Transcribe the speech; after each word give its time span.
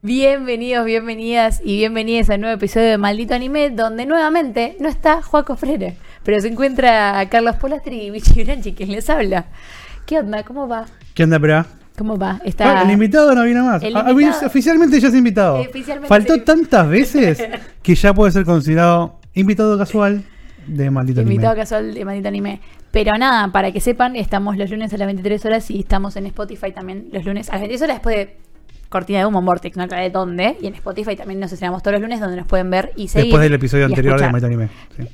Bienvenidos, 0.00 0.86
bienvenidas 0.86 1.60
y 1.64 1.78
bienvenidas 1.78 2.30
a 2.30 2.36
un 2.36 2.42
nuevo 2.42 2.54
episodio 2.54 2.86
de 2.86 2.98
Maldito 2.98 3.34
Anime, 3.34 3.70
donde 3.70 4.06
nuevamente 4.06 4.76
no 4.78 4.88
está 4.88 5.22
Joaco 5.22 5.56
Freire, 5.56 5.96
pero 6.22 6.40
se 6.40 6.46
encuentra 6.46 7.28
Carlos 7.28 7.56
Polastri 7.56 8.02
y 8.02 8.10
Vichy 8.10 8.44
Branchi, 8.44 8.74
quien 8.74 8.92
les 8.92 9.10
habla. 9.10 9.46
¿Qué 10.06 10.20
onda? 10.20 10.44
¿Cómo 10.44 10.68
va? 10.68 10.86
¿Qué 11.14 11.24
onda, 11.24 11.40
pero? 11.40 11.66
¿Cómo 11.96 12.16
va? 12.16 12.40
Está... 12.44 12.78
Ah, 12.78 12.82
el 12.84 12.92
invitado 12.92 13.34
no 13.34 13.42
vino 13.42 13.64
más. 13.64 13.82
Ah, 13.92 14.14
Oficialmente 14.46 15.00
ya 15.00 15.08
es 15.08 15.14
invitado. 15.16 15.56
Oficialmente 15.62 16.06
Faltó 16.06 16.34
sí. 16.34 16.40
tantas 16.42 16.88
veces 16.88 17.42
que 17.82 17.96
ya 17.96 18.14
puede 18.14 18.30
ser 18.30 18.44
considerado 18.44 19.18
invitado 19.34 19.76
casual 19.76 20.22
de 20.68 20.90
maldito 20.92 21.22
anime. 21.22 21.34
invitado 21.34 21.56
casual 21.56 21.92
de 21.92 22.04
Maldito 22.04 22.28
Anime. 22.28 22.60
Pero 22.92 23.18
nada, 23.18 23.50
para 23.50 23.72
que 23.72 23.80
sepan, 23.80 24.14
estamos 24.14 24.56
los 24.56 24.70
lunes 24.70 24.92
a 24.92 24.96
las 24.96 25.06
23 25.06 25.44
horas 25.44 25.70
y 25.72 25.80
estamos 25.80 26.14
en 26.16 26.26
Spotify 26.26 26.70
también 26.70 27.08
los 27.10 27.24
lunes 27.24 27.48
a 27.48 27.54
las 27.54 27.62
23 27.62 27.82
horas 27.82 27.96
después 27.96 28.16
de 28.16 28.36
Cortina 28.88 29.18
de 29.20 29.26
Humo 29.26 29.42
Vortex, 29.42 29.76
no 29.76 29.82
aclaré 29.84 30.10
dónde. 30.10 30.56
Y 30.60 30.66
en 30.66 30.74
Spotify 30.74 31.14
también 31.16 31.40
nos 31.40 31.52
estrenamos 31.52 31.82
todos 31.82 31.92
los 31.94 32.02
lunes 32.02 32.20
donde 32.20 32.36
nos 32.36 32.46
pueden 32.46 32.70
ver 32.70 32.92
y 32.96 33.08
seguir. 33.08 33.26
Después 33.26 33.42
del 33.42 33.54
episodio 33.54 33.84
anterior 33.86 34.18
de 34.20 34.26
maldito 34.30 34.46
anime. 34.46 34.68
sí. 34.96 35.08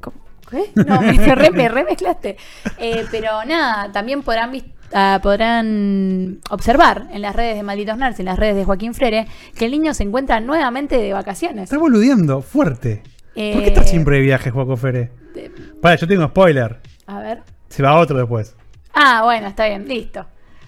¿Cómo? 0.00 0.16
¿Qué? 0.50 0.70
No, 0.86 1.00
me, 1.02 1.34
re, 1.34 1.50
me 1.50 1.68
remezclaste. 1.68 2.36
Eh, 2.78 3.04
pero 3.10 3.44
nada, 3.44 3.90
también 3.92 4.22
podrán, 4.22 4.52
ah, 4.92 5.18
podrán 5.22 6.38
observar 6.50 7.08
en 7.12 7.22
las 7.22 7.34
redes 7.34 7.56
de 7.56 7.62
Malditos 7.62 7.96
Nerds, 7.98 8.20
en 8.20 8.26
las 8.26 8.38
redes 8.38 8.56
de 8.56 8.64
Joaquín 8.64 8.94
Frere, 8.94 9.26
que 9.56 9.64
el 9.64 9.70
niño 9.72 9.94
se 9.94 10.02
encuentra 10.04 10.40
nuevamente 10.40 10.96
de 10.98 11.12
vacaciones. 11.12 11.64
Está 11.64 11.78
boludeando, 11.78 12.42
fuerte. 12.42 13.02
¿Por 13.34 13.42
Eh, 13.42 13.56
qué 13.60 13.66
estás 13.68 13.88
siempre 13.90 14.16
de 14.16 14.22
viaje, 14.22 14.52
Fere? 14.76 15.10
de- 15.34 15.50
Para, 15.80 15.96
yo 15.96 16.06
tengo 16.06 16.26
spoiler. 16.28 16.80
A 17.06 17.18
ver. 17.20 17.42
Se 17.68 17.82
va 17.82 17.98
otro 17.98 18.18
después. 18.18 18.54
Ah, 18.94 19.22
bueno, 19.24 19.46
está 19.48 19.66
bien, 19.66 19.88
listo. 19.88 20.26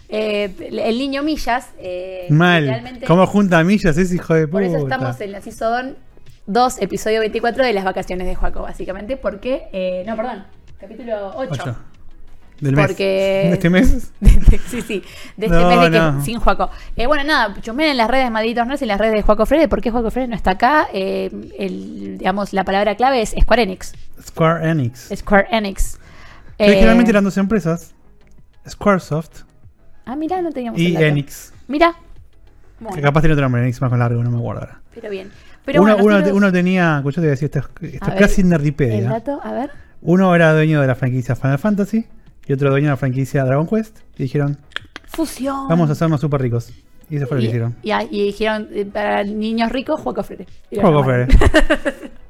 Eh, 0.08 0.52
el 0.86 0.98
niño 0.98 1.22
Millas. 1.22 1.70
eh, 1.78 2.26
Mal. 2.30 3.00
¿Cómo 3.06 3.26
junta 3.26 3.58
a 3.58 3.64
millas 3.64 3.96
ese 3.96 4.14
hijo 4.14 4.34
de 4.34 4.46
puta? 4.46 4.52
Por 4.52 4.62
eso 4.62 4.76
estamos 4.78 5.20
en 5.20 5.32
la 5.32 5.40
Season 5.40 5.96
2, 6.46 6.82
episodio 6.82 7.20
24 7.20 7.64
de 7.64 7.72
las 7.72 7.84
vacaciones 7.84 8.26
de 8.26 8.34
Joaco, 8.34 8.62
básicamente. 8.62 9.16
Porque. 9.16 9.68
eh, 9.72 10.04
no, 10.06 10.14
perdón. 10.16 10.44
Capítulo 10.78 11.32
8. 11.36 11.50
Ocho. 11.52 11.76
Del 12.60 12.76
mes. 12.76 12.86
Porque. 12.86 13.04
¿De 13.48 13.52
este 13.54 13.70
mes? 13.70 14.12
sí, 14.68 14.80
sí. 14.82 15.02
De 15.36 15.46
este 15.46 15.58
No, 15.58 15.68
mes 15.68 15.90
de 15.90 15.98
que 16.18 16.24
sin 16.24 16.38
Juaco. 16.38 16.70
Eh, 16.96 17.06
bueno, 17.06 17.24
nada, 17.24 17.54
chusmeen 17.60 17.90
en 17.90 17.96
las 17.96 18.08
redes 18.08 18.30
Malditos 18.30 18.66
Nerds 18.66 18.82
y 18.82 18.84
en 18.84 18.88
las 18.88 18.98
redes 19.00 19.14
de 19.14 19.22
Juaco 19.22 19.46
Freire. 19.46 19.68
¿Por 19.68 19.80
qué 19.80 19.90
Juaco 19.90 20.10
Freire 20.10 20.28
no 20.28 20.36
está 20.36 20.52
acá? 20.52 20.86
El, 20.92 22.16
digamos, 22.18 22.52
la 22.52 22.62
palabra 22.64 22.94
clave 22.94 23.22
es 23.22 23.34
Square 23.40 23.62
Enix. 23.62 23.92
Square 24.24 24.70
Enix. 24.70 25.08
Square 25.16 25.48
Enix. 25.50 25.98
Originalmente 26.58 27.10
eran 27.10 27.24
dos 27.24 27.36
empresas. 27.38 27.92
Squaresoft 28.68 29.42
Ah, 30.06 30.16
mira, 30.16 30.40
no 30.42 30.50
teníamos 30.52 30.80
el 30.80 30.88
y 30.88 30.92
dato. 30.94 31.04
Enix. 31.06 31.52
Que 31.66 31.78
Bueno, 32.80 33.02
capaz 33.02 33.22
tenía 33.22 33.34
otro 33.34 33.44
nombre, 33.44 33.62
Enix 33.62 33.80
más 33.80 33.90
con 33.90 33.98
largo, 33.98 34.22
no 34.22 34.30
me 34.30 34.38
acuerdo 34.38 34.60
ahora. 34.62 34.80
pero 34.94 35.10
bien. 35.10 35.30
Pero 35.64 35.80
uno, 35.82 35.92
bueno, 35.92 36.04
uno- 36.04 36.14
nosotros- 36.18 36.36
uno 36.36 36.52
tenía, 36.52 36.96
escucha, 36.98 37.14
te 37.16 37.20
voy 37.22 37.28
a 37.28 37.30
decir, 37.30 37.46
esto, 37.54 37.58
es- 37.80 37.94
esto 37.94 38.12
casi 38.18 38.40
El 38.42 38.48
nerdipedia. 38.50 39.08
dato, 39.08 39.40
a 39.42 39.52
ver. 39.52 39.70
Uno 40.02 40.34
era 40.34 40.52
dueño 40.52 40.80
de 40.82 40.86
la 40.86 40.94
franquicia 40.94 41.34
Final 41.34 41.58
Fantasy 41.58 42.04
y 42.46 42.52
otro 42.52 42.68
dueño 42.70 42.86
de 42.88 42.90
la 42.90 42.96
franquicia 42.98 43.44
Dragon 43.44 43.66
Quest. 43.66 43.98
Y 44.18 44.24
dijeron, 44.24 44.58
Fusión. 45.06 45.68
vamos 45.68 45.88
a 45.88 45.92
hacernos 45.92 46.20
súper 46.20 46.42
ricos. 46.42 46.70
Y 47.08 47.16
eso 47.16 47.26
fue 47.26 47.36
lo 47.36 47.40
que 47.42 47.46
hicieron. 47.48 47.76
y, 47.82 47.92
y 48.10 48.26
dijeron, 48.26 48.68
eh, 48.72 48.84
para 48.84 49.24
niños 49.24 49.70
ricos, 49.72 50.00
Juaco 50.00 50.22
Freire. 50.22 50.46
Juego. 50.70 51.04
Fere. 51.04 51.28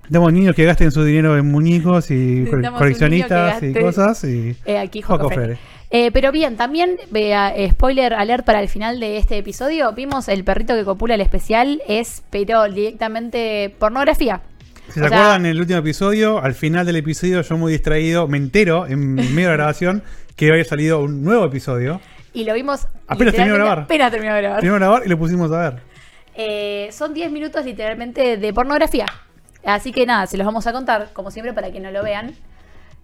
Tenemos 0.09 0.32
niños 0.32 0.54
que 0.54 0.65
gasten 0.65 0.91
su 0.93 1.03
dinero 1.03 1.37
en 1.38 1.50
muñecos 1.50 2.10
y 2.10 2.44
coleccionistas 2.78 3.62
y 3.62 3.72
cosas. 3.75 4.22
Y 4.25 4.56
Eh, 4.65 4.78
aquí 4.78 5.00
Juego. 5.03 5.31
Freire. 5.31 5.59
Eh, 5.91 6.11
pero 6.12 6.33
bien, 6.33 6.56
también, 6.56 6.97
vea, 7.11 7.55
eh, 7.55 7.71
spoiler 7.71 8.15
alert 8.15 8.45
para 8.45 8.61
el 8.61 8.69
final 8.69 8.99
de 8.99 9.17
este 9.19 9.39
episodio, 9.39 9.93
vimos 9.93 10.28
el 10.28 10.43
perrito 10.43 10.75
que 10.75 10.84
copula 10.84 11.15
el 11.15 11.21
especial, 11.21 11.83
es, 11.87 12.22
pero 12.31 12.65
directamente 12.65 13.75
pornografía. 13.78 14.41
Se 14.89 14.95
sea- 14.95 15.06
acuerdan 15.06 15.47
en 15.47 15.53
el 15.53 15.61
último 15.61 15.78
episodio, 15.78 16.43
al 16.43 16.55
final 16.55 16.84
del 16.84 16.97
episodio, 16.97 17.41
yo 17.43 17.56
muy 17.56 17.72
distraído, 17.72 18.27
me 18.27 18.39
entero 18.39 18.87
en 18.87 19.15
medio 19.34 19.50
de 19.50 19.56
la 19.56 19.62
grabación 19.62 20.03
que 20.37 20.50
había 20.50 20.65
salido 20.65 21.00
un 21.00 21.22
nuevo 21.22 21.45
episodio. 21.45 22.01
Y 22.33 22.45
lo 22.45 22.55
vimos... 22.55 22.89
Apenas 23.06 23.34
terminó 23.34 23.55
de 23.55 23.61
grabar. 23.61 23.78
Apenas 23.81 24.11
terminó 24.11 24.34
de 24.34 24.41
grabar. 24.41 24.59
Primero 24.61 24.78
grabar 24.81 25.03
y 25.06 25.09
lo 25.09 25.16
pusimos 25.19 25.53
a 25.53 25.71
ver. 25.71 25.83
Eh, 26.34 26.89
son 26.91 27.15
10 27.15 27.31
minutos 27.31 27.65
literalmente 27.65 28.37
de 28.37 28.53
pornografía. 28.53 29.06
Así 29.65 29.93
que 29.93 30.05
nada, 30.05 30.27
se 30.27 30.37
los 30.37 30.45
vamos 30.45 30.66
a 30.66 30.72
contar, 30.72 31.11
como 31.12 31.31
siempre, 31.31 31.53
para 31.53 31.71
que 31.71 31.78
no 31.78 31.93
lo 31.93 32.03
vean. 32.03 32.34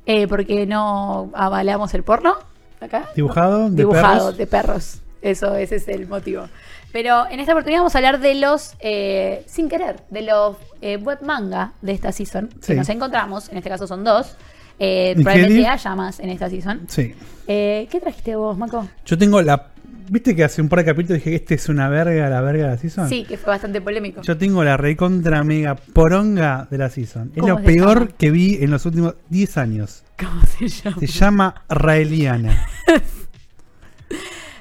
Eh, 0.07 0.27
porque 0.27 0.67
no 0.67 1.31
avalamos 1.35 1.95
el 1.95 2.03
porno. 2.03 2.37
Acá. 2.81 3.09
Dibujado, 3.15 3.69
de 3.71 3.77
Dibujado, 3.77 4.19
perros. 4.27 4.37
de 4.39 4.47
perros. 4.47 5.01
Eso, 5.23 5.55
ese 5.55 5.77
es 5.77 5.89
el 5.89 6.09
motivo. 6.09 6.49
Pero 6.93 7.27
en 7.31 7.39
esta 7.41 7.53
oportunidad 7.53 7.81
vamos 7.81 7.95
a 7.95 7.99
hablar 7.99 8.21
de 8.21 8.35
los, 8.35 8.75
eh, 8.81 9.45
sin 9.47 9.69
querer, 9.69 10.01
de 10.11 10.23
los 10.23 10.57
eh, 10.81 10.97
web 10.97 11.19
manga 11.23 11.73
de 11.83 11.93
esta 11.93 12.11
season 12.11 12.49
que 12.49 12.67
Sí. 12.67 12.75
nos 12.75 12.89
encontramos. 12.89 13.49
En 13.51 13.59
este 13.59 13.69
caso 13.69 13.87
son 13.87 14.03
dos. 14.03 14.35
Eh, 14.79 15.15
¿Y 15.17 15.23
probablemente 15.23 15.67
haya 15.69 15.95
más 15.95 16.21
en 16.21 16.31
esta 16.31 16.49
season. 16.49 16.87
Sí. 16.89 17.15
Eh, 17.47 17.87
¿Qué 17.91 18.01
trajiste 18.01 18.35
vos, 18.35 18.57
Maco? 18.57 18.89
Yo 19.05 19.19
tengo 19.19 19.43
la. 19.43 19.67
¿Viste 20.11 20.35
que 20.35 20.43
hace 20.43 20.61
un 20.61 20.69
par 20.69 20.81
de 20.81 20.87
capítulos 20.87 21.19
dije 21.19 21.31
que 21.31 21.37
este 21.37 21.55
es 21.55 21.69
una 21.69 21.89
verga, 21.89 22.29
la 22.29 22.41
verga 22.41 22.65
de 22.65 22.71
la 22.71 22.79
season? 22.79 23.09
Sí, 23.09 23.25
que 23.25 23.37
fue 23.37 23.53
bastante 23.53 23.81
polémico. 23.81 24.23
Yo 24.23 24.37
tengo 24.37 24.65
la 24.65 24.77
recontra 24.77 25.45
mega 25.45 25.77
poronga 25.77 26.67
de 26.71 26.79
la 26.79 26.91
season. 26.91 27.31
Es 27.35 27.41
¿Cómo 27.43 27.55
lo 27.55 27.59
se 27.59 27.65
peor 27.65 27.99
llama? 28.01 28.11
que 28.19 28.31
vi 28.31 28.59
en 28.61 28.71
los 28.71 28.85
últimos 28.87 29.15
10 29.29 29.57
años. 29.59 30.03
¿Cómo 30.19 30.43
se 30.47 30.67
llama? 30.69 30.97
Se 30.99 31.07
llama 31.07 31.55
Raeliana. 31.69 32.67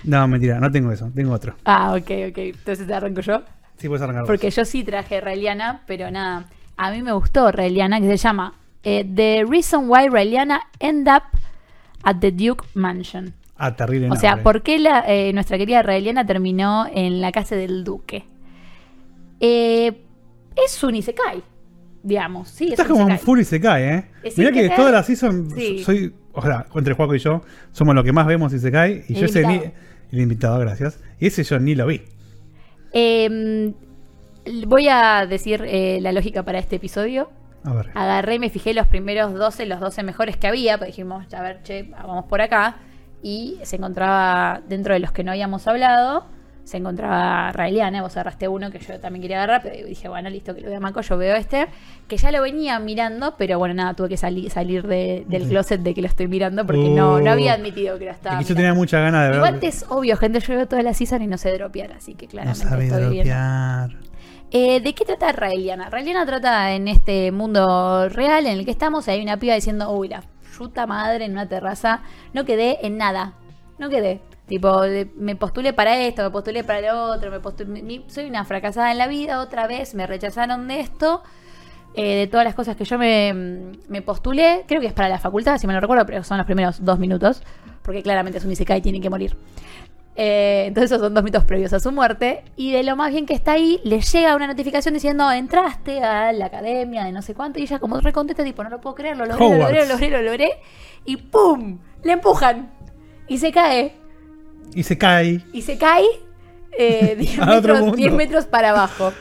No, 0.03 0.25
mentira, 0.29 0.59
no 0.59 0.71
tengo 0.71 0.91
eso, 0.91 1.11
tengo 1.13 1.33
otro. 1.33 1.55
Ah, 1.65 1.91
ok, 1.93 2.09
ok. 2.29 2.37
Entonces 2.37 2.87
te 2.87 2.93
arranco 2.93 3.19
yo. 3.21 3.43
Sí, 3.77 3.87
puedes 3.87 4.01
arrancar. 4.01 4.23
vos. 4.23 4.27
Porque 4.27 4.49
yo 4.49 4.63
sí 4.63 4.83
traje 4.83 5.19
Raeliana, 5.19 5.81
pero 5.87 6.09
nada. 6.09 6.45
A 6.77 6.91
mí 6.91 7.01
me 7.01 7.11
gustó 7.11 7.51
Raeliana, 7.51 7.99
que 7.99 8.07
se 8.07 8.17
llama 8.17 8.53
eh, 8.83 9.05
The 9.13 9.43
Reason 9.47 9.89
Why 9.89 10.07
Raeliana 10.09 10.61
End 10.79 11.07
Up 11.09 11.23
at 12.03 12.17
the 12.21 12.31
Duke 12.31 12.65
Mansion. 12.75 13.33
Ah, 13.59 13.75
terrible. 13.75 14.09
O 14.09 14.15
sea. 14.15 14.41
¿por 14.41 14.63
qué 14.63 14.79
la, 14.79 15.03
eh, 15.07 15.31
nuestra 15.33 15.57
querida 15.57 15.83
Raeliana 15.83 16.25
terminó 16.25 16.87
en 16.93 17.19
la 17.21 17.31
casa 17.31 17.55
del 17.55 17.83
duque? 17.83 18.23
Eh, 19.39 20.01
es 20.65 20.83
un 20.83 20.95
isekai, 20.95 21.43
digamos. 22.03 22.47
Sí, 22.49 22.65
es 22.65 22.71
Estás 22.71 22.87
un 22.87 22.93
como 22.93 23.05
un 23.05 23.11
isekai. 23.11 23.25
full 23.25 23.39
y 23.39 23.43
se 23.43 23.59
cae, 23.61 23.95
¿eh? 23.95 24.05
Es 24.23 24.37
Mirá 24.37 24.51
que 24.51 24.59
Isekai. 24.59 24.77
toda 24.77 24.91
la 24.91 25.03
season 25.03 25.51
Sí. 25.55 25.83
soy. 25.83 26.13
O 26.33 26.41
sea, 26.41 26.65
entre 26.75 26.93
Juaco 26.93 27.15
y 27.15 27.19
yo, 27.19 27.41
somos 27.71 27.95
lo 27.95 28.03
que 28.03 28.13
más 28.13 28.25
vemos 28.27 28.53
y 28.53 28.59
se 28.59 28.71
cae. 28.71 29.03
Y 29.09 29.13
El 29.15 29.19
yo 29.19 29.25
ese 29.25 29.45
ni. 29.45 29.61
El 30.11 30.21
invitado, 30.21 30.57
gracias. 30.59 30.99
Y 31.19 31.27
ese 31.27 31.43
yo 31.43 31.59
ni 31.59 31.75
lo 31.75 31.85
vi. 31.85 32.01
Eh, 32.93 33.73
voy 34.65 34.87
a 34.89 35.25
decir 35.27 35.63
eh, 35.67 35.99
la 36.01 36.11
lógica 36.11 36.43
para 36.43 36.59
este 36.59 36.77
episodio. 36.77 37.29
A 37.63 37.73
ver. 37.73 37.89
Agarré 37.93 38.35
y 38.35 38.39
me 38.39 38.49
fijé 38.49 38.73
los 38.73 38.87
primeros 38.87 39.33
12, 39.33 39.65
los 39.65 39.79
12 39.81 40.01
mejores 40.03 40.37
que 40.37 40.47
había, 40.47 40.77
pues 40.77 40.87
dijimos, 40.91 41.31
a 41.33 41.41
ver, 41.41 41.61
che, 41.63 41.83
vamos 41.83 42.25
por 42.25 42.41
acá. 42.41 42.77
Y 43.21 43.57
se 43.63 43.75
encontraba, 43.75 44.61
dentro 44.67 44.93
de 44.93 44.99
los 44.99 45.11
que 45.11 45.23
no 45.23 45.31
habíamos 45.31 45.67
hablado, 45.67 46.25
se 46.63 46.77
encontraba 46.77 47.51
Raeliana, 47.51 48.01
vos 48.03 48.15
agarraste 48.15 48.47
uno 48.47 48.69
que 48.69 48.77
yo 48.79 48.99
también 48.99 49.23
quería 49.23 49.37
agarrar, 49.43 49.61
pero 49.63 49.87
dije, 49.87 50.07
bueno, 50.07 50.29
listo, 50.29 50.53
que 50.53 50.61
lo 50.61 50.69
vea 50.69 50.79
Maco, 50.79 51.01
yo 51.01 51.17
veo 51.17 51.35
este, 51.35 51.65
que 52.07 52.15
ya 52.15 52.31
lo 52.31 52.43
venía 52.43 52.77
mirando, 52.79 53.33
pero 53.37 53.57
bueno, 53.57 53.73
nada, 53.73 53.95
tuve 53.95 54.09
que 54.09 54.17
sali- 54.17 54.49
salir 54.51 54.85
de- 54.87 55.25
del 55.27 55.47
closet 55.49 55.81
de 55.81 55.95
que 55.95 56.01
lo 56.01 56.07
estoy 56.07 56.27
mirando 56.27 56.65
porque 56.67 56.89
no, 56.89 57.19
no 57.19 57.25
Uh. 57.31 57.33
había 57.33 57.53
admitido 57.53 57.97
que 57.97 58.05
lo 58.05 58.11
estaba 58.11 58.39
Es 58.39 58.45
que 58.45 58.49
yo 58.53 58.55
tenía 58.55 58.73
mucha 58.75 58.99
ganas 58.99 59.23
de 59.23 59.27
ver. 59.29 59.37
Igual 59.37 59.59
es 59.63 59.83
obvio, 59.89 60.15
gente, 60.15 60.39
yo 60.41 60.53
veo 60.55 60.67
toda 60.67 60.83
la 60.83 60.93
season 60.93 61.23
y 61.23 61.27
no 61.27 61.39
sé 61.39 61.51
dropear, 61.53 61.91
así 61.93 62.13
que 62.13 62.25
No 62.27 62.31
claramente 62.31 62.63
sabe 62.63 62.85
estoy 62.85 62.99
viendo. 63.09 63.15
dropear. 63.33 63.89
Eh, 64.51 64.79
¿De 64.81 64.93
qué 64.93 65.05
trata 65.05 65.31
Raeliana? 65.31 65.89
Raeliana 65.89 66.25
trata 66.25 66.71
en 66.73 66.87
este 66.87 67.31
mundo 67.31 68.09
real 68.09 68.45
en 68.47 68.59
el 68.59 68.65
que 68.65 68.71
estamos. 68.71 69.07
y 69.07 69.11
Hay 69.11 69.21
una 69.21 69.37
piba 69.37 69.53
diciendo, 69.55 69.91
uy, 69.91 70.07
la 70.07 70.23
madre 70.87 71.25
en 71.25 71.31
una 71.31 71.47
terraza. 71.47 72.01
No 72.33 72.45
quedé 72.45 72.85
en 72.85 72.97
nada. 72.97 73.33
No 73.77 73.89
quedé. 73.89 74.21
Tipo, 74.49 74.81
me 75.15 75.35
postulé 75.35 75.73
para 75.73 75.99
esto, 75.99 76.23
me 76.23 76.31
postulé 76.31 76.63
para 76.63 76.81
lo 76.81 77.03
otro, 77.13 77.29
me 77.29 77.39
postulé, 77.39 78.03
soy 78.07 78.25
una 78.25 78.43
fracasada 78.45 78.91
en 78.91 78.97
la 78.97 79.07
vida, 79.07 79.41
otra 79.41 79.67
vez 79.67 79.93
me 79.93 80.07
rechazaron 80.07 80.67
de 80.67 80.79
esto, 80.79 81.21
eh, 81.93 82.15
de 82.15 82.25
todas 82.25 82.45
las 82.45 82.55
cosas 82.55 82.75
que 82.75 82.83
yo 82.83 82.97
me, 82.97 83.75
me 83.87 84.01
postulé, 84.01 84.65
creo 84.67 84.81
que 84.81 84.87
es 84.87 84.93
para 84.93 85.07
la 85.07 85.19
facultad, 85.19 85.59
si 85.59 85.67
me 85.67 85.73
lo 85.73 85.79
recuerdo, 85.79 86.03
pero 86.07 86.23
son 86.23 86.39
los 86.39 86.47
primeros 86.47 86.83
dos 86.83 86.97
minutos, 86.97 87.43
porque 87.83 88.01
claramente 88.01 88.39
es 88.39 88.45
un 88.45 88.51
Isekai 88.51 88.79
y 88.79 88.81
tiene 88.81 88.99
que 88.99 89.11
morir. 89.11 89.37
Eh, 90.21 90.65
entonces 90.67 90.91
esos 90.91 91.01
son 91.01 91.13
dos 91.13 91.23
mitos 91.23 91.45
previos 91.45 91.71
a 91.71 91.79
su 91.79 91.93
muerte. 91.93 92.43
Y 92.57 92.73
de 92.73 92.83
lo 92.83 92.97
más 92.97 93.09
bien 93.09 93.25
que 93.25 93.33
está 93.33 93.53
ahí, 93.53 93.79
le 93.85 94.01
llega 94.01 94.35
una 94.35 94.47
notificación 94.47 94.93
diciendo, 94.93 95.31
entraste 95.31 96.03
a 96.03 96.33
la 96.33 96.47
academia 96.47 97.05
de 97.05 97.13
no 97.13 97.21
sé 97.21 97.33
cuánto. 97.33 97.57
Y 97.57 97.61
ella 97.63 97.79
como 97.79 97.97
recontesta, 98.01 98.43
tipo, 98.43 98.61
no 98.61 98.69
lo 98.69 98.81
puedo 98.81 98.95
creer, 98.95 99.15
lo 99.15 99.25
logré, 99.25 99.49
lo 99.49 99.57
logré, 99.57 99.85
lo 99.85 99.93
logré, 99.93 100.09
lo 100.09 100.21
logré. 100.21 100.49
Y 101.05 101.15
¡pum! 101.15 101.79
Le 102.03 102.11
empujan. 102.11 102.69
Y 103.29 103.37
se 103.37 103.53
cae. 103.53 103.93
Y 104.75 104.83
se 104.83 104.97
cae. 104.97 105.41
Y 105.53 105.61
se 105.61 105.77
cae 105.77 106.05
eh, 106.77 107.15
10, 107.19 107.39
A 107.39 107.43
otro 107.43 107.55
metros, 107.55 107.79
mundo. 107.79 107.95
10 107.95 108.13
metros 108.13 108.45
para 108.45 108.71
abajo. 108.71 109.13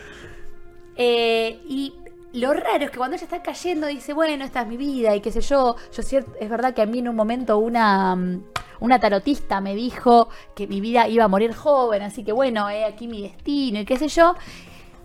Eh, 0.97 1.61
y 1.69 1.95
lo 2.41 2.53
raro 2.53 2.85
es 2.85 2.91
que 2.91 2.99
cuando 2.99 3.17
ella 3.17 3.25
está 3.25 3.43
cayendo 3.43 3.87
dice, 3.87 4.13
bueno, 4.13 4.45
esta 4.45 4.63
es 4.63 4.69
mi 4.69 4.77
vida 4.77 5.15
y 5.15 5.21
qué 5.21 5.33
sé 5.33 5.41
yo. 5.41 5.77
Yo 5.93 6.03
es 6.03 6.49
verdad 6.51 6.75
que 6.75 6.83
a 6.83 6.87
mí 6.87 6.99
en 6.99 7.09
un 7.09 7.17
momento 7.17 7.59
una, 7.59 8.15
mm, 8.15 8.43
una 8.81 9.01
tarotista 9.01 9.61
me 9.61 9.75
dijo 9.75 10.29
que 10.55 10.67
mi 10.67 10.81
vida 10.81 11.09
iba 11.09 11.25
a 11.25 11.29
morir 11.29 11.55
joven, 11.55 12.03
así 12.03 12.25
que 12.25 12.33
bueno, 12.33 12.69
he 12.71 12.85
aquí 12.85 13.09
mi 13.09 13.23
destino 13.23 13.81
y 13.81 13.85
qué 13.85 13.97
sé 13.97 14.09
yo. 14.09 14.35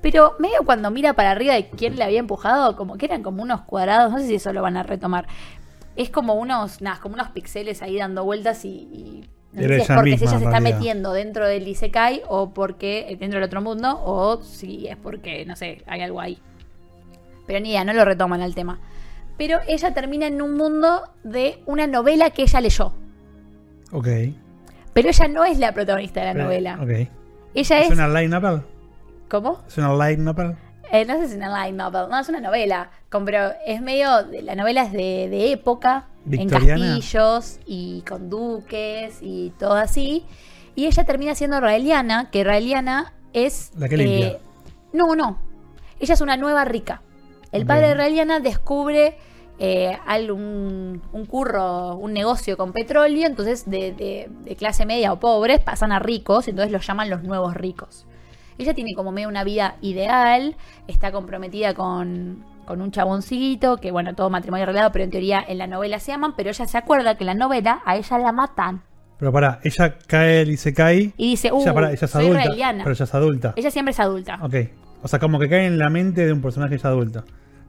Pero 0.01 0.35
medio 0.39 0.63
cuando 0.65 0.91
mira 0.91 1.13
para 1.13 1.31
arriba 1.31 1.53
de 1.53 1.69
quién 1.69 1.95
le 1.95 2.03
había 2.03 2.19
empujado, 2.19 2.75
como 2.75 2.97
que 2.97 3.05
eran 3.05 3.23
como 3.23 3.41
unos 3.41 3.61
cuadrados, 3.61 4.11
no 4.11 4.19
sé 4.19 4.27
si 4.27 4.35
eso 4.35 4.51
lo 4.51 4.61
van 4.61 4.77
a 4.77 4.83
retomar. 4.83 5.27
Es 5.95 6.09
como 6.09 6.33
unos, 6.35 6.81
nada, 6.81 6.99
como 6.99 7.15
unos 7.15 7.29
pixeles 7.29 7.81
ahí 7.81 7.97
dando 7.97 8.23
vueltas 8.23 8.65
y, 8.65 8.69
y 8.69 9.29
no 9.53 9.61
sé 9.61 9.75
si 9.75 9.81
es 9.81 9.87
porque 9.87 10.09
misma, 10.11 10.25
ella 10.27 10.39
se 10.39 10.43
está 10.45 10.59
realidad. 10.59 10.77
metiendo 10.79 11.13
dentro 11.13 11.47
del 11.47 11.67
Isekai 11.67 12.23
o 12.27 12.49
porque 12.49 13.05
eh, 13.09 13.15
dentro 13.15 13.39
del 13.39 13.47
otro 13.47 13.61
mundo 13.61 14.01
o 14.03 14.41
si 14.41 14.87
es 14.87 14.97
porque, 14.97 15.45
no 15.45 15.55
sé, 15.55 15.83
hay 15.87 16.01
algo 16.01 16.19
ahí. 16.19 16.39
Pero 17.45 17.59
ni 17.59 17.69
idea, 17.71 17.83
no 17.83 17.93
lo 17.93 18.05
retoman 18.05 18.41
al 18.41 18.55
tema. 18.55 18.79
Pero 19.37 19.59
ella 19.67 19.93
termina 19.93 20.27
en 20.27 20.41
un 20.41 20.53
mundo 20.55 21.01
de 21.23 21.61
una 21.65 21.87
novela 21.87 22.29
que 22.29 22.43
ella 22.43 22.61
leyó. 22.61 22.93
Ok. 23.91 24.07
Pero 24.93 25.09
ella 25.09 25.27
no 25.27 25.43
es 25.43 25.57
la 25.59 25.71
protagonista 25.73 26.19
de 26.21 26.25
la 26.27 26.33
Pero- 26.33 26.45
novela. 26.45 26.77
Ok. 26.81 26.89
Ella 26.89 27.09
¿Es 27.79 27.85
es... 27.87 27.91
una 27.91 28.07
light 28.07 28.29
novel? 28.29 28.61
¿Cómo? 29.29 29.61
¿Es 29.67 29.77
una 29.77 29.93
light 29.93 30.19
novel? 30.19 30.55
Eh, 30.91 31.05
no 31.05 31.15
sé 31.15 31.25
si 31.27 31.31
es 31.33 31.37
una 31.37 31.49
light 31.49 31.73
novel, 31.75 32.07
no, 32.09 32.19
es 32.19 32.29
una 32.29 32.39
novela. 32.39 32.91
Pero 33.09 33.51
es 33.65 33.81
medio. 33.81 34.07
La 34.43 34.55
novela 34.55 34.83
es 34.83 34.91
de, 34.91 35.27
de 35.29 35.51
época, 35.51 36.05
¿Victoriana? 36.25 36.85
en 36.85 36.93
castillos 36.99 37.59
y 37.65 38.03
con 38.07 38.29
duques 38.29 39.17
y 39.21 39.51
todo 39.57 39.73
así. 39.73 40.25
Y 40.75 40.85
ella 40.85 41.03
termina 41.03 41.33
siendo 41.35 41.59
raeliana, 41.59 42.29
que 42.31 42.43
raeliana 42.43 43.13
es. 43.33 43.69
eh, 43.71 43.79
La 43.79 43.89
que 43.89 43.97
limpia. 43.97 44.37
no, 44.93 45.15
no. 45.15 45.39
Ella 45.99 46.13
es 46.13 46.21
una 46.21 46.37
nueva 46.37 46.65
rica. 46.65 47.01
El 47.53 47.65
padre 47.65 47.87
de 47.89 47.93
raeliana 47.95 48.39
descubre 48.39 49.15
eh, 49.59 49.97
un, 50.31 51.01
un 51.11 51.25
curro, 51.25 51.95
un 51.95 52.11
negocio 52.13 52.57
con 52.57 52.73
petróleo, 52.73 53.27
entonces 53.27 53.69
de, 53.69 53.91
de- 53.93 54.29
de 54.43 54.55
clase 54.55 54.85
media 54.85 55.13
o 55.13 55.19
pobres 55.19 55.59
pasan 55.59 55.91
a 55.91 55.99
ricos, 55.99 56.47
entonces 56.47 56.71
los 56.71 56.85
llaman 56.85 57.09
los 57.09 57.23
nuevos 57.23 57.53
ricos. 57.53 58.05
Ella 58.57 58.73
tiene 58.73 58.93
como 58.95 59.11
medio 59.11 59.29
una 59.29 59.43
vida 59.43 59.75
ideal, 59.81 60.55
está 60.87 61.11
comprometida 61.11 61.73
con, 61.73 62.43
con 62.65 62.81
un 62.81 62.91
chaboncito, 62.91 63.77
que 63.77 63.91
bueno, 63.91 64.13
todo 64.15 64.29
matrimonio 64.29 64.63
arreglado, 64.63 64.91
pero 64.91 65.03
en 65.05 65.11
teoría 65.11 65.43
en 65.47 65.57
la 65.59 65.67
novela 65.67 65.99
se 65.99 66.11
aman, 66.11 66.35
pero 66.35 66.49
ella 66.49 66.65
se 66.67 66.77
acuerda 66.77 67.15
que 67.17 67.23
en 67.23 67.27
la 67.27 67.33
novela 67.35 67.81
a 67.85 67.95
ella 67.97 68.17
la 68.19 68.31
matan. 68.31 68.81
Pero 69.17 69.31
pará, 69.31 69.59
ella 69.63 69.97
cae 70.07 70.43
y 70.43 70.57
se 70.57 70.73
cae. 70.73 71.13
Y 71.17 71.31
dice, 71.31 71.51
uh, 71.51 71.61
ella, 71.61 71.73
pará, 71.73 71.91
ella 71.91 72.05
es 72.05 72.11
soy 72.11 72.25
adulta. 72.25 72.43
Pero 72.83 72.91
ella 72.95 73.03
es 73.05 73.13
adulta. 73.13 73.53
Ella 73.55 73.71
siempre 73.71 73.91
es 73.91 73.99
adulta. 73.99 74.39
Ok. 74.41 74.55
O 75.01 75.07
sea, 75.07 75.19
como 75.19 75.39
que 75.39 75.49
cae 75.49 75.65
en 75.65 75.77
la 75.77 75.89
mente 75.89 76.25
de 76.25 76.33
un 76.33 76.41
personaje 76.41 76.77
ya 76.77 76.89
adulto. 76.89 77.23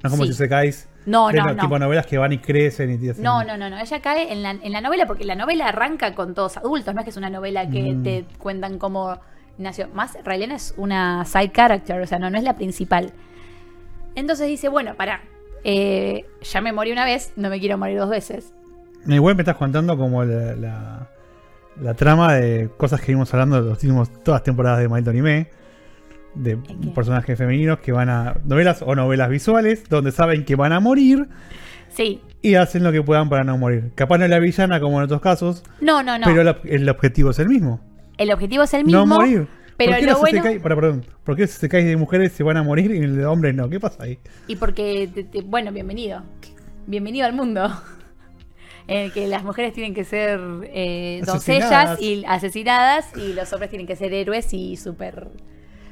No 0.04 0.08
es 0.08 0.12
como 0.12 0.24
Sí. 0.26 0.32
si 0.32 0.38
se 0.38 0.48
caes 0.48 0.88
No, 1.06 1.28
de 1.28 1.38
no, 1.38 1.46
los 1.48 1.56
no. 1.56 1.62
tipo 1.62 1.78
novelas 1.78 2.06
que 2.06 2.18
van 2.18 2.32
y 2.32 2.38
crecen 2.38 2.90
y 3.02 3.08
hacen- 3.08 3.22
No, 3.24 3.42
no, 3.42 3.56
no, 3.56 3.68
no. 3.70 3.78
Ella 3.80 4.00
cae 4.00 4.32
en 4.32 4.42
la, 4.42 4.50
en 4.50 4.70
la 4.72 4.80
novela 4.80 5.06
porque 5.06 5.24
la 5.24 5.34
novela 5.34 5.68
arranca 5.68 6.14
con 6.14 6.34
todos 6.34 6.56
adultos. 6.58 6.94
No 6.94 7.00
es 7.00 7.04
que 7.04 7.10
es 7.10 7.16
una 7.16 7.30
novela 7.30 7.68
que 7.68 7.94
Mm. 7.94 8.02
te 8.02 8.24
cuentan 8.38 8.78
cómo 8.78 9.18
nació. 9.58 9.88
Más, 9.94 10.16
Raelena 10.24 10.54
es 10.56 10.74
una 10.76 11.24
side 11.24 11.50
character, 11.52 12.00
o 12.00 12.06
sea, 12.06 12.18
no, 12.18 12.28
no 12.30 12.38
es 12.38 12.44
la 12.44 12.54
principal. 12.54 13.12
Entonces 14.14 14.46
dice, 14.46 14.68
bueno, 14.68 14.94
pará. 14.94 15.22
eh, 15.66 16.26
ya 16.42 16.60
me 16.60 16.72
morí 16.74 16.92
una 16.92 17.06
vez, 17.06 17.32
no 17.36 17.48
me 17.48 17.58
quiero 17.58 17.78
morir 17.78 17.98
dos 17.98 18.10
veces. 18.10 18.52
Igual 19.06 19.34
me 19.34 19.40
estás 19.40 19.56
contando 19.56 19.96
como 19.96 20.22
la, 20.22 20.54
la, 20.54 21.08
la 21.80 21.94
trama 21.94 22.34
de 22.34 22.68
cosas 22.76 23.00
que 23.00 23.12
vimos 23.12 23.32
hablando 23.32 23.58
los 23.62 23.72
últimos, 23.72 24.10
todas 24.22 24.40
las 24.40 24.42
temporadas 24.42 24.80
de 24.80 24.88
Maldito 24.90 25.10
Anime. 25.10 25.48
De 26.34 26.56
personajes 26.94 27.38
femeninos 27.38 27.78
que 27.78 27.92
van 27.92 28.08
a 28.10 28.36
novelas 28.44 28.82
o 28.82 28.94
novelas 28.94 29.28
visuales 29.30 29.88
donde 29.88 30.10
saben 30.12 30.44
que 30.44 30.56
van 30.56 30.72
a 30.72 30.80
morir 30.80 31.28
Sí. 31.90 32.20
y 32.42 32.54
hacen 32.56 32.82
lo 32.82 32.90
que 32.90 33.02
puedan 33.02 33.28
para 33.28 33.44
no 33.44 33.56
morir. 33.56 33.92
Capaz 33.94 34.18
no 34.18 34.24
es 34.24 34.30
la 34.30 34.40
villana 34.40 34.80
como 34.80 34.98
en 34.98 35.04
otros 35.04 35.20
casos, 35.20 35.62
No, 35.80 36.02
no, 36.02 36.18
no. 36.18 36.26
pero 36.26 36.40
el, 36.42 36.56
el 36.64 36.88
objetivo 36.88 37.30
es 37.30 37.38
el 37.38 37.48
mismo. 37.48 37.80
el 38.18 38.32
objetivo 38.32 38.64
es 38.64 38.74
el 38.74 38.84
mismo. 38.84 39.00
no 39.00 39.06
morir. 39.06 39.46
Pero 39.76 39.90
¿Por 39.92 40.00
qué 40.00 40.06
lo 40.06 40.18
bueno. 40.18 40.38
isekai- 40.42 40.60
para, 40.60 40.74
perdón, 40.76 41.04
¿por 41.24 41.34
qué 41.36 41.42
los 41.42 41.50
isekais 41.56 41.84
de 41.84 41.96
mujeres 41.96 42.32
se 42.32 42.42
van 42.44 42.56
a 42.56 42.62
morir 42.62 42.90
y 42.92 42.98
el 42.98 43.16
de 43.16 43.26
hombres 43.26 43.54
no? 43.56 43.68
¿Qué 43.68 43.80
pasa 43.80 44.04
ahí? 44.04 44.18
Y 44.46 44.56
porque, 44.56 45.08
te- 45.12 45.24
te- 45.24 45.42
bueno, 45.42 45.72
bienvenido. 45.72 46.22
Bienvenido 46.86 47.26
al 47.26 47.32
mundo. 47.32 47.70
En 48.86 48.98
el 49.06 49.12
que 49.12 49.26
las 49.26 49.42
mujeres 49.44 49.72
tienen 49.72 49.92
que 49.94 50.04
ser 50.04 50.40
eh, 50.64 51.22
doncellas 51.26 52.00
y 52.00 52.24
asesinadas 52.26 53.06
y 53.16 53.32
los 53.32 53.52
hombres 53.52 53.70
tienen 53.70 53.86
que 53.86 53.96
ser 53.96 54.12
héroes 54.14 54.52
y 54.54 54.76
super 54.76 55.28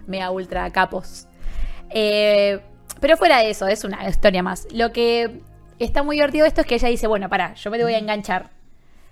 mega 0.06 0.31
ultra 0.31 0.70
capos. 0.70 1.26
Eh, 1.90 2.60
pero 3.00 3.16
fuera 3.16 3.38
de 3.38 3.50
eso, 3.50 3.66
es 3.66 3.84
una 3.84 4.08
historia 4.08 4.43
más. 4.43 4.66
Lo 4.72 4.93
que 4.93 5.40
está 5.78 6.02
muy 6.02 6.16
divertido 6.16 6.44
de 6.44 6.49
esto 6.49 6.60
es 6.60 6.66
que 6.66 6.76
ella 6.76 6.88
dice, 6.88 7.06
bueno, 7.06 7.28
pará, 7.28 7.54
yo 7.54 7.70
me 7.70 7.82
voy 7.82 7.94
a 7.94 7.99
enganchar. 7.99 8.50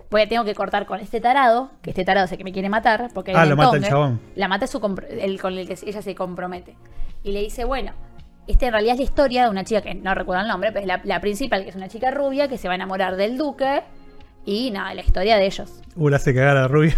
Voy 0.09 0.21
a, 0.21 0.27
tengo 0.27 0.43
que 0.43 0.55
cortar 0.55 0.85
con 0.85 0.99
este 0.99 1.21
tarado, 1.21 1.71
que 1.81 1.91
este 1.91 2.03
tarado 2.03 2.25
es 2.25 2.31
el 2.31 2.37
que 2.37 2.43
me 2.43 2.51
quiere 2.51 2.69
matar, 2.69 3.09
porque 3.13 3.33
Ah, 3.33 3.45
lo 3.45 3.55
mata 3.55 3.77
el 3.77 3.83
chabón. 3.83 4.19
La 4.35 4.47
mata 4.47 4.67
su 4.67 4.77
el 5.09 5.39
con 5.41 5.57
el 5.57 5.67
que 5.67 5.77
ella 5.85 6.01
se 6.01 6.15
compromete. 6.15 6.75
Y 7.23 7.31
le 7.31 7.39
dice, 7.41 7.63
bueno, 7.63 7.93
esta 8.47 8.65
en 8.65 8.73
realidad 8.73 8.93
es 8.93 8.99
la 8.99 9.05
historia 9.05 9.43
de 9.45 9.49
una 9.49 9.63
chica 9.63 9.81
que 9.81 9.93
no 9.93 10.13
recuerdo 10.13 10.41
el 10.41 10.47
nombre, 10.49 10.71
pero 10.71 10.81
es 10.81 10.87
la, 10.87 11.01
la 11.03 11.21
principal, 11.21 11.63
que 11.63 11.69
es 11.69 11.75
una 11.75 11.87
chica 11.87 12.11
rubia 12.11 12.49
que 12.49 12.57
se 12.57 12.67
va 12.67 12.73
a 12.73 12.75
enamorar 12.75 13.15
del 13.15 13.37
duque. 13.37 13.83
Y 14.45 14.71
nada, 14.71 14.93
la 14.93 15.01
historia 15.01 15.37
de 15.37 15.45
ellos. 15.45 15.81
Uh, 15.95 16.09
la 16.09 16.17
hace 16.17 16.33
cagar 16.33 16.57
a 16.57 16.61
la 16.61 16.67
rubia. 16.67 16.95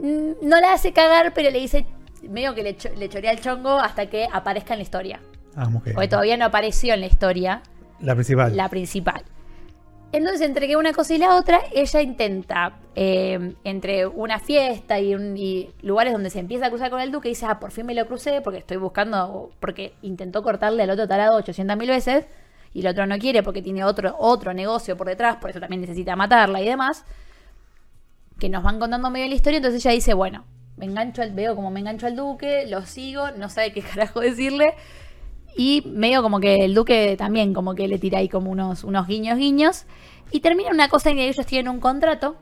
No 0.00 0.60
la 0.60 0.72
hace 0.72 0.92
cagar, 0.92 1.32
pero 1.32 1.50
le 1.50 1.60
dice, 1.60 1.86
medio 2.28 2.54
que 2.54 2.62
le, 2.62 2.76
cho- 2.76 2.94
le 2.96 3.08
chorea 3.08 3.32
el 3.32 3.40
chongo 3.40 3.78
hasta 3.78 4.06
que 4.06 4.26
aparezca 4.32 4.74
en 4.74 4.78
la 4.78 4.82
historia. 4.84 5.20
Ah, 5.54 5.68
mujer. 5.68 5.94
Porque 5.94 6.08
todavía 6.08 6.36
no 6.36 6.44
apareció 6.46 6.94
en 6.94 7.00
la 7.00 7.06
historia 7.06 7.62
La 8.00 8.14
principal. 8.14 8.56
la 8.56 8.68
principal. 8.68 9.22
Entonces, 10.12 10.42
entre 10.42 10.66
que 10.68 10.76
una 10.76 10.92
cosa 10.92 11.14
y 11.14 11.18
la 11.18 11.36
otra, 11.36 11.60
ella 11.74 12.02
intenta, 12.02 12.74
eh, 12.94 13.54
entre 13.64 14.06
una 14.06 14.38
fiesta 14.38 15.00
y, 15.00 15.14
un- 15.14 15.36
y 15.38 15.70
lugares 15.80 16.12
donde 16.12 16.28
se 16.28 16.38
empieza 16.38 16.66
a 16.66 16.68
cruzar 16.70 16.90
con 16.90 17.00
el 17.00 17.10
duque, 17.10 17.30
dice, 17.30 17.46
ah, 17.48 17.58
por 17.58 17.70
fin 17.70 17.86
me 17.86 17.94
lo 17.94 18.06
crucé 18.06 18.42
porque 18.42 18.58
estoy 18.58 18.76
buscando, 18.76 19.50
porque 19.58 19.94
intentó 20.02 20.42
cortarle 20.42 20.82
al 20.82 20.90
otro 20.90 21.08
tarado 21.08 21.36
800 21.38 21.76
mil 21.78 21.88
veces 21.88 22.26
y 22.74 22.80
el 22.80 22.88
otro 22.88 23.06
no 23.06 23.16
quiere 23.18 23.42
porque 23.42 23.62
tiene 23.62 23.84
otro, 23.84 24.14
otro 24.18 24.52
negocio 24.52 24.98
por 24.98 25.06
detrás, 25.06 25.36
por 25.36 25.48
eso 25.48 25.60
también 25.60 25.80
necesita 25.80 26.14
matarla 26.14 26.60
y 26.60 26.66
demás, 26.66 27.04
que 28.38 28.50
nos 28.50 28.62
van 28.62 28.78
contando 28.78 29.08
medio 29.10 29.28
la 29.28 29.34
historia, 29.34 29.58
entonces 29.58 29.84
ella 29.84 29.94
dice, 29.94 30.12
bueno, 30.14 30.44
me 30.76 30.86
engancho 30.86 31.22
al, 31.22 31.32
veo 31.32 31.54
como 31.54 31.70
me 31.70 31.80
engancho 31.80 32.06
al 32.06 32.16
duque, 32.16 32.66
lo 32.68 32.84
sigo, 32.86 33.30
no 33.32 33.48
sabe 33.48 33.72
qué 33.72 33.82
carajo 33.94 34.20
decirle, 34.20 34.74
y 35.56 35.82
medio 35.86 36.22
como 36.22 36.40
que 36.40 36.64
el 36.64 36.74
duque 36.74 37.16
también 37.16 37.52
como 37.52 37.74
que 37.74 37.88
le 37.88 37.98
tira 37.98 38.18
ahí 38.18 38.28
como 38.28 38.50
unos, 38.50 38.84
unos 38.84 39.06
guiños 39.06 39.36
guiños. 39.38 39.84
Y 40.30 40.40
termina 40.40 40.70
una 40.70 40.88
cosa 40.88 41.10
en 41.10 41.16
que 41.16 41.28
ellos 41.28 41.44
tienen 41.44 41.70
un 41.70 41.80
contrato 41.80 42.36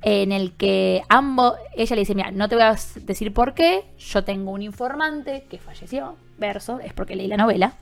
en 0.00 0.32
el 0.32 0.52
que 0.52 1.02
ambos, 1.08 1.54
ella 1.76 1.94
le 1.94 2.00
dice, 2.00 2.14
mira, 2.14 2.30
no 2.32 2.48
te 2.48 2.56
voy 2.56 2.64
a 2.64 2.76
decir 3.02 3.32
por 3.32 3.54
qué, 3.54 3.84
yo 3.98 4.24
tengo 4.24 4.50
un 4.50 4.62
informante 4.62 5.46
que 5.48 5.58
falleció, 5.58 6.16
verso, 6.38 6.80
es 6.80 6.92
porque 6.92 7.14
leí 7.14 7.28
la 7.28 7.36
novela. 7.36 7.74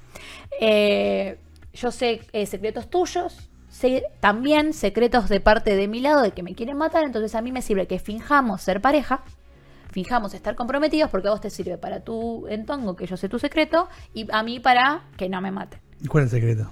Eh, 0.60 1.38
yo 1.72 1.90
sé 1.90 2.20
eh, 2.32 2.44
secretos 2.44 2.90
tuyos, 2.90 3.48
sé 3.68 4.04
también 4.20 4.74
secretos 4.74 5.28
de 5.28 5.40
parte 5.40 5.76
de 5.76 5.88
mi 5.88 6.00
lado 6.00 6.22
de 6.22 6.32
que 6.32 6.42
me 6.42 6.54
quieren 6.54 6.76
matar, 6.76 7.04
entonces 7.04 7.34
a 7.34 7.40
mí 7.40 7.52
me 7.52 7.62
sirve 7.62 7.86
que 7.86 7.98
finjamos 7.98 8.60
ser 8.60 8.82
pareja 8.82 9.22
finjamos 9.90 10.34
estar 10.34 10.54
comprometidos 10.54 11.10
porque 11.10 11.28
a 11.28 11.32
vos 11.32 11.40
te 11.40 11.50
sirve 11.50 11.78
para 11.78 12.00
tu 12.00 12.46
entongo, 12.48 12.96
que 12.96 13.06
yo 13.06 13.16
sé 13.16 13.28
tu 13.28 13.38
secreto, 13.38 13.88
y 14.14 14.26
a 14.32 14.42
mí 14.42 14.60
para 14.60 15.02
que 15.16 15.28
no 15.28 15.40
me 15.40 15.50
maten. 15.50 15.80
¿Y 16.02 16.06
cuál 16.06 16.24
es 16.24 16.32
el 16.32 16.40
secreto? 16.40 16.70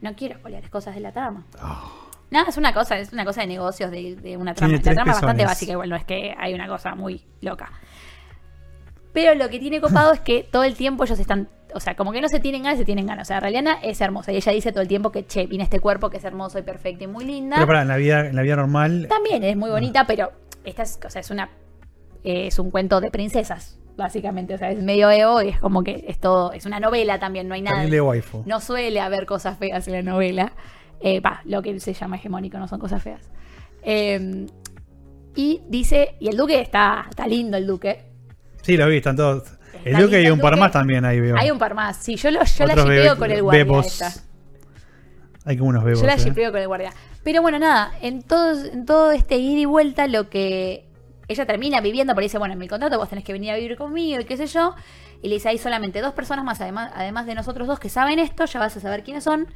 No 0.00 0.14
quiero 0.14 0.36
spoiler 0.38 0.68
cosas 0.70 0.94
de 0.94 1.00
la 1.00 1.12
trama. 1.12 1.44
Ah. 1.58 1.90
No, 2.30 2.46
es 2.46 2.56
una 2.56 2.72
cosa, 2.74 2.98
es 2.98 3.12
una 3.12 3.24
cosa 3.24 3.42
de 3.42 3.46
negocios, 3.46 3.90
de, 3.90 4.16
de 4.16 4.36
una 4.36 4.54
trama. 4.54 4.74
La 4.74 4.80
trama 4.80 5.00
es 5.00 5.06
bastante 5.06 5.26
pezones. 5.26 5.46
básica, 5.46 5.72
igual 5.72 5.88
no 5.88 5.96
es 5.96 6.04
que 6.04 6.34
hay 6.36 6.54
una 6.54 6.66
cosa 6.66 6.94
muy 6.94 7.22
loca. 7.40 7.70
Pero 9.12 9.34
lo 9.34 9.48
que 9.48 9.58
tiene 9.58 9.80
copado 9.80 10.12
es 10.12 10.20
que 10.20 10.42
todo 10.42 10.64
el 10.64 10.74
tiempo 10.74 11.04
ellos 11.04 11.18
están, 11.18 11.48
o 11.72 11.80
sea, 11.80 11.94
como 11.94 12.12
que 12.12 12.20
no 12.20 12.28
se 12.28 12.40
tienen 12.40 12.64
ganas, 12.64 12.78
se 12.78 12.84
tienen 12.84 13.06
ganas. 13.06 13.26
O 13.26 13.28
sea, 13.28 13.40
Reliana 13.40 13.78
es 13.82 14.00
hermosa 14.00 14.32
y 14.32 14.36
ella 14.36 14.52
dice 14.52 14.72
todo 14.72 14.82
el 14.82 14.88
tiempo 14.88 15.10
que, 15.10 15.24
che, 15.24 15.46
viene 15.46 15.64
este 15.64 15.80
cuerpo 15.80 16.10
que 16.10 16.18
es 16.18 16.24
hermoso 16.24 16.58
y 16.58 16.62
perfecto 16.62 17.04
y 17.04 17.06
muy 17.06 17.24
linda. 17.24 17.56
Pero 17.56 17.66
para, 17.66 17.82
en 17.82 17.88
la 17.88 17.96
vida, 17.96 18.26
en 18.26 18.36
la 18.36 18.42
vida 18.42 18.56
normal. 18.56 19.06
También 19.08 19.42
es 19.44 19.56
muy 19.56 19.70
bonita, 19.70 20.06
pero 20.06 20.32
esta 20.64 20.82
es, 20.82 20.98
o 21.06 21.08
sea, 21.08 21.20
es 21.20 21.30
una 21.30 21.48
eh, 22.26 22.48
es 22.48 22.58
un 22.58 22.70
cuento 22.70 23.00
de 23.00 23.10
princesas, 23.10 23.78
básicamente. 23.96 24.54
O 24.54 24.58
sea, 24.58 24.70
es 24.70 24.82
medio 24.82 25.10
ego 25.10 25.40
y 25.42 25.48
es 25.48 25.60
como 25.60 25.82
que 25.82 26.04
es 26.08 26.18
todo, 26.18 26.52
es 26.52 26.66
una 26.66 26.80
novela 26.80 27.18
también, 27.18 27.48
no 27.48 27.54
hay 27.54 27.62
nada. 27.62 27.76
Terrible 27.78 28.00
waifu. 28.02 28.42
No 28.44 28.60
suele 28.60 29.00
haber 29.00 29.24
cosas 29.24 29.56
feas 29.58 29.86
en 29.88 29.94
la 29.94 30.02
novela. 30.02 30.52
Eh, 31.00 31.22
lo 31.44 31.62
que 31.62 31.78
se 31.80 31.94
llama 31.94 32.16
hegemónico 32.16 32.58
no 32.58 32.68
son 32.68 32.80
cosas 32.80 33.02
feas. 33.02 33.30
Eh, 33.82 34.46
Y 35.36 35.60
dice, 35.68 36.16
y 36.18 36.28
el 36.28 36.36
duque 36.36 36.58
está, 36.60 37.06
está 37.10 37.26
lindo 37.26 37.58
el 37.58 37.66
duque. 37.66 38.06
Sí, 38.62 38.76
lo 38.76 38.88
vi, 38.88 38.96
están 38.96 39.16
todos. 39.16 39.44
El 39.84 39.98
Duque 39.98 40.20
y 40.22 40.30
un 40.30 40.40
par 40.40 40.56
más 40.58 40.72
también 40.72 41.04
ahí 41.04 41.20
veo. 41.20 41.36
Hay 41.36 41.50
un 41.50 41.58
par 41.58 41.74
más. 41.74 41.98
Sí, 41.98 42.16
yo, 42.16 42.30
lo, 42.30 42.42
yo 42.42 42.66
la 42.66 42.74
shipeo 42.74 43.16
con 43.18 43.30
el 43.30 43.42
guardia 43.42 43.64
bebos. 43.64 43.86
esta. 43.86 44.12
Hay 45.44 45.56
como 45.56 45.70
unos 45.70 45.84
bebos. 45.84 46.00
Yo 46.00 46.06
la 46.06 46.14
¿eh? 46.14 46.18
shipeo 46.18 46.50
con 46.50 46.60
el 46.60 46.66
guardia. 46.66 46.92
Pero 47.22 47.42
bueno, 47.42 47.58
nada, 47.58 47.92
en 48.00 48.22
todo, 48.22 48.64
en 48.64 48.84
todo 48.86 49.12
este 49.12 49.36
ida 49.36 49.60
y 49.60 49.64
vuelta, 49.66 50.08
lo 50.08 50.28
que 50.28 50.85
ella 51.28 51.46
termina 51.46 51.80
viviendo, 51.80 52.14
porque 52.14 52.26
dice, 52.26 52.38
bueno, 52.38 52.52
en 52.52 52.58
mi 52.58 52.68
contrato 52.68 52.98
vos 52.98 53.08
tenés 53.08 53.24
que 53.24 53.32
venir 53.32 53.50
a 53.50 53.56
vivir 53.56 53.76
conmigo 53.76 54.20
y 54.20 54.24
qué 54.24 54.36
sé 54.36 54.46
yo. 54.46 54.74
Y 55.22 55.28
le 55.28 55.34
dice, 55.34 55.48
hay 55.48 55.58
solamente 55.58 56.00
dos 56.00 56.12
personas 56.12 56.44
más, 56.44 56.60
además, 56.60 56.92
además 56.94 57.26
de 57.26 57.34
nosotros 57.34 57.66
dos, 57.66 57.80
que 57.80 57.88
saben 57.88 58.18
esto, 58.18 58.44
ya 58.44 58.60
vas 58.60 58.76
a 58.76 58.80
saber 58.80 59.02
quiénes 59.02 59.24
son. 59.24 59.48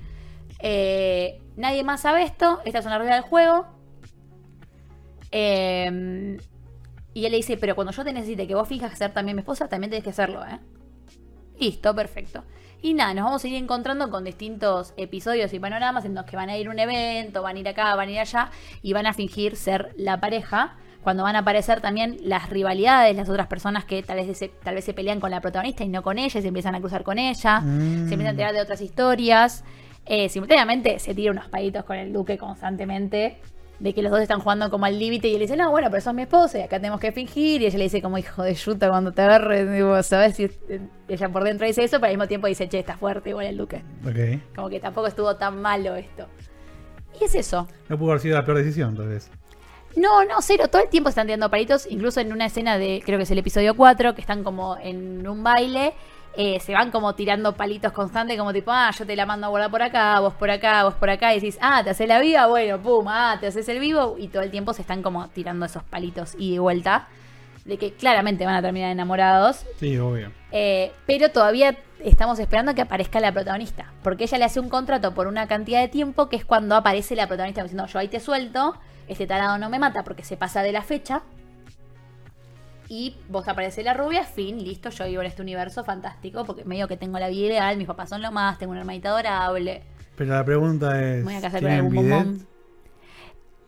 Eh, 0.58 1.40
nadie 1.56 1.84
más 1.84 2.00
sabe 2.00 2.22
esto, 2.22 2.60
esta 2.64 2.80
es 2.80 2.86
una 2.86 2.98
regla 2.98 3.14
del 3.14 3.24
juego. 3.24 3.66
Eh, 5.30 6.38
y 7.12 7.24
él 7.24 7.32
le 7.32 7.38
dice, 7.38 7.56
pero 7.56 7.74
cuando 7.74 7.92
yo 7.92 8.04
te 8.04 8.12
necesite 8.12 8.46
que 8.46 8.54
vos 8.54 8.68
finjas 8.68 8.96
ser 8.96 9.12
también 9.12 9.36
mi 9.36 9.40
esposa, 9.40 9.68
también 9.68 9.90
tenés 9.90 10.04
que 10.04 10.10
hacerlo, 10.10 10.44
¿eh? 10.44 10.58
Listo, 11.58 11.94
perfecto. 11.94 12.44
Y 12.82 12.94
nada, 12.94 13.12
nos 13.12 13.24
vamos 13.24 13.44
a 13.44 13.48
ir 13.48 13.56
encontrando 13.56 14.10
con 14.10 14.24
distintos 14.24 14.94
episodios 14.96 15.52
y 15.52 15.58
panoramas 15.58 16.04
en 16.04 16.14
los 16.14 16.24
que 16.24 16.36
van 16.36 16.48
a 16.48 16.56
ir 16.56 16.68
a 16.68 16.70
un 16.70 16.78
evento, 16.78 17.42
van 17.42 17.56
a 17.56 17.58
ir 17.58 17.68
acá, 17.68 17.94
van 17.94 18.08
a 18.08 18.12
ir 18.12 18.20
allá 18.20 18.50
y 18.80 18.92
van 18.92 19.06
a 19.06 19.12
fingir 19.12 19.56
ser 19.56 19.92
la 19.96 20.20
pareja. 20.20 20.78
Cuando 21.02 21.23
van 21.23 21.35
a 21.37 21.40
aparecer 21.40 21.80
también 21.80 22.19
las 22.23 22.50
rivalidades, 22.50 23.16
las 23.16 23.28
otras 23.28 23.47
personas 23.47 23.85
que 23.87 24.02
tal 24.02 24.16
vez 24.19 24.37
se, 24.37 24.49
tal 24.49 24.75
vez 24.75 24.85
se 24.85 24.92
pelean 24.92 25.19
con 25.21 25.30
la 25.30 25.40
protagonista 25.40 25.83
y 25.83 25.88
no 25.88 26.02
con 26.02 26.19
ella, 26.19 26.38
y 26.38 26.42
se 26.42 26.49
empiezan 26.49 26.75
a 26.75 26.80
cruzar 26.80 27.02
con 27.04 27.19
ella, 27.19 27.61
Mm. 27.61 28.09
se 28.09 28.14
empiezan 28.14 28.26
a 28.26 28.30
enterar 28.30 28.52
de 28.54 28.61
otras 28.61 28.80
historias. 28.83 29.64
Eh, 30.07 30.28
simultáneamente 30.28 30.99
se 30.99 31.14
tira 31.14 31.30
unos 31.33 31.49
palitos 31.49 31.85
con 31.85 31.97
el 31.97 32.12
duque 32.12 32.37
constantemente 32.37 33.38
de 33.78 33.95
que 33.95 34.02
los 34.02 34.11
dos 34.12 34.21
están 34.21 34.40
jugando 34.40 34.69
como 34.71 34.85
al 34.85 34.99
límite 34.99 35.28
y 35.28 35.35
él 35.35 35.40
dice, 35.40 35.57
no, 35.57 35.71
bueno, 35.71 35.88
pero 35.90 36.02
sos 36.02 36.12
mi 36.12 36.21
esposa 36.23 36.59
y 36.59 36.62
acá 36.62 36.76
tenemos 36.76 37.00
que 37.00 37.12
fingir. 37.12 37.62
Y 37.62 37.66
ella 37.66 37.78
le 37.78 37.85
dice 37.85 38.02
como 38.02 38.19
hijo 38.19 38.42
de 38.42 38.52
yuta 38.54 38.90
cuando 38.90 39.12
te 39.12 39.23
agarre, 39.23 39.64
digo, 39.73 40.02
¿sabes? 40.02 40.38
Y 40.38 40.45
eh, 40.45 40.80
ella 41.09 41.28
por 41.30 41.45
dentro 41.45 41.66
dice 41.66 41.83
eso, 41.85 41.97
pero 41.99 42.09
al 42.09 42.12
mismo 42.19 42.28
tiempo 42.28 42.47
dice, 42.47 42.69
che, 42.69 42.78
está 42.80 42.99
fuerte 42.99 43.30
igual 43.30 43.47
el 43.47 43.57
duque. 43.57 43.83
Ok. 44.07 44.54
Como 44.54 44.69
que 44.69 44.80
tampoco 44.80 45.07
estuvo 45.07 45.35
tan 45.37 45.62
malo 45.62 45.97
esto. 45.97 46.26
Y 47.19 47.25
es 47.25 47.35
eso. 47.35 47.66
No 47.88 47.99
pudo 47.99 48.11
haber 48.11 48.21
sido 48.21 48.37
la 48.37 48.45
peor 48.45 48.59
decisión, 48.59 48.95
tal 48.97 49.09
vez. 49.09 49.30
No, 49.97 50.25
no, 50.25 50.37
cero. 50.40 50.68
Todo 50.68 50.82
el 50.82 50.88
tiempo 50.88 51.09
están 51.09 51.26
tirando 51.26 51.50
palitos. 51.50 51.87
Incluso 51.90 52.20
en 52.20 52.32
una 52.32 52.47
escena 52.47 52.78
de, 52.78 53.02
creo 53.04 53.18
que 53.18 53.25
es 53.25 53.30
el 53.30 53.38
episodio 53.38 53.75
4, 53.76 54.14
que 54.14 54.20
están 54.20 54.44
como 54.44 54.76
en 54.78 55.26
un 55.26 55.42
baile. 55.42 55.94
eh, 56.37 56.61
se 56.61 56.73
van 56.73 56.92
como 56.92 57.14
tirando 57.16 57.56
palitos 57.56 57.90
constantes, 57.92 58.38
como 58.38 58.52
tipo, 58.52 58.70
ah, 58.70 58.90
yo 58.97 59.04
te 59.04 59.16
la 59.16 59.26
mando 59.26 59.49
a 59.49 59.50
guardar 59.50 59.70
por 59.70 59.82
acá, 59.82 60.20
vos 60.20 60.32
por 60.35 60.49
acá, 60.49 60.85
vos 60.85 60.94
por 60.94 61.11
acá. 61.11 61.32
Y 61.35 61.40
decís, 61.40 61.59
ah, 61.61 61.82
te 61.82 61.90
haces 61.90 62.06
la 62.06 62.20
viva, 62.20 62.47
bueno, 62.47 62.80
pum, 62.80 63.06
ah, 63.09 63.37
te 63.40 63.49
haces 63.49 63.68
el 63.68 63.80
vivo. 63.80 64.14
Y 64.18 64.28
todo 64.28 64.42
el 64.42 64.50
tiempo 64.52 64.73
se 64.73 64.82
están 64.82 65.02
como 65.02 65.28
tirando 65.28 65.66
esos 65.66 65.82
palitos 65.82 66.35
y 66.38 66.52
de 66.52 66.59
vuelta. 66.61 67.09
De 67.64 67.76
que 67.76 67.92
claramente 67.92 68.47
van 68.47 68.54
a 68.54 68.62
terminar 68.62 68.90
enamorados. 68.90 69.66
Sí, 69.78 69.99
obvio. 69.99 70.32
Eh, 70.50 70.92
pero 71.04 71.30
todavía 71.30 71.76
estamos 71.99 72.38
esperando 72.38 72.75
que 72.75 72.80
aparezca 72.82 73.20
la 73.20 73.32
protagonista. 73.32 73.92
Porque 74.02 74.25
ella 74.25 74.38
le 74.38 74.44
hace 74.44 74.61
un 74.61 74.68
contrato 74.70 75.12
por 75.14 75.26
una 75.26 75.47
cantidad 75.47 75.80
de 75.80 75.88
tiempo 75.88 76.28
que 76.28 76.37
es 76.37 76.44
cuando 76.44 76.75
aparece 76.76 77.16
la 77.16 77.26
protagonista 77.26 77.62
diciendo, 77.62 77.87
yo 77.87 77.99
ahí 77.99 78.09
te 78.09 78.18
suelto, 78.18 78.76
este 79.10 79.26
tarado 79.26 79.58
no 79.58 79.68
me 79.68 79.78
mata 79.78 80.04
porque 80.04 80.24
se 80.24 80.36
pasa 80.36 80.62
de 80.62 80.72
la 80.72 80.82
fecha. 80.82 81.22
Y 82.88 83.16
vos 83.28 83.46
aparece 83.46 83.82
la 83.82 83.94
rubia, 83.94 84.24
fin, 84.24 84.64
listo, 84.64 84.90
yo 84.90 85.04
vivo 85.06 85.20
en 85.20 85.28
este 85.28 85.42
universo 85.42 85.84
fantástico 85.84 86.44
porque 86.44 86.64
medio 86.64 86.88
que 86.88 86.96
tengo 86.96 87.18
la 87.18 87.28
vida 87.28 87.46
ideal, 87.46 87.76
mis 87.76 87.86
papás 87.86 88.08
son 88.08 88.20
lo 88.22 88.32
más, 88.32 88.58
tengo 88.58 88.72
una 88.72 88.80
hermanita 88.80 89.10
adorable, 89.10 89.82
Pero 90.16 90.34
la 90.34 90.44
pregunta 90.44 91.00
es. 91.00 91.22
voy 91.24 91.34
a 91.34 91.40
casar 91.40 91.60
con 91.60 91.68
¿tienen 91.70 91.86
algún 91.86 91.94
bombón. 91.94 92.46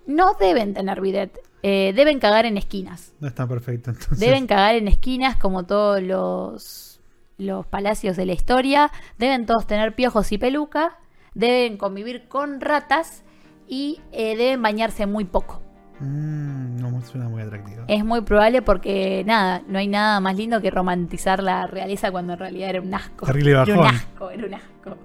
No 0.06 0.34
deben 0.34 0.74
tener 0.74 1.00
bidet, 1.00 1.38
eh, 1.62 1.92
deben 1.94 2.18
cagar 2.18 2.46
en 2.46 2.56
esquinas. 2.56 3.12
No 3.20 3.28
está 3.28 3.46
perfecto, 3.46 3.90
entonces. 3.90 4.18
Deben 4.18 4.48
cagar 4.48 4.74
en 4.74 4.88
esquinas 4.88 5.36
como 5.36 5.64
todos 5.64 6.02
los, 6.02 7.00
los 7.38 7.64
palacios 7.66 8.16
de 8.16 8.26
la 8.26 8.32
historia. 8.32 8.90
Deben 9.18 9.46
todos 9.46 9.68
tener 9.68 9.94
piojos 9.94 10.32
y 10.32 10.38
peluca. 10.38 10.98
Deben 11.34 11.76
convivir 11.76 12.26
con 12.26 12.60
ratas. 12.60 13.22
Y 13.68 14.00
eh, 14.12 14.36
deben 14.36 14.60
bañarse 14.62 15.06
muy 15.06 15.24
poco. 15.24 15.62
Mm, 16.00 16.80
no 16.80 17.00
suena 17.02 17.28
muy 17.28 17.42
atractivo. 17.42 17.84
Es 17.88 18.04
muy 18.04 18.22
probable 18.22 18.62
porque, 18.62 19.22
nada, 19.26 19.62
no 19.68 19.78
hay 19.78 19.88
nada 19.88 20.20
más 20.20 20.36
lindo 20.36 20.60
que 20.60 20.70
romantizar 20.70 21.42
la 21.42 21.66
realeza 21.66 22.10
cuando 22.10 22.32
en 22.34 22.38
realidad 22.38 22.70
era 22.70 22.80
un 22.80 22.94
asco. 22.94 23.26
Terrible 23.26 23.52
Era 23.52 23.62
un 23.62 23.78
bajón. 23.78 23.94
asco, 23.94 24.30
era 24.30 24.46
un 24.46 24.54
asco. 24.54 24.96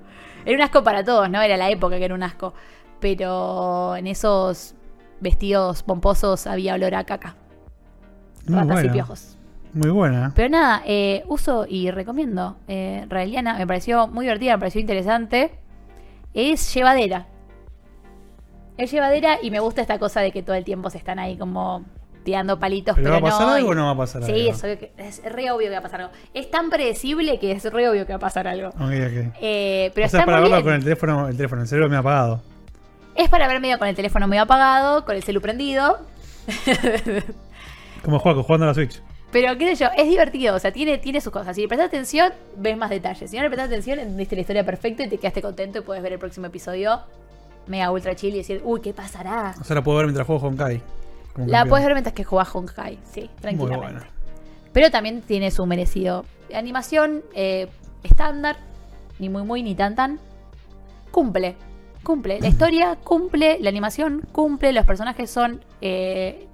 Era 0.45 0.55
un 0.55 0.61
asco 0.63 0.83
para 0.83 1.03
todos, 1.03 1.29
¿no? 1.29 1.41
Era 1.41 1.57
la 1.57 1.69
época 1.69 1.97
que 1.97 2.05
era 2.05 2.15
un 2.15 2.23
asco. 2.23 2.53
Pero 2.99 3.95
en 3.95 4.07
esos 4.07 4.73
vestidos 5.19 5.83
pomposos 5.83 6.47
había 6.47 6.73
olor 6.75 6.95
a 6.95 7.03
caca. 7.03 7.35
Muy 8.47 8.59
Ratas 8.59 8.85
y 8.85 8.89
piojos. 8.89 9.37
Muy 9.73 9.89
buena. 9.91 10.31
Pero 10.35 10.49
nada, 10.49 10.81
eh, 10.85 11.23
uso 11.27 11.65
y 11.69 11.91
recomiendo. 11.91 12.57
Eh, 12.67 13.05
Raeliana 13.09 13.55
me 13.57 13.67
pareció 13.67 14.07
muy 14.07 14.25
divertida, 14.25 14.53
me 14.53 14.59
pareció 14.59 14.81
interesante. 14.81 15.51
Es 16.33 16.73
llevadera. 16.73 17.27
Es 18.77 18.91
llevadera 18.91 19.39
y 19.41 19.51
me 19.51 19.59
gusta 19.59 19.81
esta 19.81 19.97
cosa 19.99 20.21
de 20.21 20.31
que 20.31 20.43
todo 20.43 20.55
el 20.55 20.63
tiempo 20.63 20.89
se 20.89 20.97
están 20.97 21.17
ahí 21.19 21.35
como 21.37 21.83
tirando 22.23 22.59
palitos, 22.59 22.95
¿Pero 22.95 23.05
pero, 23.09 23.21
va 23.21 23.29
a 23.29 23.31
pasar 23.31 23.47
no. 23.47 23.53
algo 23.53 23.67
y- 23.69 23.71
o 23.71 23.75
no 23.75 23.85
va 23.85 23.91
a 23.91 23.97
pasar 23.97 24.23
sí, 24.23 24.31
algo? 24.33 24.51
es, 24.51 24.63
obvio 24.63 24.79
que- 24.79 24.91
es 24.97 25.23
re 25.23 25.49
obvio 25.51 25.67
que 25.67 25.71
va 25.73 25.77
a 25.79 25.81
pasar 25.81 26.01
algo. 26.01 26.13
Es 26.33 26.51
tan 26.51 26.69
predecible 26.69 27.39
que 27.39 27.53
es 27.53 27.63
re 27.71 27.87
obvio 27.89 28.05
que 28.05 28.11
va 28.13 28.17
a 28.17 28.19
pasar 28.19 28.47
algo. 28.47 28.67
Ok, 28.69 28.75
ok. 28.81 29.33
Eh, 29.41 29.91
pero 29.95 30.07
o 30.07 30.09
sea, 30.09 30.19
está 30.19 30.25
para 30.25 30.41
verlo 30.41 30.61
con 30.63 30.73
el 30.73 30.83
teléfono, 30.83 31.27
el 31.29 31.37
teléfono, 31.37 31.61
el 31.61 31.67
cerebro 31.67 31.89
me 31.89 31.95
ha 31.95 31.99
apagado. 31.99 32.41
Es 33.15 33.29
para 33.29 33.47
ver 33.47 33.59
medio 33.61 33.79
con 33.79 33.87
el 33.87 33.95
teléfono 33.95 34.27
medio 34.27 34.43
apagado, 34.43 35.05
con 35.05 35.15
el 35.15 35.23
celu 35.23 35.41
prendido. 35.41 35.99
Como 38.03 38.19
juego, 38.19 38.43
jugando 38.43 38.65
a 38.65 38.67
la 38.69 38.73
Switch. 38.73 39.01
Pero 39.31 39.57
qué 39.57 39.75
sé 39.75 39.83
yo, 39.83 39.89
es 39.97 40.07
divertido, 40.07 40.55
o 40.55 40.59
sea, 40.59 40.71
tiene, 40.71 40.97
tiene 40.97 41.19
sus 41.19 41.33
cosas. 41.33 41.55
Si 41.55 41.61
le 41.61 41.67
prestas 41.67 41.87
atención, 41.87 42.31
ves 42.55 42.77
más 42.77 42.89
detalles. 42.89 43.29
Si 43.29 43.35
no 43.35 43.43
le 43.43 43.49
prestas 43.49 43.67
atención, 43.67 43.99
entendiste 43.99 44.35
la 44.35 44.41
historia 44.41 44.65
perfecta 44.65 45.03
y 45.03 45.09
te 45.09 45.17
quedaste 45.17 45.41
contento 45.41 45.79
y 45.79 45.81
puedes 45.81 46.01
ver 46.01 46.13
el 46.13 46.19
próximo 46.19 46.45
episodio 46.47 47.01
mega 47.67 47.91
ultra 47.91 48.15
chill 48.15 48.33
y 48.33 48.37
decir, 48.39 48.61
uy, 48.63 48.81
¿qué 48.81 48.93
pasará? 48.93 49.55
O 49.59 49.63
sea, 49.63 49.75
la 49.75 49.83
puedo 49.83 49.97
ver 49.97 50.07
mientras 50.07 50.25
juego 50.27 50.41
con 50.41 50.55
Kai. 50.57 50.81
Como 51.33 51.47
La 51.47 51.65
puedes 51.65 51.85
ver 51.85 51.93
mientras 51.93 52.13
que 52.15 52.23
jugás 52.23 52.53
Honkai, 52.55 52.97
sí, 53.11 53.21
Muy 53.21 53.29
tranquilamente. 53.41 53.77
buena. 53.93 54.07
Pero 54.73 54.89
también 54.91 55.21
tiene 55.21 55.51
su 55.51 55.65
merecido. 55.65 56.25
Animación 56.53 57.23
eh, 57.33 57.67
estándar, 58.03 58.57
ni 59.19 59.29
muy 59.29 59.43
muy 59.43 59.61
ni 59.63 59.75
tan 59.75 59.95
tan. 59.95 60.19
Cumple, 61.11 61.55
cumple. 62.03 62.39
La 62.41 62.47
historia 62.53 62.95
cumple, 63.03 63.57
la 63.59 63.69
animación 63.69 64.21
cumple, 64.31 64.73
los 64.73 64.85
personajes 64.85 65.29
son 65.29 65.63
eh, 65.81 66.47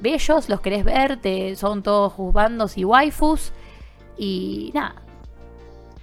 bellos, 0.00 0.48
los 0.48 0.60
querés 0.60 0.84
ver, 0.84 1.18
te- 1.20 1.54
son 1.56 1.82
todos 1.82 2.12
juzbandos 2.12 2.76
y 2.78 2.84
waifus. 2.84 3.52
Y 4.16 4.70
nada, 4.74 4.94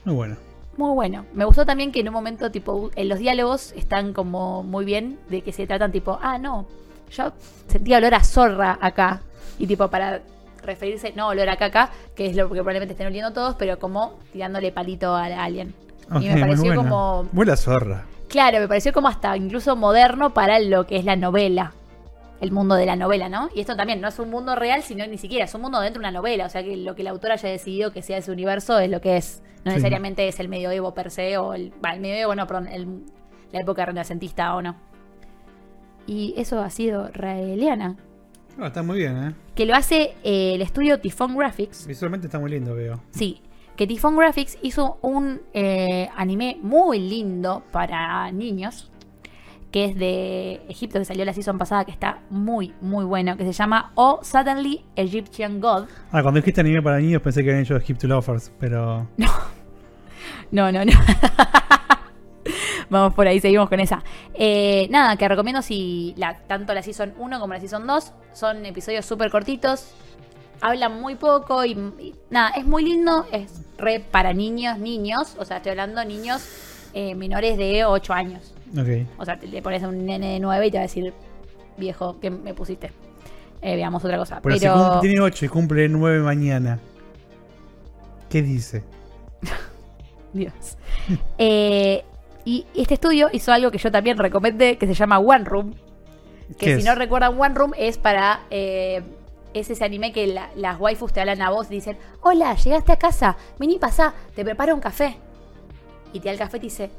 Muy 0.06 0.16
buena. 0.16 0.38
Muy 0.78 0.94
bueno. 0.94 1.26
Me 1.34 1.46
gustó 1.46 1.66
también 1.66 1.92
que 1.92 2.00
en 2.00 2.08
un 2.08 2.14
momento, 2.14 2.52
tipo, 2.52 2.92
en 2.96 3.10
los 3.10 3.20
diálogos 3.20 3.74
están 3.74 4.14
como 4.14 4.64
muy 4.64 4.86
bien 4.86 5.20
de 5.30 5.42
que 5.42 5.52
se 5.52 5.68
tratan, 5.68 5.92
tipo, 5.92 6.18
ah, 6.22 6.38
no, 6.38 6.66
yo 7.12 7.34
sentía 7.68 7.98
olor 7.98 8.14
a 8.16 8.24
zorra 8.24 8.78
acá. 8.82 9.22
Y 9.60 9.68
tipo, 9.68 9.88
para 9.90 10.22
referirse, 10.64 11.14
no 11.16 11.28
olor 11.28 11.50
a 11.50 11.58
caca, 11.58 11.92
que 12.16 12.28
es 12.28 12.36
lo 12.36 12.48
que 12.48 12.56
probablemente 12.56 12.94
estén 12.94 13.08
oliendo 13.08 13.34
todos, 13.34 13.56
pero 13.56 13.80
como 13.80 14.20
tirándole 14.32 14.72
palito 14.72 15.16
a 15.16 15.26
alguien. 15.26 15.74
Ok, 16.10 16.22
y 16.22 16.30
me 16.30 16.40
pareció 16.40 16.74
buena. 16.74 16.90
como. 16.90 17.30
Muy 17.32 17.46
la 17.46 17.58
zorra. 17.58 18.06
Claro, 18.28 18.60
me 18.60 18.68
pareció 18.68 18.94
como 18.94 19.08
hasta 19.08 19.36
incluso 19.36 19.76
moderno 19.76 20.34
para 20.34 20.60
lo 20.60 20.88
que 20.88 20.98
es 20.98 21.06
la 21.06 21.16
novela. 21.16 21.74
El 22.42 22.52
mundo 22.52 22.76
de 22.76 22.86
la 22.86 22.96
novela, 22.96 23.30
¿no? 23.30 23.50
Y 23.56 23.62
esto 23.62 23.76
también 23.78 24.02
no 24.02 24.08
es 24.10 24.18
un 24.20 24.30
mundo 24.30 24.56
real, 24.56 24.82
sino 24.84 25.06
ni 25.08 25.18
siquiera 25.18 25.46
es 25.46 25.54
un 25.56 25.62
mundo 25.62 25.80
dentro 25.80 26.02
de 26.02 26.10
una 26.10 26.12
novela. 26.20 26.46
O 26.46 26.50
sea 26.50 26.64
que 26.64 26.76
lo 26.76 26.96
que 26.96 27.04
la 27.04 27.12
autora 27.12 27.36
haya 27.36 27.48
decidido 27.50 27.92
que 27.94 28.02
sea 28.02 28.18
ese 28.18 28.32
universo 28.32 28.78
es 28.80 28.90
lo 28.90 29.00
que 29.00 29.16
es. 29.18 29.42
No 29.64 29.72
Sí. 29.72 29.76
necesariamente 29.76 30.28
es 30.28 30.40
el 30.40 30.50
medioevo 30.50 30.94
per 30.94 31.12
se 31.12 31.38
o 31.38 31.54
el. 31.54 31.72
va, 31.86 31.94
el 31.94 32.02
medioevo, 32.02 32.34
no, 32.36 32.48
perdón, 32.48 32.68
el- 32.68 33.04
la 33.52 33.60
época 33.62 33.86
renacentista 33.86 34.56
o 34.56 34.62
no. 34.62 34.76
Y 36.08 36.34
eso 36.38 36.60
ha 36.62 36.70
sido 36.70 37.10
Raeliana. 37.14 37.96
Ah, 38.60 38.68
está 38.68 38.84
muy 38.84 38.98
bien, 39.00 39.18
¿eh? 39.24 39.34
Que 39.56 39.66
lo 39.66 39.76
hace 39.76 40.16
eh, 40.24 40.56
el 40.56 40.62
estudio 40.62 41.00
Typhon 41.00 41.38
Graphics. 41.38 41.88
Visualmente 41.88 42.28
está 42.28 42.40
muy 42.40 42.50
lindo, 42.52 42.76
veo. 42.76 43.02
Sí, 43.12 43.42
que 43.76 43.88
Typhon 43.88 44.18
Graphics 44.18 44.58
hizo 44.62 44.98
un 45.02 45.42
eh, 45.54 46.10
anime 46.16 46.58
muy 46.62 47.00
lindo 47.00 47.64
para 47.72 48.32
niños, 48.32 48.91
que 49.72 49.86
es 49.86 49.96
de 49.96 50.62
Egipto, 50.68 51.00
que 51.00 51.06
salió 51.06 51.24
la 51.26 51.34
season 51.34 51.58
pasada, 51.58 51.86
que 51.86 51.92
está 51.92 52.20
muy, 52.30 52.74
muy 52.82 53.06
bueno, 53.06 53.38
que 53.38 53.46
se 53.46 53.54
llama 53.54 53.92
O 53.96 54.20
Suddenly 54.22 54.84
Egyptian 54.96 55.62
God. 55.62 55.86
Ah, 56.12 56.22
cuando 56.22 56.40
dijiste 56.42 56.62
anime 56.62 56.82
para 56.82 57.00
niños 57.00 57.22
pensé 57.22 57.44
que 57.44 57.50
habían 57.50 57.64
hecho 57.64 57.80
Skip 57.80 57.98
to 57.98 58.08
Lovers, 58.08 58.52
pero. 58.60 59.08
No, 59.18 59.28
no, 60.72 60.86
no. 60.86 60.92
Vamos 62.90 63.14
por 63.14 63.26
ahí, 63.26 63.40
seguimos 63.40 63.70
con 63.70 63.80
esa. 63.80 64.04
Eh, 64.34 64.88
nada, 64.90 65.16
que 65.16 65.26
recomiendo 65.26 65.62
si 65.62 66.14
la, 66.18 66.40
tanto 66.40 66.74
la 66.74 66.84
Season 66.84 67.14
1 67.18 67.40
como 67.40 67.54
la 67.54 67.60
Season 67.62 67.88
2 67.88 68.14
son 68.34 68.66
episodios 68.66 69.06
súper 69.06 69.32
cortitos. 69.32 69.94
Hablan 70.60 71.00
muy 71.00 71.16
poco 71.16 71.64
y, 71.64 71.72
y 71.72 72.16
nada, 72.30 72.50
es 72.50 72.66
muy 72.66 72.84
lindo. 72.84 73.26
Es 73.32 73.62
re 73.78 74.02
para 74.02 74.34
niños, 74.34 74.78
niños. 74.78 75.38
O 75.40 75.46
sea, 75.46 75.58
estoy 75.58 75.70
hablando 75.70 76.04
niños 76.04 76.46
eh, 76.94 77.16
menores 77.16 77.58
de 77.58 77.86
8 77.86 78.14
años. 78.14 78.54
Ok. 78.78 78.88
O 79.20 79.26
sea, 79.26 79.38
te- 79.40 79.48
le 79.48 79.62
pones 79.62 79.84
a 79.84 79.88
un 79.90 80.06
nene 80.06 80.34
de 80.34 80.40
9 80.40 80.68
y 80.68 80.72
te 80.72 80.78
va 80.78 80.82
a 80.84 80.88
decir, 80.88 81.14
viejo, 81.78 82.20
¿qué 82.20 82.30
me 82.30 82.54
pusiste? 82.54 82.92
eh, 83.64 83.76
veamos 83.76 84.04
otra 84.04 84.18
cosa. 84.18 84.40
Pero, 84.42 84.56
si 84.58 85.00
tiene 85.08 85.20
8 85.22 85.46
y 85.46 85.48
cumple 85.48 85.88
9 85.88 86.20
mañana. 86.20 86.80
¿Qué 88.30 88.42
dice? 88.42 88.84
Dios. 90.34 90.54
Eh, 91.38 92.04
y 92.46 92.66
este 92.76 92.94
estudio 92.96 93.30
hizo 93.34 93.52
algo 93.52 93.70
que 93.72 93.78
yo 93.78 93.92
también 93.92 94.18
recomendé, 94.18 94.78
que 94.78 94.88
se 94.88 94.94
llama 94.94 95.20
One 95.20 95.46
Room. 95.46 95.74
¿Qué 96.58 96.66
Que 96.68 96.74
si 96.76 96.80
es? 96.80 96.86
no 96.86 96.96
recuerdan, 96.96 97.40
One 97.40 97.54
Room 97.56 97.74
es 97.78 97.98
para. 97.98 98.42
eh, 98.52 99.02
es 99.54 99.70
ese 99.70 99.84
anime 99.84 100.14
que 100.14 100.28
la- 100.28 100.50
las 100.56 100.80
waifus 100.80 101.12
te 101.12 101.20
hablan 101.20 101.42
a 101.42 101.50
vos 101.50 101.68
y 101.70 101.76
dicen: 101.76 101.98
Hola, 102.22 102.56
llegaste 102.56 102.92
a 102.94 102.96
casa, 102.98 103.36
vení, 103.60 103.78
pasá, 103.80 104.14
te 104.36 104.44
preparo 104.46 104.74
un 104.76 104.80
café. 104.82 105.18
Y 106.14 106.20
te 106.20 106.28
da 106.30 106.32
el 106.34 106.38
café 106.40 106.58
y 106.58 106.60
te 106.62 106.66
dice: 106.68 106.92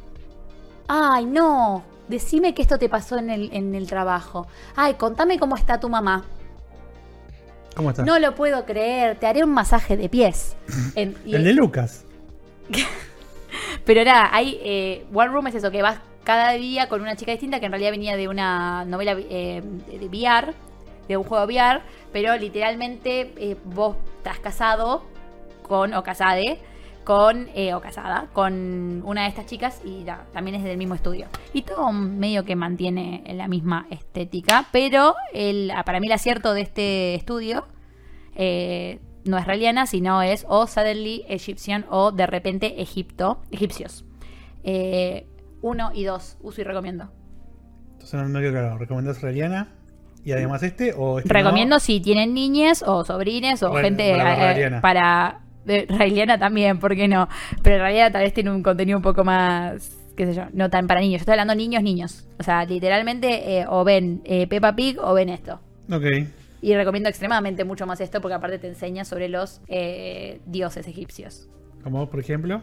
Ay, 0.89 1.25
no, 1.27 1.83
decime 2.09 2.55
que 2.55 2.63
esto 2.63 2.79
te 2.79 2.89
pasó 2.89 3.17
en 3.19 3.31
el, 3.31 3.51
en 3.53 3.75
el 3.75 3.87
trabajo. 3.87 4.47
Ay, 4.77 4.95
contame 4.95 5.39
cómo 5.39 5.57
está 5.57 5.79
tu 5.81 5.89
mamá. 5.89 6.25
¿Cómo 7.77 7.91
está? 7.91 8.03
No 8.05 8.19
lo 8.19 8.35
puedo 8.35 8.65
creer, 8.67 9.19
te 9.19 9.27
haré 9.27 9.43
un 9.45 9.51
masaje 9.53 9.97
de 9.97 10.09
pies. 10.09 10.57
En- 10.95 11.17
y- 11.25 11.35
El 11.35 11.45
de 11.45 11.53
Lucas. 11.55 12.05
Pero 13.85 14.05
nada, 14.05 14.29
hay. 14.33 14.59
eh, 14.63 15.07
One 15.13 15.29
Room 15.29 15.47
es 15.49 15.55
eso, 15.57 15.71
que 15.71 15.83
vas 15.83 15.99
cada 16.25 16.53
día 16.53 16.89
con 16.89 17.01
una 17.01 17.17
chica 17.17 17.33
distinta 17.33 17.59
que 17.59 17.67
en 17.67 17.73
realidad 17.73 17.91
venía 17.91 18.17
de 18.17 18.29
una 18.29 18.85
novela 18.85 19.17
eh, 19.19 19.61
de 19.89 20.07
VR, 20.07 20.55
de 21.09 21.17
un 21.17 21.25
juego 21.25 21.45
VR, 21.47 21.81
pero 22.13 22.37
literalmente 22.37 23.33
eh, 23.37 23.57
vos 23.65 23.97
estás 24.19 24.39
casado 24.39 25.03
con, 25.67 25.95
o 25.95 26.03
casade, 26.05 26.61
con, 27.05 27.49
eh, 27.55 27.75
o 27.75 27.81
casada, 27.81 28.29
con 28.33 29.03
una 29.05 29.23
de 29.23 29.29
estas 29.29 29.47
chicas 29.47 29.81
y 29.85 30.05
nada, 30.05 30.27
también 30.33 30.57
es 30.57 30.65
del 30.65 30.77
mismo 30.77 30.95
estudio. 30.95 31.27
Y 31.53 31.63
todo 31.63 31.93
medio 31.93 32.45
que 32.45 32.57
mantiene 32.57 33.25
la 33.35 33.49
misma 33.49 33.87
estética, 33.91 34.67
pero 34.73 35.15
el, 35.33 35.73
para 35.85 36.01
mí 36.01 36.07
el 36.07 36.13
acierto 36.13 36.55
de 36.55 36.63
este 36.63 37.15
estudio 37.15 37.67
eh, 38.35 39.01
no 39.25 39.39
es 39.39 39.47
raeliana, 39.47 39.87
sino 39.87 40.23
es 40.23 40.45
o 40.49 40.67
Suddenly 40.67 41.25
Egyptian 41.29 41.85
o 41.91 42.13
de 42.13 42.27
repente 42.27 42.81
Egipto, 42.81 43.43
egipcios. 43.51 44.05
Eh, 44.65 45.27
uno 45.61 45.91
y 45.95 46.05
dos, 46.05 46.39
uso 46.43 46.61
y 46.61 46.65
recomiendo. 46.65 47.11
Entonces 47.93 48.15
no, 48.15 48.29
no 48.29 48.41
quedó 48.41 48.53
claro. 48.53 48.79
¿Recomendás 48.79 49.23
Reliana? 49.23 49.69
¿Y 50.25 50.33
además 50.33 50.63
este? 50.63 50.95
¿O 50.97 51.19
este 51.19 51.33
Recomiendo 51.33 51.77
no? 51.77 51.81
si 51.81 52.01
tienen 52.01 52.35
niñes 52.35 52.83
o 52.87 53.05
sobrines 53.05 53.63
o 53.63 53.73
gente 53.75 54.17
para 54.81 55.41
eh, 55.67 55.87
raeliana 55.89 56.39
también, 56.39 56.79
¿por 56.79 56.95
qué 56.95 57.09
no? 57.09 57.29
Pero 57.63 57.79
realidad 57.79 58.13
tal 58.13 58.23
vez 58.23 58.33
tiene 58.35 58.51
un 58.51 58.63
contenido 58.63 58.99
un 58.99 59.03
poco 59.03 59.25
más, 59.25 59.97
qué 60.17 60.27
sé 60.27 60.35
yo, 60.35 60.45
no 60.53 60.71
tan 60.71 60.87
para 60.87 61.01
niños. 61.01 61.21
Yo 61.21 61.23
estoy 61.23 61.33
hablando 61.33 61.55
niños, 61.55 61.83
niños. 61.83 62.27
O 62.39 62.43
sea, 62.43 62.65
literalmente 62.65 63.59
eh, 63.61 63.67
o 63.69 63.85
ven 63.85 64.21
eh, 64.25 64.47
Peppa 64.47 64.75
Pig 64.75 64.99
o 65.01 65.15
ven 65.15 65.29
esto. 65.29 65.61
Ok. 65.91 66.05
Y 66.61 66.75
recomiendo 66.75 67.09
extremadamente 67.09 67.65
mucho 67.65 67.87
más 67.87 68.01
esto 68.01 68.21
porque 68.21 68.35
aparte 68.35 68.59
te 68.59 68.69
enseña 68.69 69.05
sobre 69.05 69.29
los 69.29 69.61
eh, 69.69 70.41
dioses 70.47 70.87
egipcios. 70.87 71.49
Como 71.83 72.09
por 72.09 72.21
ejemplo. 72.21 72.61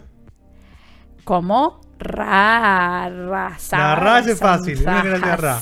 Como 1.25 1.81
Ra, 1.99 3.09
Ra, 3.09 3.55
Sa- 3.59 3.77
La 3.77 3.95
Ra 3.95 4.19
es 4.19 4.39
fácil, 4.39 4.79
una 4.81 5.35
Ra. 5.35 5.59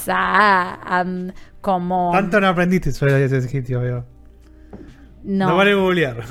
Como 1.62 2.12
Tanto 2.14 2.40
no 2.40 2.48
aprendiste 2.48 2.92
sobre 2.92 3.14
los 3.14 3.30
dioses 3.30 3.46
egipcios, 3.46 3.82
veo. 3.82 4.06
No, 5.24 5.50
No 5.50 5.58
vale 5.58 5.74
googlear. 5.76 6.24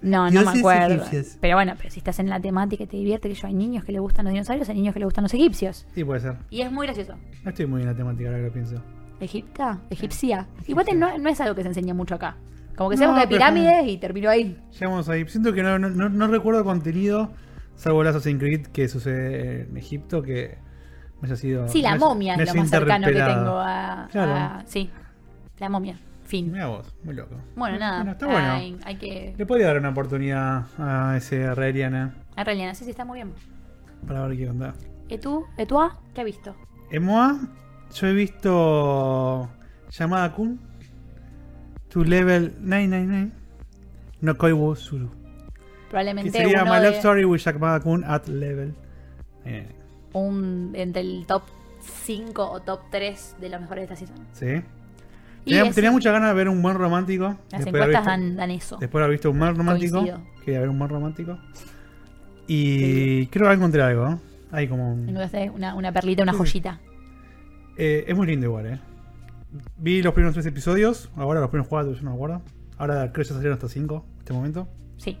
no, 0.00 0.30
no 0.30 0.42
me 0.42 0.58
acuerdo. 0.58 0.94
egipcios. 1.04 1.38
Pero 1.40 1.56
bueno, 1.56 1.74
pero 1.76 1.90
si 1.90 1.98
estás 2.00 2.18
en 2.18 2.28
la 2.28 2.40
temática 2.40 2.84
y 2.84 2.86
te 2.86 2.96
divierte 2.96 3.28
que 3.28 3.34
yo 3.34 3.46
hay 3.46 3.54
niños 3.54 3.84
que 3.84 3.92
le 3.92 3.98
gustan 4.00 4.24
los 4.24 4.32
dinosaurios, 4.32 4.68
hay 4.68 4.76
niños 4.76 4.92
que 4.94 5.00
le 5.00 5.04
gustan 5.06 5.22
los 5.24 5.34
egipcios. 5.34 5.86
Sí, 5.94 6.04
puede 6.04 6.20
ser. 6.20 6.36
Y 6.50 6.60
es 6.62 6.70
muy 6.72 6.86
gracioso. 6.86 7.14
No 7.44 7.50
estoy 7.50 7.66
muy 7.66 7.82
en 7.82 7.88
la 7.88 7.94
temática 7.94 8.28
ahora 8.28 8.38
que 8.40 8.46
lo 8.46 8.52
pienso. 8.52 8.82
Egipta, 9.20 9.80
egipcia. 9.90 10.48
Igual 10.66 10.86
no, 10.96 11.16
no 11.18 11.28
es 11.28 11.40
algo 11.40 11.54
que 11.54 11.62
se 11.62 11.68
enseña 11.68 11.94
mucho 11.94 12.14
acá. 12.16 12.36
Como 12.76 12.90
que 12.90 12.96
No, 12.96 13.14
que 13.14 13.20
hay 13.20 13.26
pero 13.26 13.28
pirámides 13.38 13.86
y 13.86 13.98
terminó 13.98 14.30
ahí. 14.30 14.58
Llegamos 14.72 15.08
ahí. 15.08 15.28
Siento 15.28 15.52
que 15.52 15.62
no, 15.62 15.78
no, 15.78 15.90
no- 15.90 16.08
no 16.08 16.26
recuerdo 16.26 16.64
contenido, 16.64 17.30
salvo 17.76 18.02
el 18.02 18.08
Assassin's 18.08 18.40
Creed 18.40 18.66
que 18.68 18.88
sucede 18.88 19.62
en 19.68 19.76
Egipto, 19.76 20.22
que 20.22 20.58
me 21.20 21.28
haya 21.28 21.36
sido. 21.36 21.68
Sí, 21.68 21.82
la 21.82 21.96
momia 21.96 22.34
es 22.34 22.48
lo 22.48 22.54
más 22.60 22.70
cercano 22.70 23.06
que 23.06 23.12
tengo 23.12 23.58
a, 23.60 24.08
Claro. 24.10 24.32
a- 24.32 24.62
Sí, 24.66 24.90
la 25.60 25.68
momia. 25.68 26.00
Fin. 26.32 26.50
Mira 26.50 26.66
vos, 26.68 26.94
muy 27.04 27.14
loco. 27.14 27.34
Bueno, 27.56 27.78
nada. 27.78 28.10
está 28.12 28.26
bueno. 28.26 28.52
Hay, 28.52 28.78
hay 28.86 28.96
que. 28.96 29.34
Le 29.36 29.44
podría 29.44 29.66
dar 29.66 29.76
una 29.76 29.90
oportunidad 29.90 30.64
a 30.78 31.14
ese 31.18 31.54
Raeliana 31.54 32.14
A 32.36 32.42
realidad, 32.42 32.72
sí, 32.72 32.84
sí, 32.86 32.90
está 32.90 33.04
muy 33.04 33.18
bien. 33.18 33.34
para 34.06 34.26
ver 34.26 34.38
qué 34.38 34.48
onda. 34.48 34.72
¿Y 35.10 35.18
tú? 35.18 35.44
¿Y 35.58 35.66
tú? 35.66 35.78
ah? 35.78 36.00
¿Qué 36.14 36.22
has 36.22 36.24
visto? 36.24 36.56
Emoa, 36.90 37.38
yo 37.94 38.06
he 38.06 38.14
visto 38.14 39.46
Llamada 39.90 40.32
Kun, 40.32 40.58
To 41.90 42.02
Level 42.02 42.54
999, 42.60 43.30
no 44.22 44.38
Koiwo 44.38 44.74
Suru. 44.74 45.10
Que 45.10 45.88
Probablemente 45.90 46.30
sería 46.30 46.62
uno 46.62 46.72
My 46.72 46.78
Love 46.80 46.92
de- 46.92 46.96
Story 46.96 47.24
with 47.26 47.40
Yamada 47.40 47.80
Kun 47.80 48.04
at 48.04 48.26
Level. 48.28 48.74
Eh, 49.44 49.68
un 50.14 50.72
entre 50.74 51.02
el 51.02 51.26
top 51.26 51.42
5 51.82 52.50
o 52.52 52.60
top 52.60 52.80
3 52.90 53.36
de 53.38 53.48
los 53.50 53.60
mejores 53.60 53.86
de 53.86 53.94
esta 53.94 54.06
season. 54.06 54.26
sí. 54.32 54.62
Tenía, 55.44 55.64
es- 55.64 55.74
tenía 55.74 55.90
muchas 55.90 56.12
ganas 56.12 56.28
de 56.30 56.34
ver 56.34 56.48
un 56.48 56.62
buen 56.62 56.76
romántico. 56.76 57.24
Las 57.50 57.64
después 57.64 57.68
haber 57.82 57.94
encuestas 57.94 58.00
visto- 58.00 58.10
dan, 58.10 58.36
dan 58.36 58.50
eso. 58.50 58.76
Después 58.78 59.00
de 59.00 59.04
haber 59.04 59.14
visto 59.16 59.30
un 59.30 59.38
buen 59.38 59.56
romántico. 59.56 59.96
Coincido. 59.98 60.20
Quería 60.44 60.60
ver 60.60 60.68
un 60.68 60.78
buen 60.78 60.90
romántico. 60.90 61.38
Y 62.46 63.26
creo 63.26 63.48
que 63.48 63.54
encontré 63.54 63.82
algo. 63.82 64.08
¿no? 64.10 64.20
Hay 64.50 64.68
como 64.68 64.92
un... 64.92 65.08
Una, 65.54 65.74
una 65.74 65.92
perlita, 65.92 66.22
una 66.22 66.32
Sí. 66.32 66.38
joyita. 66.38 66.80
Eh, 67.76 68.04
es 68.06 68.16
muy 68.16 68.26
lindo 68.26 68.46
igual, 68.46 68.66
¿eh? 68.66 68.78
Vi 69.78 70.02
los 70.02 70.12
primeros 70.14 70.34
tres 70.34 70.46
episodios. 70.46 71.10
Ahora 71.16 71.40
los 71.40 71.48
primeros 71.50 71.68
cuatro, 71.68 71.92
yo 71.92 72.02
no 72.02 72.10
me 72.10 72.16
acuerdo. 72.16 72.42
Ahora 72.78 73.12
creo 73.12 73.24
que 73.24 73.28
ya 73.28 73.34
salieron 73.34 73.54
hasta 73.54 73.68
cinco 73.68 74.04
en 74.14 74.18
este 74.18 74.32
momento. 74.32 74.68
Sí, 74.98 75.18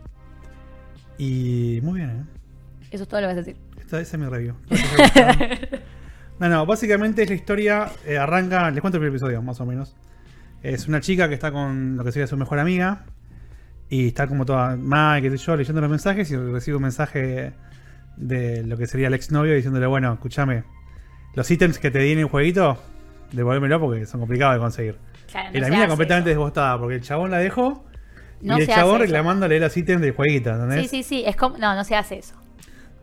Y 1.18 1.80
muy 1.82 1.98
bien, 2.00 2.10
¿eh? 2.10 2.24
eso 2.90 3.02
es 3.04 3.08
todo 3.08 3.20
lo 3.20 3.28
que 3.28 3.34
vas 3.34 3.42
a 3.42 3.44
decir. 3.46 3.56
Esta, 3.80 4.00
esa 4.00 4.16
es 4.16 4.22
mi 4.22 4.28
review. 4.28 4.54
no, 6.38 6.48
no, 6.48 6.66
básicamente 6.66 7.22
es 7.22 7.28
la 7.28 7.34
historia. 7.34 7.88
eh, 8.06 8.18
arranca, 8.18 8.70
les 8.70 8.80
cuento 8.80 8.96
el 8.98 9.00
primer 9.02 9.10
episodio, 9.16 9.40
más 9.42 9.60
o 9.60 9.66
menos. 9.66 9.96
Es 10.62 10.88
una 10.88 11.00
chica 11.00 11.28
que 11.28 11.34
está 11.34 11.50
con 11.50 11.96
lo 11.96 12.04
que 12.04 12.12
sería 12.12 12.26
su 12.26 12.36
mejor 12.36 12.58
amiga. 12.58 13.04
Y 13.88 14.08
está 14.08 14.26
como 14.26 14.46
toda 14.46 14.76
mal, 14.76 15.20
qué 15.20 15.30
sé 15.30 15.36
yo, 15.36 15.56
leyendo 15.56 15.80
los 15.80 15.90
mensajes. 15.90 16.30
Y 16.30 16.36
recibe 16.36 16.76
un 16.76 16.82
mensaje 16.84 17.52
de 18.16 18.62
lo 18.64 18.76
que 18.76 18.86
sería 18.86 19.08
el 19.08 19.14
exnovio 19.14 19.54
diciéndole: 19.54 19.86
Bueno, 19.86 20.12
escúchame, 20.12 20.64
los 21.34 21.50
ítems 21.50 21.78
que 21.78 21.90
te 21.90 21.98
di 21.98 22.12
en 22.12 22.20
el 22.20 22.26
jueguito, 22.26 22.78
devuélvemelo 23.32 23.80
porque 23.80 24.06
son 24.06 24.20
complicados 24.20 24.54
de 24.54 24.60
conseguir. 24.60 24.98
Claro, 25.30 25.50
y 25.50 25.54
no 25.54 25.60
la 25.60 25.66
se 25.66 25.72
mina 25.72 25.88
completamente 25.88 26.30
eso. 26.30 26.38
desbostada 26.38 26.78
porque 26.78 26.94
el 26.96 27.02
chabón 27.02 27.30
la 27.30 27.38
dejó. 27.38 27.84
No 28.40 28.58
y 28.58 28.62
el 28.62 28.66
chabón 28.66 29.00
reclamándole 29.00 29.60
los 29.60 29.76
ítems 29.76 30.02
del 30.02 30.12
jueguito, 30.12 30.50
¿entendés? 30.50 30.82
Sí, 30.82 30.88
sí, 30.88 31.02
sí. 31.02 31.24
Es 31.24 31.36
como... 31.36 31.58
No, 31.58 31.74
no 31.76 31.84
se 31.84 31.94
hace 31.94 32.18
eso. 32.18 32.34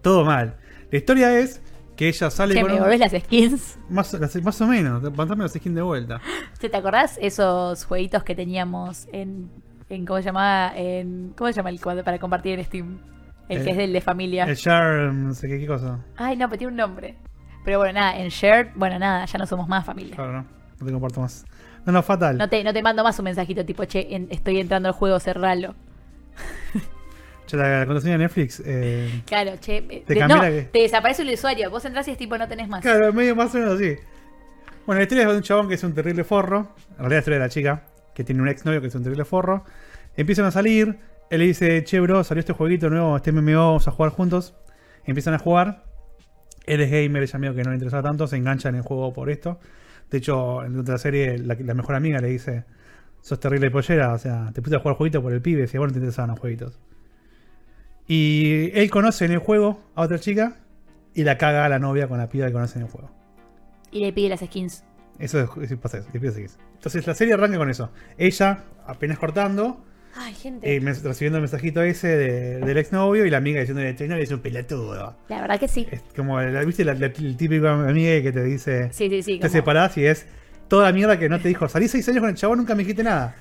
Todo 0.02 0.26
mal. 0.26 0.56
La 0.92 0.98
historia 0.98 1.40
es 1.40 1.62
que 2.00 2.08
ella 2.08 2.30
sale 2.30 2.54
Che, 2.54 2.62
con 2.62 2.70
me 2.72 2.76
devolvés 2.78 3.00
las 3.02 3.12
skins. 3.12 3.78
más, 3.90 4.14
las- 4.14 4.42
más 4.42 4.62
o 4.62 4.68
menos, 4.68 5.04
mandame 5.18 5.44
los 5.44 5.52
skins 5.52 5.76
de 5.76 5.82
vuelta. 5.82 6.22
¿Te 6.58 6.74
acordás 6.76 7.20
esos 7.22 7.84
jueguitos 7.84 8.24
que 8.24 8.36
teníamos 8.36 9.08
en, 9.12 9.52
en 9.90 10.06
¿cómo 10.06 10.18
se 10.20 10.24
llamaba? 10.24 10.72
En, 10.78 11.34
¿Cómo 11.38 11.50
se 11.50 11.56
llama 11.58 11.70
el 11.72 11.80
para 11.80 12.18
compartir 12.18 12.58
en 12.58 12.64
Steam? 12.66 13.00
El 13.50 13.64
que 13.66 13.70
Eh, 13.70 13.72
es 13.72 13.78
del 13.78 13.92
de 13.92 14.00
familia. 14.00 14.46
El 14.46 14.56
Char, 14.56 15.12
no 15.12 15.34
sé 15.34 15.50
qué, 15.50 15.60
qué 15.60 15.68
cosa. 15.68 16.00
Ay, 16.16 16.38
no, 16.38 16.48
pero 16.48 16.58
tiene 16.60 16.72
un 16.72 16.78
nombre. 16.78 17.16
Pero 17.66 17.80
bueno, 17.80 18.00
nada, 18.00 18.18
en 18.18 18.30
Shared, 18.30 18.68
bueno, 18.76 18.98
nada, 18.98 19.26
ya 19.26 19.38
no 19.38 19.46
somos 19.46 19.68
más 19.68 19.86
familia. 19.86 20.16
Claro, 20.16 20.32
no, 20.32 20.46
no 20.80 20.86
te 20.86 20.92
comparto 20.94 21.20
más. 21.20 21.46
No, 21.86 21.92
no, 21.92 22.02
fatal. 22.02 22.38
No 22.38 22.48
te, 22.48 22.64
no 22.64 22.72
te 22.72 22.82
mando 22.82 23.04
más 23.04 23.20
un 23.20 23.26
mensajito 23.26 23.66
tipo, 23.66 23.84
che, 23.84 24.16
en- 24.16 24.28
estoy 24.32 24.60
entrando 24.62 24.88
al 24.88 24.96
juego, 24.96 25.20
cerralo. 25.20 25.76
Che, 27.50 27.58
la, 27.58 27.80
la 27.80 27.86
contraseña 27.88 28.14
de 28.14 28.18
Netflix, 28.26 28.62
eh, 28.64 29.24
Claro, 29.26 29.54
che. 29.60 29.78
eh, 29.78 30.04
Te 30.06 30.14
de- 30.14 30.20
cambié 30.20 30.38
no, 30.38 30.44
la 30.44 30.50
que- 30.50 30.62
te 30.72 30.80
desaparece 30.80 31.24
el 31.24 31.34
usuario. 31.34 31.70
Vos 31.72 31.84
entras 31.84 32.08
y 32.08 32.12
es 32.12 32.18
tipo, 32.18 32.38
no 32.38 32.48
tenés 32.48 32.68
más. 32.70 32.82
claro, 32.84 33.12
medio 33.12 33.36
más 33.36 33.54
o 33.56 33.58
menos 33.58 33.74
así. 33.76 33.96
Bueno, 34.86 35.00
la 35.00 35.04
historia 35.04 35.24
es 35.24 35.30
de 35.32 35.36
un 35.38 35.42
chabón 35.44 35.68
que 35.68 35.74
es 35.76 35.84
un 35.84 35.94
terrible 35.94 36.24
forro. 36.24 36.76
En 36.92 36.98
realidad 37.00 37.10
la 37.10 37.18
historia 37.20 37.40
de 37.40 37.46
la 37.46 37.50
chica, 37.50 37.84
que 38.14 38.24
tiene 38.24 38.42
un 38.42 38.48
exnovio 38.50 38.82
que 38.82 38.88
es 38.88 38.96
un 38.96 39.02
terrible 39.04 39.26
forro. 39.26 39.64
Empiezan 40.16 40.46
a 40.46 40.52
salir. 40.52 41.00
Él 41.32 41.40
le 41.40 41.46
dice, 41.46 41.84
che, 41.84 42.00
bro, 42.00 42.24
salió 42.24 42.40
este 42.40 42.54
jueguito 42.54 42.90
nuevo, 42.90 43.16
este 43.18 43.32
MMO, 43.32 43.54
vamos 43.68 43.88
a 43.88 43.92
jugar 43.92 44.12
juntos. 44.12 44.54
Empiezan 45.06 45.34
a 45.34 45.40
jugar. 45.40 45.86
Él 46.66 46.82
es 46.82 46.92
gamer, 46.92 47.24
ella 47.24 47.40
medio 47.40 47.56
que 47.56 47.64
no 47.64 47.70
le 47.72 47.76
interesa 47.78 48.02
tanto, 48.04 48.28
se 48.28 48.36
engancha 48.38 48.70
en 48.70 48.76
el 48.76 48.82
juego 48.84 49.12
por 49.14 49.30
esto. 49.32 49.60
De 50.12 50.20
hecho, 50.20 50.64
en 50.64 50.78
otra 50.80 50.98
serie, 51.00 51.38
la, 51.40 51.56
la 51.60 51.74
mejor 51.74 51.96
amiga 51.96 52.20
le 52.20 52.28
dice, 52.28 52.64
sos 53.22 53.40
terrible 53.40 53.70
pollera, 53.72 54.14
o 54.14 54.18
sea, 54.20 54.52
te 54.54 54.62
pusiste 54.62 54.76
a 54.78 54.80
jugar 54.80 54.96
jueguito 54.98 55.22
por 55.22 55.34
el 55.34 55.42
pibe, 55.42 55.68
si 55.68 55.78
a 55.78 55.80
vos 55.80 55.88
no 55.90 55.94
te 55.94 56.00
interesaban 56.00 56.30
los 56.32 56.40
jueguitos. 56.40 56.80
Y 58.12 58.72
él 58.74 58.90
conoce 58.90 59.26
en 59.26 59.32
el 59.34 59.38
juego 59.38 59.80
a 59.94 60.02
otra 60.02 60.18
chica 60.20 60.56
y 61.14 61.24
la 61.24 61.38
caga 61.38 61.64
a 61.66 61.70
la 61.70 61.78
novia 61.78 62.08
con 62.08 62.18
la 62.18 62.28
piba 62.28 62.48
que 62.48 62.54
conoce 62.54 62.80
en 62.80 62.86
el 62.86 62.92
juego. 62.92 63.12
Y 63.92 64.00
le 64.00 64.12
pide 64.12 64.30
las 64.30 64.40
skins. 64.40 64.84
Eso 65.20 65.40
es, 65.62 65.76
pasa 65.78 66.00
eso, 66.00 66.10
le 66.12 66.20
pido 66.20 66.34
seguir. 66.34 66.50
Entonces 66.74 67.06
la 67.06 67.14
serie 67.14 67.36
arranca 67.36 67.58
con 67.60 67.70
eso. 67.70 67.92
Ella 68.18 68.64
apenas 68.88 69.20
cortando, 69.20 69.86
Ay, 70.16 70.34
gente. 70.34 70.76
eh, 70.76 70.80
recibiendo 70.80 71.38
el 71.38 71.44
mensajito 71.44 71.84
ese 71.84 72.08
de- 72.08 72.60
del 72.62 72.78
exnovio 72.80 73.26
y 73.26 73.30
la 73.30 73.38
amiga 73.38 73.60
diciéndole, 73.60 73.96
"Che, 73.96 74.08
no 74.08 74.16
eres 74.16 74.32
un 74.32 74.40
pelotudo. 74.40 75.16
La 75.28 75.42
verdad 75.42 75.60
que 75.60 75.68
sí. 75.68 75.88
Es 75.92 76.02
como, 76.16 76.42
la- 76.42 76.64
¿viste 76.64 76.84
la, 76.84 76.96
la- 76.96 77.08
el 77.08 77.38
típico 77.38 77.68
amiga 77.68 78.24
que 78.24 78.32
te 78.32 78.44
dice, 78.44 78.90
Sí, 78.92 79.08
sí, 79.08 79.22
sí. 79.22 79.34
te 79.36 79.42
como- 79.48 79.52
separás 79.52 79.96
y 80.00 80.06
es, 80.06 80.26
toda 80.68 80.86
la 80.86 80.94
mierda 80.94 81.20
que 81.20 81.30
no 81.30 81.40
te 81.40 81.48
dijo. 81.48 81.70
Salí 81.70 81.88
seis 81.88 82.10
años 82.10 82.22
con 82.22 82.30
el 82.32 82.36
chabón, 82.36 82.58
nunca 82.58 82.74
me 82.74 82.80
dijiste 82.82 83.04
nada. 83.04 83.36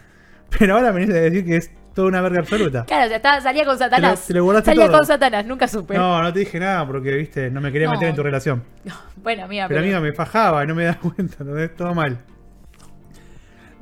Pero 0.58 0.74
ahora 0.74 0.90
venís 0.92 1.10
a 1.10 1.14
decir 1.14 1.44
que 1.46 1.56
es 1.56 1.70
toda 1.98 2.08
una 2.08 2.20
verga 2.20 2.38
absoluta. 2.38 2.84
Claro, 2.84 3.06
o 3.06 3.08
sea, 3.08 3.16
estaba- 3.16 3.40
salía 3.40 3.64
con 3.64 3.76
Satanás. 3.76 4.20
Te 4.20 4.20
lo- 4.20 4.26
te 4.26 4.34
lo 4.34 4.44
guardaste 4.44 4.70
salía 4.70 4.86
todo. 4.86 4.98
con 4.98 5.06
Satanás, 5.06 5.46
nunca 5.46 5.66
supe. 5.66 5.94
No, 5.98 6.22
no 6.22 6.32
te 6.32 6.38
dije 6.38 6.60
nada 6.60 6.86
porque, 6.86 7.10
viste, 7.16 7.50
no 7.50 7.60
me 7.60 7.72
quería 7.72 7.88
No. 7.88 7.94
meter 7.94 8.08
en 8.10 8.14
tu 8.14 8.22
relación. 8.22 8.62
Bueno, 9.16 9.44
amiga, 9.46 9.66
Pero 9.66 9.80
pero. 9.80 9.80
amiga 9.80 10.00
me 10.00 10.12
fajaba 10.12 10.62
y 10.62 10.68
no 10.68 10.76
me 10.76 10.84
das 10.84 10.96
cuenta, 10.98 11.42
¿no? 11.42 11.68
Todo 11.70 11.94
mal. 11.96 12.18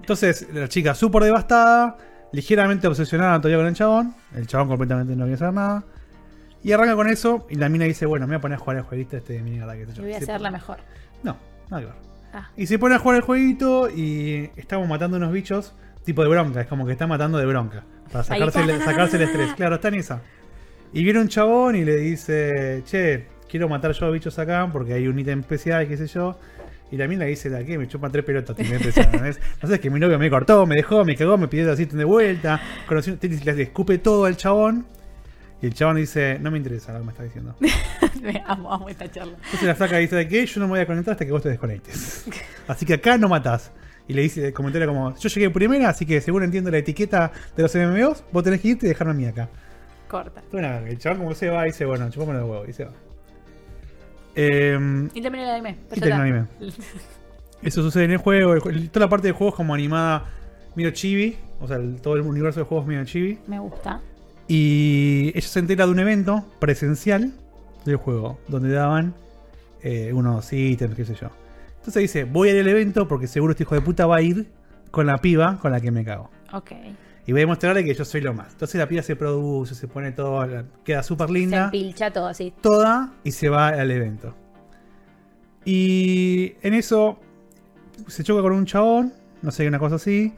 Entonces, 0.00 0.46
la 0.54 0.66
chica 0.68 0.94
súper 0.94 1.24
devastada, 1.24 1.98
ligeramente 2.32 2.86
obsesionada 2.86 3.38
todavía 3.40 3.58
con 3.58 3.66
el 3.66 3.74
chabón. 3.74 4.14
El 4.34 4.46
chabón 4.46 4.68
completamente 4.68 5.14
no 5.14 5.24
quiere 5.24 5.34
hacer 5.34 5.52
nada. 5.52 5.84
Y 6.62 6.72
arranca 6.72 6.94
con 6.96 7.08
eso 7.08 7.46
y 7.50 7.56
la 7.56 7.68
mina 7.68 7.84
dice, 7.84 8.06
bueno, 8.06 8.26
me 8.26 8.34
voy 8.34 8.38
a 8.38 8.40
poner 8.40 8.56
a 8.56 8.58
jugar 8.60 8.76
el 8.78 8.82
jueguito 8.84 9.16
este 9.16 9.34
de 9.34 9.42
mierda 9.42 9.76
que 9.76 9.86
sé 9.86 9.92
yo. 9.92 10.02
Voy 10.02 10.14
a 10.14 10.18
hacerla 10.18 10.50
mejor. 10.50 10.78
No, 11.22 11.36
nada 11.70 11.82
que 11.82 11.86
ver. 11.86 11.94
Ah, 12.32 12.50
Y 12.56 12.66
se 12.66 12.78
pone 12.78 12.94
a 12.94 12.98
jugar 12.98 13.16
el 13.18 13.22
jueguito 13.22 13.88
y 13.90 14.50
estamos 14.56 14.88
matando 14.88 15.16
unos 15.16 15.32
bichos 15.32 15.74
tipo 16.06 16.22
de 16.22 16.28
bronca. 16.28 16.62
Es 16.62 16.66
como 16.68 16.86
que 16.86 16.92
está 16.92 17.06
matando 17.06 17.36
de 17.36 17.44
bronca. 17.44 17.84
Para 18.10 18.24
sacarse, 18.24 18.60
el, 18.60 18.80
sacarse 18.80 19.16
el 19.16 19.24
estrés. 19.24 19.52
Claro, 19.54 19.74
está 19.74 19.88
en 19.88 19.96
esa. 19.96 20.22
Y 20.92 21.02
viene 21.02 21.20
un 21.20 21.28
chabón 21.28 21.76
y 21.76 21.84
le 21.84 21.96
dice, 21.96 22.82
che, 22.86 23.26
quiero 23.50 23.68
matar 23.68 23.92
yo 23.92 24.06
a 24.06 24.10
bichos 24.10 24.38
acá 24.38 24.70
porque 24.72 24.94
hay 24.94 25.08
un 25.08 25.18
ítem 25.18 25.40
especial, 25.40 25.86
qué 25.86 25.96
sé 25.96 26.06
yo. 26.06 26.38
Y 26.92 26.96
la 26.96 27.08
mina 27.08 27.24
le 27.24 27.30
dice, 27.30 27.50
¿de 27.50 27.66
qué? 27.66 27.76
Me 27.76 27.88
chupa 27.88 28.08
tres 28.08 28.24
pelotas. 28.24 28.56
¿no 28.56 29.68
sé, 29.68 29.74
es 29.74 29.80
que 29.80 29.90
mi 29.90 29.98
novio 29.98 30.18
me 30.18 30.30
cortó, 30.30 30.64
me 30.64 30.76
dejó, 30.76 31.04
me 31.04 31.16
cagó, 31.16 31.36
me 31.36 31.48
pidió 31.48 31.70
así 31.72 31.84
de 31.84 32.04
vuelta. 32.04 32.62
Conocí, 32.86 33.18
le 33.20 33.62
escupe 33.62 33.98
todo 33.98 34.24
al 34.24 34.36
chabón. 34.36 34.86
Y 35.60 35.66
el 35.66 35.74
chabón 35.74 35.96
dice, 35.96 36.38
no 36.38 36.52
me 36.52 36.58
interesa 36.58 36.92
lo 36.92 37.00
que 37.00 37.04
me 37.06 37.10
está 37.10 37.24
diciendo. 37.24 37.56
me 38.22 38.42
amo, 38.46 38.72
amo 38.72 38.88
esta 38.88 39.10
charla. 39.10 39.34
Entonces 39.36 39.64
la 39.64 39.74
flaca 39.74 39.96
dice 39.96 40.14
de 40.14 40.28
que 40.28 40.46
yo 40.46 40.60
no 40.60 40.66
me 40.66 40.74
voy 40.74 40.80
a 40.80 40.86
conectar 40.86 41.12
hasta 41.12 41.26
que 41.26 41.32
vos 41.32 41.42
te 41.42 41.48
desconectes. 41.48 42.26
Así 42.68 42.86
que 42.86 42.94
acá 42.94 43.18
no 43.18 43.28
matás. 43.28 43.72
Y 44.08 44.14
le 44.14 44.22
dice 44.22 44.46
el 44.46 44.52
comentario 44.52 44.86
como, 44.88 45.16
yo 45.16 45.28
llegué 45.28 45.50
primera, 45.50 45.88
así 45.88 46.06
que 46.06 46.20
según 46.20 46.42
entiendo 46.44 46.70
la 46.70 46.78
etiqueta 46.78 47.32
de 47.56 47.62
los 47.62 47.74
MMOs, 47.74 48.24
vos 48.32 48.44
tenés 48.44 48.60
que 48.60 48.68
irte 48.68 48.86
y 48.86 48.88
dejarme 48.88 49.12
a 49.12 49.14
mí 49.16 49.26
acá. 49.26 49.48
Corta. 50.08 50.42
Verga. 50.52 50.88
El 50.88 50.98
chaval 50.98 51.18
como 51.18 51.34
se 51.34 51.48
va, 51.48 51.64
dice, 51.64 51.84
bueno, 51.84 52.08
chupame 52.10 52.34
los 52.34 52.48
huevos, 52.48 52.68
y 52.68 52.72
se 52.72 52.84
va. 52.84 52.92
Eh, 54.34 55.08
Y 55.14 55.20
terminé 55.22 55.44
el 55.44 55.50
anime. 55.50 55.78
y 55.94 56.00
termina 56.00 56.16
el 56.16 56.22
anime. 56.34 56.46
Eso 57.62 57.82
sucede 57.82 58.04
en 58.04 58.12
el 58.12 58.18
juego. 58.18 58.54
el 58.54 58.90
toda 58.90 59.06
la 59.06 59.10
parte 59.10 59.26
del 59.28 59.34
juego 59.34 59.50
es 59.50 59.56
como 59.56 59.74
animada 59.74 60.26
medio 60.74 60.90
chibi. 60.90 61.36
O 61.60 61.66
sea, 61.66 61.76
el- 61.78 62.00
todo 62.00 62.14
el 62.14 62.20
universo 62.22 62.60
del 62.60 62.66
juego 62.68 62.82
es 62.82 62.88
medio 62.88 63.04
chibi. 63.04 63.38
Me 63.46 63.58
gusta. 63.58 64.00
Y 64.46 65.32
ella 65.34 65.48
se 65.48 65.58
entera 65.58 65.86
de 65.86 65.92
un 65.92 65.98
evento 65.98 66.44
presencial 66.60 67.32
del 67.84 67.96
juego, 67.96 68.38
donde 68.46 68.70
daban 68.70 69.14
eh, 69.82 70.12
unos 70.12 70.52
ítems, 70.52 70.94
qué 70.94 71.04
sé 71.04 71.14
yo. 71.14 71.30
Entonces 71.86 72.02
dice, 72.02 72.24
voy 72.24 72.50
al 72.50 72.66
evento 72.66 73.06
porque 73.06 73.28
seguro 73.28 73.52
este 73.52 73.62
hijo 73.62 73.76
de 73.76 73.80
puta 73.80 74.06
va 74.06 74.16
a 74.16 74.20
ir 74.22 74.50
con 74.90 75.06
la 75.06 75.18
piba 75.18 75.58
con 75.60 75.70
la 75.70 75.80
que 75.80 75.92
me 75.92 76.04
cago. 76.04 76.30
Ok. 76.52 76.72
Y 77.26 77.32
voy 77.32 77.40
a 77.40 77.42
demostrarle 77.42 77.84
que 77.84 77.94
yo 77.94 78.04
soy 78.04 78.20
lo 78.22 78.34
más. 78.34 78.52
Entonces 78.52 78.76
la 78.78 78.88
piba 78.88 79.02
se 79.02 79.14
produce, 79.14 79.74
se 79.76 79.86
pone 79.86 80.10
todo, 80.12 80.44
queda 80.84 81.02
súper 81.04 81.28
Se 81.28 81.32
linda, 81.32 81.64
empilcha 81.66 82.12
todo 82.12 82.26
así. 82.26 82.52
toda, 82.60 83.12
y 83.22 83.30
se 83.32 83.48
va 83.48 83.68
al 83.68 83.90
evento. 83.90 84.34
Y 85.64 86.54
en 86.62 86.74
eso 86.74 87.18
se 88.06 88.22
choca 88.24 88.42
con 88.42 88.52
un 88.52 88.64
chabón, 88.66 89.12
no 89.42 89.50
sé, 89.50 89.66
una 89.66 89.78
cosa 89.78 89.96
así. 89.96 90.34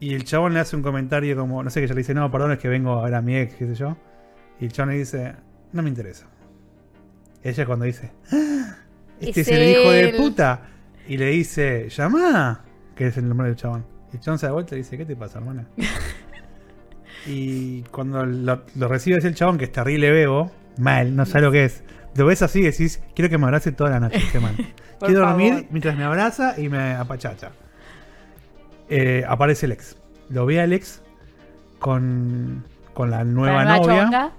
Y 0.00 0.14
el 0.14 0.24
chabón 0.24 0.54
le 0.54 0.60
hace 0.60 0.74
un 0.76 0.82
comentario 0.82 1.36
como, 1.36 1.62
no 1.62 1.70
sé, 1.70 1.80
que 1.80 1.84
ella 1.86 1.94
le 1.94 2.00
dice, 2.00 2.14
no, 2.14 2.30
perdón, 2.30 2.52
es 2.52 2.58
que 2.58 2.68
vengo 2.68 2.98
a 3.00 3.04
ver 3.04 3.14
a 3.14 3.22
mi 3.22 3.36
ex, 3.36 3.54
qué 3.54 3.66
sé 3.66 3.74
yo. 3.74 3.96
Y 4.60 4.64
el 4.66 4.72
chabón 4.72 4.90
le 4.92 4.98
dice, 4.98 5.34
no 5.72 5.82
me 5.82 5.88
interesa. 5.88 6.26
Ella 7.44 7.66
cuando 7.66 7.84
dice, 7.84 8.12
"Ah, 8.32 8.76
este 9.28 9.40
es, 9.42 9.48
Es 9.48 9.54
el 9.58 9.68
hijo 9.68 9.90
de 9.90 10.14
puta. 10.16 10.62
Y 11.08 11.16
le 11.16 11.26
dice, 11.26 11.88
llama, 11.88 12.64
que 12.94 13.08
es 13.08 13.16
el 13.16 13.28
nombre 13.28 13.48
del 13.48 13.56
chabón. 13.56 13.84
Y 14.12 14.18
chabón 14.18 14.38
se 14.38 14.46
da 14.46 14.52
vuelta 14.52 14.74
y 14.74 14.78
dice, 14.78 14.96
¿qué 14.96 15.04
te 15.04 15.16
pasa, 15.16 15.38
hermana? 15.38 15.66
y 17.26 17.82
cuando 17.84 18.24
lo, 18.26 18.62
lo 18.74 18.88
recibe 18.88 19.18
es 19.18 19.24
el 19.24 19.34
chabón, 19.34 19.58
que 19.58 19.64
es 19.64 19.72
terrible 19.72 20.10
bebo, 20.10 20.50
mal, 20.78 21.14
no 21.14 21.26
sabe 21.26 21.46
lo 21.46 21.52
que 21.52 21.64
es. 21.64 21.82
Lo 22.14 22.26
ves 22.26 22.42
así 22.42 22.60
y 22.60 22.64
decís, 22.64 23.02
quiero 23.14 23.30
que 23.30 23.38
me 23.38 23.44
abrace 23.44 23.72
toda 23.72 23.90
la 23.90 24.00
noche 24.00 24.18
este 24.18 24.38
man. 24.40 24.54
Quiero 25.02 25.22
favor. 25.24 25.40
dormir 25.40 25.66
mientras 25.70 25.96
me 25.96 26.04
abraza 26.04 26.60
y 26.60 26.68
me 26.68 26.92
apachacha. 26.92 27.50
Eh, 28.88 29.24
aparece 29.26 29.66
el 29.66 29.72
ex. 29.72 29.96
Lo 30.28 30.46
ve 30.46 30.60
al 30.60 30.72
ex 30.72 31.02
con, 31.80 32.64
con 32.94 33.10
la 33.10 33.24
nueva 33.24 33.64
La 33.64 33.78
novia. 33.78 34.02
chonga. 34.04 34.32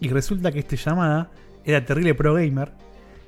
Y 0.00 0.08
resulta 0.10 0.52
que 0.52 0.58
esta 0.58 0.76
llamada 0.76 1.30
era 1.64 1.82
terrible 1.84 2.14
pro 2.14 2.34
gamer. 2.34 2.72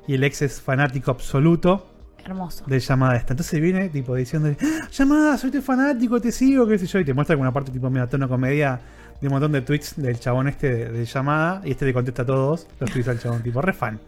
Y 0.06 0.14
el 0.14 0.24
ex 0.24 0.42
es 0.42 0.60
fanático 0.60 1.10
absoluto 1.12 1.86
Hermoso. 2.24 2.64
de 2.66 2.78
llamada 2.80 3.16
esta. 3.16 3.32
Entonces 3.34 3.60
viene 3.60 3.88
tipo 3.88 4.14
diciendo, 4.14 4.54
"Ah, 4.60 4.88
llamada, 4.90 5.36
soy 5.38 5.50
tu 5.50 5.62
fanático, 5.62 6.20
te 6.20 6.32
sigo, 6.32 6.66
qué 6.66 6.78
sé 6.78 6.86
yo. 6.86 6.98
Y 7.00 7.04
te 7.04 7.14
muestra 7.14 7.34
alguna 7.34 7.52
parte 7.52 7.70
tipo 7.70 7.88
medio 7.90 8.08
tono 8.08 8.28
comedia 8.28 8.80
de 9.20 9.26
un 9.28 9.32
montón 9.32 9.52
de 9.52 9.62
tweets 9.62 9.94
del 9.96 10.18
chabón 10.18 10.48
este 10.48 10.72
de, 10.74 10.88
de 10.90 11.04
llamada. 11.04 11.60
Y 11.64 11.70
este 11.72 11.84
le 11.84 11.92
contesta 11.94 12.22
a 12.22 12.26
todos 12.26 12.66
los 12.80 12.90
tweets 12.90 13.08
al 13.08 13.18
chabón, 13.20 13.42
tipo 13.42 13.60
re 13.62 13.72
fan. 13.72 13.98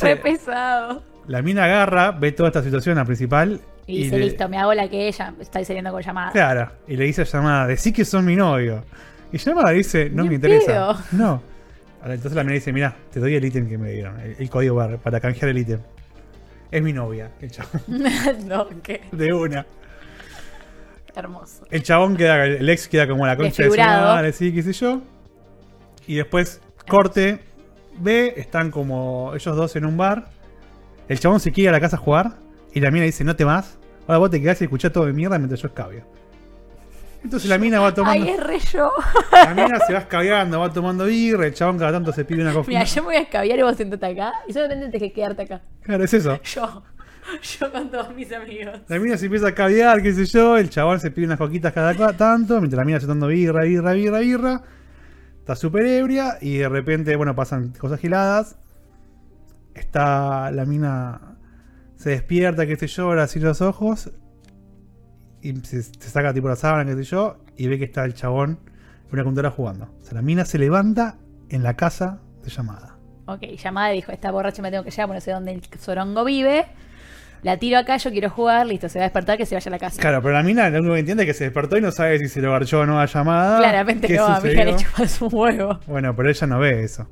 Re 0.00 0.16
pesado. 0.16 1.02
la 1.28 1.42
mina 1.42 1.64
agarra, 1.64 2.10
ve 2.12 2.32
toda 2.32 2.48
esta 2.48 2.62
situación 2.62 2.98
a 2.98 3.04
principal. 3.04 3.60
Y 3.86 4.04
dice, 4.04 4.18
le- 4.18 4.26
listo, 4.26 4.48
me 4.48 4.58
hago 4.58 4.74
la 4.74 4.88
que 4.88 5.08
ella 5.08 5.34
está 5.40 5.64
saliendo 5.64 5.90
con 5.92 6.02
llamada. 6.02 6.30
Claro, 6.32 6.70
y 6.86 6.96
le 6.96 7.04
dice 7.04 7.22
a 7.22 7.24
llamada, 7.24 7.66
decí 7.66 7.92
que 7.92 8.04
son 8.04 8.24
mi 8.24 8.36
novio. 8.36 8.84
Y 9.32 9.38
llamada 9.38 9.70
dice, 9.70 10.10
no 10.10 10.22
me 10.24 10.28
en 10.30 10.34
interesa. 10.34 10.96
No. 11.12 11.42
Entonces 12.04 12.32
la 12.32 12.42
mina 12.44 12.54
dice, 12.54 12.72
mira, 12.72 12.96
te 13.12 13.20
doy 13.20 13.34
el 13.34 13.44
ítem 13.44 13.68
que 13.68 13.76
me 13.78 13.90
dieron, 13.90 14.18
el, 14.20 14.36
el 14.38 14.50
código 14.50 14.76
bar, 14.76 14.98
para 14.98 15.20
canjear 15.20 15.50
el 15.50 15.58
ítem. 15.58 15.80
Es 16.70 16.82
mi 16.82 16.92
novia, 16.92 17.30
el 17.40 17.50
chabón. 17.50 17.82
no, 18.46 18.68
qué 18.82 19.02
De 19.12 19.32
una. 19.32 19.66
hermoso. 21.14 21.64
El 21.70 21.82
chabón 21.82 22.16
queda, 22.16 22.44
el 22.44 22.68
ex 22.68 22.88
queda 22.88 23.06
como 23.08 23.26
la 23.26 23.36
concha 23.36 23.64
de 23.64 23.70
su 23.70 23.76
madre, 23.76 24.32
sí, 24.32 24.52
qué 24.54 24.62
sé 24.62 24.72
yo. 24.72 25.02
Y 26.06 26.14
después, 26.16 26.60
corte, 26.88 27.40
ve, 27.98 28.34
están 28.36 28.70
como 28.70 29.32
ellos 29.34 29.56
dos 29.56 29.76
en 29.76 29.84
un 29.84 29.96
bar. 29.96 30.28
El 31.08 31.18
chabón 31.18 31.40
se 31.40 31.50
quiere 31.52 31.64
ir 31.64 31.68
a 31.70 31.72
la 31.72 31.80
casa 31.80 31.96
a 31.96 31.98
jugar. 31.98 32.36
Y 32.72 32.80
la 32.80 32.90
mina 32.90 33.04
dice, 33.04 33.24
no 33.24 33.34
te 33.36 33.44
vas. 33.44 33.78
Ahora 34.06 34.18
vos 34.18 34.30
te 34.30 34.40
quedás 34.40 34.60
y 34.60 34.64
escuchás 34.64 34.92
todo 34.92 35.06
de 35.06 35.12
mierda 35.12 35.38
mientras 35.38 35.60
yo 35.60 35.68
escabio. 35.68 36.04
Entonces 37.22 37.48
la 37.48 37.58
mina 37.58 37.80
va 37.80 37.92
tomando. 37.92 38.24
Ay, 38.24 38.30
es 38.30 38.40
re 38.42 38.58
yo. 38.58 38.90
La 39.32 39.54
mina 39.54 39.78
se 39.86 39.92
va 39.92 39.98
escabeando, 40.00 40.58
va 40.60 40.72
tomando 40.72 41.04
birra, 41.04 41.46
el 41.46 41.54
chabón 41.54 41.78
cada 41.78 41.92
tanto 41.92 42.12
se 42.12 42.24
pide 42.24 42.40
una 42.42 42.50
Mira, 42.50 42.60
coffee. 42.60 42.84
yo 42.86 43.02
me 43.02 43.06
voy 43.08 43.16
a 43.16 43.20
escabiar 43.20 43.58
y 43.58 43.62
vos 43.62 43.76
sentate 43.76 44.06
acá. 44.06 44.32
Y 44.48 44.52
solamente 44.52 44.86
tenés 44.86 45.00
que 45.00 45.12
quedarte 45.12 45.42
acá. 45.42 45.60
Claro, 45.82 46.04
es 46.04 46.14
eso. 46.14 46.40
Yo. 46.42 46.82
Yo 47.42 47.70
con 47.70 47.90
todos 47.90 48.12
mis 48.14 48.32
amigos. 48.32 48.80
La 48.88 48.98
mina 48.98 49.16
se 49.16 49.26
empieza 49.26 49.48
a 49.48 49.54
caviar, 49.54 50.02
qué 50.02 50.12
sé 50.12 50.24
yo, 50.24 50.56
el 50.56 50.68
chabón 50.70 50.98
se 50.98 51.10
pide 51.10 51.26
unas 51.26 51.38
coquitas 51.38 51.72
cada 51.72 51.94
tanto, 52.16 52.58
mientras 52.58 52.78
la 52.78 52.84
mina 52.84 52.96
está 52.96 53.06
tomando 53.06 53.28
birra, 53.28 53.62
birra, 53.62 53.92
birra, 53.92 54.18
birra. 54.18 54.62
Está 55.38 55.54
súper 55.54 55.86
ebria 55.86 56.38
y 56.40 56.56
de 56.58 56.68
repente, 56.68 57.14
bueno, 57.16 57.36
pasan 57.36 57.72
cosas 57.78 58.00
giladas. 58.00 58.56
Está 59.74 60.50
la 60.50 60.64
mina, 60.64 61.36
se 61.96 62.10
despierta, 62.10 62.66
qué 62.66 62.76
sé 62.76 62.86
yo, 62.88 63.04
ahora 63.04 63.24
así 63.24 63.38
los 63.38 63.60
ojos. 63.60 64.10
Y 65.42 65.54
se, 65.60 65.82
se 65.82 66.10
saca 66.10 66.32
tipo 66.34 66.48
la 66.48 66.56
sábana, 66.56 66.84
qué 66.84 66.96
sé 66.96 67.04
yo, 67.04 67.38
y 67.56 67.68
ve 67.68 67.78
que 67.78 67.84
está 67.84 68.04
el 68.04 68.14
chabón 68.14 68.58
en 69.08 69.12
una 69.12 69.24
computadora 69.24 69.50
jugando. 69.50 69.84
O 70.00 70.04
sea, 70.04 70.14
la 70.14 70.22
mina 70.22 70.44
se 70.44 70.58
levanta 70.58 71.16
en 71.48 71.62
la 71.62 71.74
casa 71.74 72.18
de 72.44 72.50
llamada. 72.50 72.96
Ok, 73.26 73.42
llamada 73.62 73.90
dijo, 73.90 74.12
esta 74.12 74.30
borracha 74.30 74.60
me 74.62 74.70
tengo 74.70 74.84
que 74.84 74.90
llevar, 74.90 75.06
porque 75.06 75.16
no 75.16 75.20
sé 75.20 75.30
dónde 75.32 75.52
el 75.52 75.62
Sorongo 75.78 76.24
vive. 76.24 76.66
La 77.42 77.56
tiro 77.56 77.78
acá, 77.78 77.96
yo 77.96 78.10
quiero 78.10 78.28
jugar, 78.28 78.66
listo, 78.66 78.88
se 78.90 78.98
va 78.98 79.04
a 79.04 79.08
despertar, 79.08 79.38
que 79.38 79.46
se 79.46 79.54
vaya 79.54 79.68
a 79.68 79.70
la 79.70 79.78
casa. 79.78 79.98
Claro, 80.00 80.20
pero 80.20 80.34
la 80.34 80.42
mina 80.42 80.68
lo 80.68 80.80
único 80.80 80.94
que 80.94 81.00
entiende 81.00 81.22
es 81.22 81.26
que 81.28 81.34
se 81.34 81.44
despertó 81.44 81.78
y 81.78 81.80
no 81.80 81.90
sabe 81.90 82.18
si 82.18 82.28
se 82.28 82.42
lo 82.42 82.50
garchó 82.52 82.80
o 82.80 82.86
no 82.86 83.00
a 83.00 83.06
llamada. 83.06 83.58
Claramente 83.58 84.08
¿Qué 84.08 84.16
no, 84.16 84.26
a 84.26 84.40
mí 84.40 84.50
sucedió? 84.50 84.64
le 84.64 84.76
chupas 84.76 85.22
un 85.22 85.30
huevo. 85.32 85.80
Bueno, 85.86 86.14
pero 86.14 86.28
ella 86.28 86.46
no 86.46 86.58
ve 86.58 86.84
eso. 86.84 87.08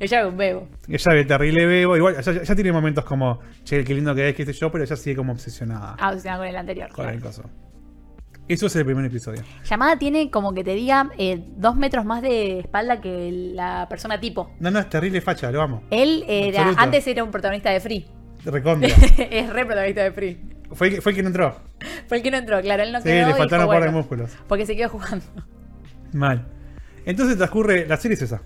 Ella 0.00 0.20
es 0.20 0.26
un 0.26 0.36
bebo. 0.36 0.68
Ella 0.88 1.12
ve 1.12 1.24
terrible 1.24 1.66
bebo. 1.66 1.96
Igual, 1.96 2.16
ella, 2.18 2.32
ella 2.42 2.54
tiene 2.54 2.72
momentos 2.72 3.04
como, 3.04 3.40
che, 3.64 3.84
qué 3.84 3.94
lindo 3.94 4.14
que 4.14 4.28
es, 4.30 4.34
qué 4.34 4.44
sé 4.46 4.52
yo, 4.52 4.70
pero 4.70 4.84
ella 4.84 4.96
sigue 4.96 5.16
como 5.16 5.32
obsesionada 5.32 5.96
Ah, 5.98 6.08
obsesionada 6.10 6.40
con 6.40 6.48
el 6.48 6.56
anterior. 6.56 6.88
con 6.88 6.96
claro. 7.04 7.10
el 7.16 7.22
coso. 7.22 7.42
Eso 8.46 8.66
es 8.66 8.76
el 8.76 8.84
primer 8.84 9.04
episodio. 9.06 9.42
Llamada 9.64 9.98
tiene 9.98 10.30
como 10.30 10.52
que 10.52 10.62
te 10.62 10.74
diga 10.74 11.10
eh, 11.16 11.42
dos 11.56 11.76
metros 11.76 12.04
más 12.04 12.20
de 12.20 12.60
espalda 12.60 13.00
que 13.00 13.30
la 13.54 13.86
persona 13.88 14.20
tipo. 14.20 14.50
No, 14.60 14.70
no, 14.70 14.80
es 14.80 14.88
terrible 14.90 15.22
facha, 15.22 15.50
lo 15.50 15.62
amo. 15.62 15.82
Él 15.90 16.24
era, 16.28 16.58
Absoluto. 16.60 16.82
antes 16.82 17.06
era 17.06 17.24
un 17.24 17.30
protagonista 17.30 17.70
de 17.70 17.80
Free. 17.80 18.06
Recontra. 18.44 18.88
es 19.30 19.48
re 19.50 19.64
protagonista 19.64 20.02
de 20.02 20.12
Free. 20.12 20.38
fue, 20.72 20.88
el 20.88 20.94
que- 20.96 21.00
fue 21.00 21.12
el 21.12 21.16
que 21.16 21.22
no 21.22 21.28
entró. 21.28 21.56
Fue 22.06 22.18
el 22.18 22.22
que 22.22 22.30
no 22.30 22.36
entró, 22.36 22.60
claro, 22.60 22.82
él 22.82 22.92
no 22.92 22.98
Sí, 22.98 23.04
quedó. 23.04 23.28
le 23.28 23.32
y 23.32 23.34
faltaron 23.34 23.64
un 23.66 23.72
par 23.72 23.82
de 23.84 23.90
músculos. 23.90 24.36
Porque 24.46 24.66
se 24.66 24.76
quedó 24.76 24.90
jugando. 24.90 25.24
Mal. 26.12 26.46
Entonces 27.06 27.38
transcurre, 27.38 27.86
la 27.86 27.96
serie 27.96 28.14
es 28.16 28.22
esa. 28.22 28.42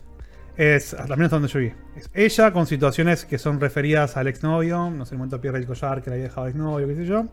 Es, 0.59 0.93
al 0.93 1.09
menos 1.11 1.31
donde 1.31 1.47
yo 1.47 1.61
vi. 1.61 1.73
Es 1.95 2.11
ella 2.13 2.53
con 2.53 2.67
situaciones 2.67 3.25
que 3.25 3.39
son 3.39 3.61
referidas 3.61 4.17
al 4.17 4.27
exnovio, 4.27 4.91
no 4.91 5.07
sé, 5.07 5.15
el 5.15 5.19
momento 5.19 5.41
pierde 5.41 5.59
el 5.59 5.67
collar 5.67 6.03
que 6.03 6.11
le 6.11 6.17
había 6.17 6.25
dejado 6.25 6.49
el 6.49 6.51
exnovio, 6.51 6.89
qué 6.89 6.97
sé 6.97 7.07
yo. 7.07 7.27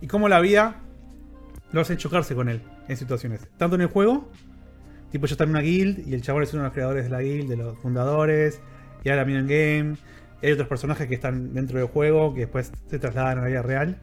Y 0.00 0.08
cómo 0.08 0.28
la 0.28 0.40
vida 0.40 0.80
lo 1.70 1.80
hace 1.80 1.96
chocarse 1.96 2.34
con 2.34 2.48
él 2.48 2.62
en 2.88 2.96
situaciones. 2.96 3.46
Tanto 3.56 3.76
en 3.76 3.82
el 3.82 3.86
juego, 3.86 4.32
tipo 5.12 5.26
ella 5.26 5.34
está 5.34 5.44
en 5.44 5.50
una 5.50 5.60
guild 5.60 6.08
y 6.08 6.14
el 6.14 6.22
chabón 6.22 6.42
es 6.42 6.52
uno 6.54 6.64
de 6.64 6.68
los 6.68 6.74
creadores 6.74 7.04
de 7.04 7.10
la 7.10 7.20
guild, 7.22 7.48
de 7.48 7.56
los 7.56 7.78
fundadores, 7.78 8.60
y 9.04 9.10
ahora 9.10 9.24
mira 9.24 9.38
en 9.38 9.46
game. 9.46 9.96
Hay 10.42 10.50
otros 10.50 10.66
personajes 10.66 11.06
que 11.06 11.14
están 11.14 11.54
dentro 11.54 11.78
del 11.78 11.86
juego 11.86 12.34
que 12.34 12.40
después 12.40 12.72
se 12.90 12.98
trasladan 12.98 13.38
a 13.38 13.42
la 13.42 13.46
vida 13.46 13.62
real. 13.62 14.00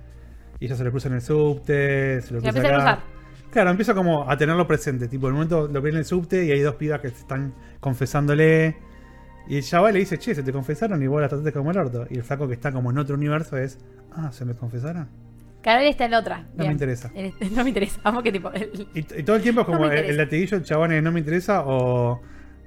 Y 0.62 0.68
ella 0.68 0.78
se 0.78 0.86
lo 0.86 0.92
cruza 0.92 1.10
en 1.10 1.16
el 1.16 1.22
subte, 1.22 2.22
se 2.22 2.34
lo 2.34 2.40
cruza 2.40 2.60
acá. 2.60 3.04
Claro, 3.54 3.70
empieza 3.70 3.94
como 3.94 4.30
a 4.30 4.36
tenerlo 4.36 4.66
presente. 4.68 5.08
Tipo, 5.08 5.28
en 5.28 5.34
un 5.34 5.38
momento 5.42 5.68
lo 5.72 5.80
ve 5.82 5.92
en 5.92 5.98
el 5.98 6.06
subte 6.06 6.44
y 6.44 6.52
hay 6.52 6.60
dos 6.62 6.76
pibas 6.76 7.00
que 7.02 7.10
se 7.10 7.20
están 7.20 7.54
confesándole. 7.80 8.76
Y 9.48 9.58
el 9.58 9.64
chaval 9.64 9.94
le 9.94 10.00
dice, 10.00 10.18
che, 10.18 10.34
se 10.34 10.42
te 10.42 10.52
confesaron 10.52 11.02
y 11.04 11.08
vos 11.08 11.22
la 11.22 11.28
trataste 11.30 11.52
como 11.54 11.70
el 11.72 11.78
orto. 11.78 12.08
Y 12.10 12.18
el 12.18 12.24
flaco 12.24 12.48
que 12.48 12.56
está 12.56 12.72
como 12.72 12.90
en 12.92 12.98
otro 12.98 13.16
universo 13.16 13.56
es, 13.58 13.78
ah, 14.12 14.32
¿se 14.32 14.44
me 14.44 14.56
confesaron? 14.56 15.08
Claro, 15.62 15.82
él 15.82 15.88
está 15.88 16.06
en 16.06 16.12
la 16.12 16.20
otra. 16.20 16.40
No 16.40 16.48
Bien. 16.56 16.68
me 16.70 16.74
interesa. 16.74 17.12
Él- 17.14 17.34
no 17.56 17.64
me 17.64 17.70
interesa. 17.70 18.02
Vamos 18.04 18.24
que 18.24 18.32
tipo. 18.32 18.52
el- 18.52 18.88
Y, 18.96 19.00
y 19.00 19.24
todo 19.24 19.36
el 19.36 19.42
tiempo 19.44 19.62
es 19.62 19.68
como 19.68 19.82
me 19.88 20.00
el, 20.00 20.06
el 20.06 20.18
latiguillo, 20.18 20.58
el 20.58 20.64
chabón 20.64 20.92
es, 20.94 21.04
no 21.04 21.12
me 21.12 21.20
interesa 21.20 21.62
o 21.66 22.22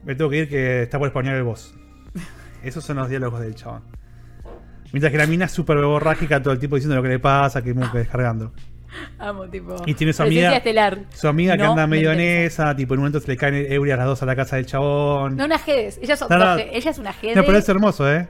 me 0.05 0.15
tengo 0.15 0.31
que 0.31 0.37
ir 0.39 0.49
que 0.49 0.83
está 0.83 0.99
por 0.99 1.09
español 1.09 1.35
el 1.35 1.43
boss. 1.43 1.75
Esos 2.63 2.85
son 2.85 2.97
los 2.99 3.09
diálogos 3.09 3.41
del 3.41 3.55
chabón. 3.57 3.83
Mientras 4.93 5.11
que 5.11 5.19
la 5.19 5.27
mina 5.27 5.47
es 5.47 5.51
súper 5.53 5.79
borrágica 5.79 6.41
todo 6.41 6.53
el 6.53 6.61
tiempo 6.61 6.77
diciendo 6.77 6.95
lo 6.95 7.03
que 7.03 7.09
le 7.09 7.19
pasa, 7.19 7.61
que 7.63 7.75
como 7.75 7.91
que 7.91 7.99
descargando. 7.99 8.53
Amo, 9.19 9.49
tipo. 9.49 9.77
Y 9.87 9.95
tiene 9.95 10.13
su 10.13 10.23
amiga- 10.23 10.57
estelar. 10.57 11.01
Su 11.15 11.29
amiga 11.29 11.57
que 11.57 11.63
No 11.63 11.71
anda 11.71 11.87
me 11.87 11.97
medio 11.97 12.13
en 12.13 12.21
esa, 12.21 12.75
tipo 12.77 12.95
en 12.95 13.01
un 13.01 13.05
momento 13.05 13.21
se 13.21 13.29
le 13.29 13.37
caen 13.37 13.55
ebrias 13.55 13.99
las 13.99 14.07
dos 14.07 14.23
a 14.23 14.27
la 14.27 14.37
casa 14.37 14.57
del 14.57 14.67
chabón. 14.67 15.37
No, 15.37 15.45
una 15.47 15.59
Jedes. 15.59 15.99
Ella 16.03 16.15
es, 16.15 16.21
No, 16.29 16.39
no. 16.39 16.57
Ella 16.59 16.91
es 16.91 16.99
una 16.99 17.13
Jedes. 17.13 17.37
No, 17.37 17.45
pero 17.45 17.59
es 17.59 17.69
hermoso, 17.69 18.11
¿eh? 18.13 18.29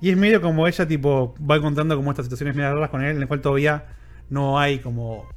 Y 0.00 0.10
es 0.10 0.16
medio 0.16 0.40
como 0.40 0.66
ella, 0.66 0.86
tipo, 0.86 1.34
va 1.38 1.60
contando 1.60 1.96
como 1.96 2.10
estas 2.10 2.26
situaciones 2.26 2.54
medio 2.54 2.72
raras 2.72 2.90
con 2.90 3.02
él, 3.02 3.16
en 3.16 3.22
el 3.22 3.28
cual 3.28 3.40
todavía 3.40 3.84
no 4.30 4.58
hay 4.58 4.78
como. 4.78 5.28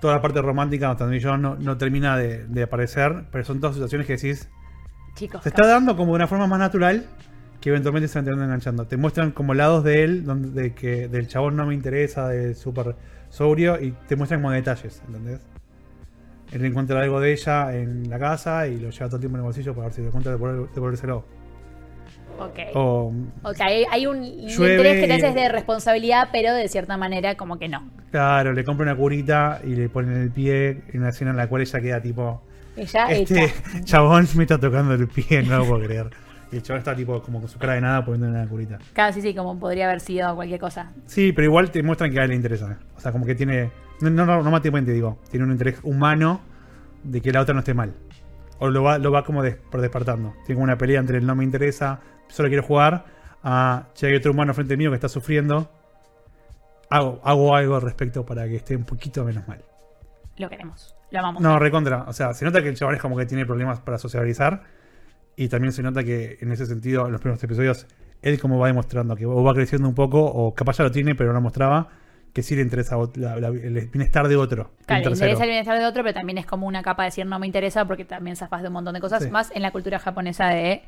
Toda 0.00 0.14
la 0.14 0.22
parte 0.22 0.40
romántica, 0.40 0.94
también 0.96 1.20
yo 1.20 1.36
no, 1.36 1.56
no 1.56 1.76
termina 1.76 2.16
de, 2.16 2.44
de 2.46 2.62
aparecer, 2.62 3.24
pero 3.32 3.44
son 3.44 3.58
todas 3.60 3.74
situaciones 3.74 4.06
que 4.06 4.12
decís. 4.14 4.48
Chicos. 5.14 5.42
Se 5.42 5.48
está 5.48 5.66
dando 5.66 5.96
como 5.96 6.12
de 6.12 6.16
una 6.16 6.28
forma 6.28 6.46
más 6.46 6.60
natural 6.60 7.06
que 7.60 7.70
eventualmente 7.70 8.06
se 8.06 8.20
van 8.20 8.40
enganchando. 8.40 8.86
Te 8.86 8.96
muestran 8.96 9.32
como 9.32 9.54
lados 9.54 9.82
de 9.82 10.04
él, 10.04 10.24
donde 10.24 10.50
de 10.62 10.74
que 10.74 11.08
del 11.08 11.26
chabón 11.26 11.56
no 11.56 11.66
me 11.66 11.74
interesa, 11.74 12.28
de 12.28 12.54
súper 12.54 12.94
sobrio, 13.30 13.80
y 13.80 13.92
te 14.06 14.16
muestran 14.16 14.40
como 14.40 14.52
detalles, 14.52 15.02
¿entendés? 15.06 15.40
Él 16.52 16.64
encuentra 16.64 17.00
algo 17.02 17.20
de 17.20 17.32
ella 17.32 17.74
en 17.76 18.08
la 18.08 18.18
casa 18.18 18.66
y 18.66 18.78
lo 18.78 18.90
lleva 18.90 19.06
todo 19.06 19.16
el 19.16 19.20
tiempo 19.20 19.36
en 19.36 19.40
el 19.40 19.44
bolsillo 19.44 19.74
para 19.74 19.88
ver 19.88 19.94
si 19.94 20.02
le 20.02 20.08
cuenta 20.10 20.30
de 20.30 20.38
poner- 20.38 20.68
de 20.70 20.80
ponérselo. 20.80 21.24
Ok. 22.38 22.58
O 22.74 23.12
Ok, 23.42 23.60
hay, 23.60 24.06
un, 24.06 24.22
Llueve 24.22 24.76
interés 24.76 25.00
que 25.00 25.06
te 25.08 25.12
haces 25.14 25.34
de 25.34 25.48
responsabilidad, 25.48 26.28
pero 26.32 26.54
de 26.54 26.68
cierta 26.68 26.96
manera, 26.96 27.36
como 27.36 27.58
que 27.58 27.68
no. 27.68 27.90
Claro, 28.10 28.52
le 28.52 28.64
compra 28.64 28.84
una 28.84 28.96
curita 28.96 29.60
y 29.64 29.74
le 29.74 29.88
ponen 29.88 30.16
el 30.22 30.30
pie 30.30 30.82
en 30.92 31.00
una 31.00 31.10
escena 31.10 31.32
en 31.32 31.36
la 31.36 31.48
cual 31.48 31.62
ella 31.62 31.80
queda 31.80 32.00
tipo. 32.00 32.40
Ella 32.76 33.10
Este 33.10 33.44
hecha. 33.44 33.54
chabón 33.84 34.26
me 34.36 34.44
está 34.44 34.56
tocando 34.58 34.94
el 34.94 35.08
pie, 35.08 35.42
no 35.42 35.58
lo 35.58 35.66
puedo 35.66 35.84
creer. 35.84 36.10
Y 36.50 36.56
el 36.56 36.62
chabón 36.62 36.78
está 36.78 36.96
tipo 36.96 37.20
como 37.22 37.40
con 37.40 37.48
su 37.48 37.58
cara 37.58 37.74
de 37.74 37.80
nada 37.82 38.04
poniendo 38.04 38.28
una 38.28 38.48
curita. 38.48 38.78
Claro, 38.94 39.12
sí, 39.12 39.20
sí, 39.20 39.34
como 39.34 39.58
podría 39.58 39.86
haber 39.86 40.00
sido 40.00 40.34
cualquier 40.34 40.58
cosa. 40.60 40.92
Sí, 41.06 41.32
pero 41.32 41.44
igual 41.46 41.70
te 41.70 41.82
muestran 41.82 42.10
que 42.10 42.20
a 42.20 42.24
él 42.24 42.30
le 42.30 42.36
interesa. 42.36 42.78
O 42.96 43.00
sea, 43.00 43.12
como 43.12 43.26
que 43.26 43.34
tiene. 43.34 43.70
No, 44.00 44.08
no, 44.10 44.24
no, 44.24 44.36
no 44.36 44.50
matemáticamente 44.50 44.92
digo. 44.92 45.18
Tiene 45.30 45.44
un 45.44 45.52
interés 45.52 45.78
humano 45.82 46.40
de 47.04 47.20
que 47.20 47.32
la 47.32 47.40
otra 47.42 47.52
no 47.52 47.60
esté 47.60 47.74
mal. 47.74 47.94
O 48.60 48.70
lo 48.70 48.82
va, 48.82 48.98
lo 48.98 49.12
va 49.12 49.24
como 49.24 49.42
des- 49.42 49.56
por 49.56 49.80
despertando. 49.80 50.32
Tiene 50.46 50.54
como 50.56 50.64
una 50.64 50.78
pelea 50.78 51.00
entre 51.00 51.18
el 51.18 51.26
no 51.26 51.34
me 51.36 51.44
interesa, 51.44 52.00
solo 52.28 52.48
quiero 52.48 52.62
jugar, 52.64 53.04
a 53.44 53.88
che, 53.94 54.06
hay 54.08 54.14
otro 54.16 54.32
humano 54.32 54.52
frente 54.54 54.76
mío 54.76 54.90
que 54.90 54.96
está 54.96 55.08
sufriendo. 55.08 55.70
Hago, 56.90 57.20
hago 57.22 57.54
algo 57.54 57.76
al 57.76 57.82
respecto 57.82 58.24
para 58.24 58.46
que 58.48 58.56
esté 58.56 58.74
un 58.74 58.84
poquito 58.84 59.24
menos 59.24 59.46
mal. 59.46 59.62
Lo 60.38 60.48
queremos. 60.48 60.94
Lo 61.10 61.18
amamos. 61.20 61.42
No, 61.42 61.58
recontra. 61.58 62.04
O 62.08 62.12
sea, 62.12 62.32
se 62.34 62.44
nota 62.44 62.62
que 62.62 62.68
el 62.68 62.76
chaval 62.76 62.94
es 62.96 63.00
como 63.02 63.16
que 63.16 63.26
tiene 63.26 63.44
problemas 63.44 63.80
para 63.80 63.98
socializar. 63.98 64.62
Y 65.40 65.48
también 65.48 65.72
se 65.72 65.82
nota 65.82 66.02
que 66.02 66.36
en 66.40 66.50
ese 66.52 66.66
sentido, 66.66 67.06
en 67.06 67.12
los 67.12 67.20
primeros 67.20 67.42
episodios, 67.44 67.86
él 68.22 68.40
como 68.40 68.58
va 68.58 68.66
demostrando 68.66 69.14
que 69.14 69.24
o 69.24 69.42
va 69.44 69.54
creciendo 69.54 69.88
un 69.88 69.94
poco, 69.94 70.20
o 70.24 70.52
capaz 70.52 70.78
ya 70.78 70.84
lo 70.84 70.90
tiene, 70.90 71.14
pero 71.14 71.32
no 71.32 71.40
mostraba, 71.40 71.88
que 72.32 72.42
sí 72.42 72.56
le 72.56 72.62
interesa 72.62 72.96
la- 73.14 73.36
la- 73.38 73.48
el 73.48 73.88
bienestar 73.88 74.26
de 74.26 74.34
otro. 74.36 74.72
Claro, 74.86 75.04
le 75.04 75.10
interesa 75.12 75.44
el 75.44 75.50
bienestar 75.50 75.78
de 75.78 75.86
otro, 75.86 76.02
pero 76.02 76.14
también 76.14 76.38
es 76.38 76.46
como 76.46 76.66
una 76.66 76.82
capa 76.82 77.04
de 77.04 77.06
decir 77.08 77.24
no 77.26 77.38
me 77.38 77.46
interesa 77.46 77.84
porque 77.86 78.04
también 78.04 78.34
zafas 78.36 78.62
de 78.62 78.68
un 78.68 78.74
montón 78.74 78.94
de 78.94 79.00
cosas. 79.00 79.22
Sí. 79.22 79.30
Más 79.30 79.50
en 79.54 79.62
la 79.62 79.70
cultura 79.70 79.98
japonesa 80.00 80.48
de 80.48 80.82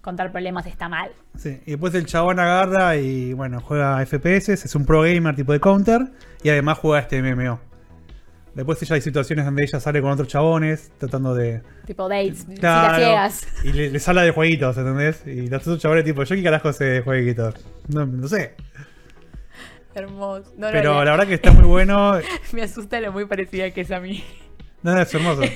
contar 0.00 0.30
problemas 0.32 0.66
está 0.66 0.88
mal. 0.88 1.10
Sí, 1.36 1.60
Y 1.66 1.72
después 1.72 1.92
el 1.94 2.06
chabón 2.06 2.38
agarra 2.40 2.96
y 2.96 3.32
bueno, 3.34 3.60
juega 3.60 4.00
FPS, 4.06 4.52
es 4.52 4.74
un 4.76 4.84
pro 4.86 5.02
gamer 5.02 5.34
tipo 5.36 5.52
de 5.52 5.60
counter, 5.60 6.00
y 6.42 6.48
además 6.48 6.78
juega 6.78 7.00
este 7.00 7.18
MMO. 7.22 7.60
Después 8.56 8.82
ella 8.82 8.94
hay 8.96 9.00
situaciones 9.02 9.44
donde 9.44 9.62
ella 9.62 9.78
sale 9.78 10.00
con 10.02 10.10
otros 10.10 10.26
chabones, 10.28 10.90
tratando 10.98 11.34
de, 11.34 11.62
Tipo 11.86 12.08
dates, 12.08 12.46
Claro. 12.58 12.96
ciegas. 12.96 13.46
Y 13.62 13.72
le- 13.72 13.90
les 13.90 14.08
habla 14.08 14.22
de 14.22 14.30
jueguitos, 14.32 14.76
¿entendés? 14.78 15.22
Y 15.26 15.46
los 15.48 15.60
otros 15.62 15.78
chavales 15.78 16.04
tipo, 16.04 16.24
yo 16.24 16.34
qué 16.34 16.42
carajo 16.42 16.72
sé 16.72 16.84
de 16.84 17.00
jueguitos. 17.02 17.54
No, 17.88 18.06
no 18.06 18.26
sé. 18.26 18.54
Hermoso. 19.94 20.52
No, 20.58 20.68
Pero 20.72 21.04
la 21.04 21.10
verdad 21.12 21.26
que 21.26 21.34
está 21.34 21.52
muy 21.52 21.64
bueno. 21.64 22.14
Me 22.52 22.62
asusta 22.62 23.00
lo 23.00 23.12
muy 23.12 23.24
parecida 23.26 23.70
que 23.70 23.82
es 23.82 23.90
a 23.90 24.00
mí. 24.00 24.22
No, 24.82 24.94
no, 24.94 25.00
es 25.02 25.14
hermoso. 25.14 25.42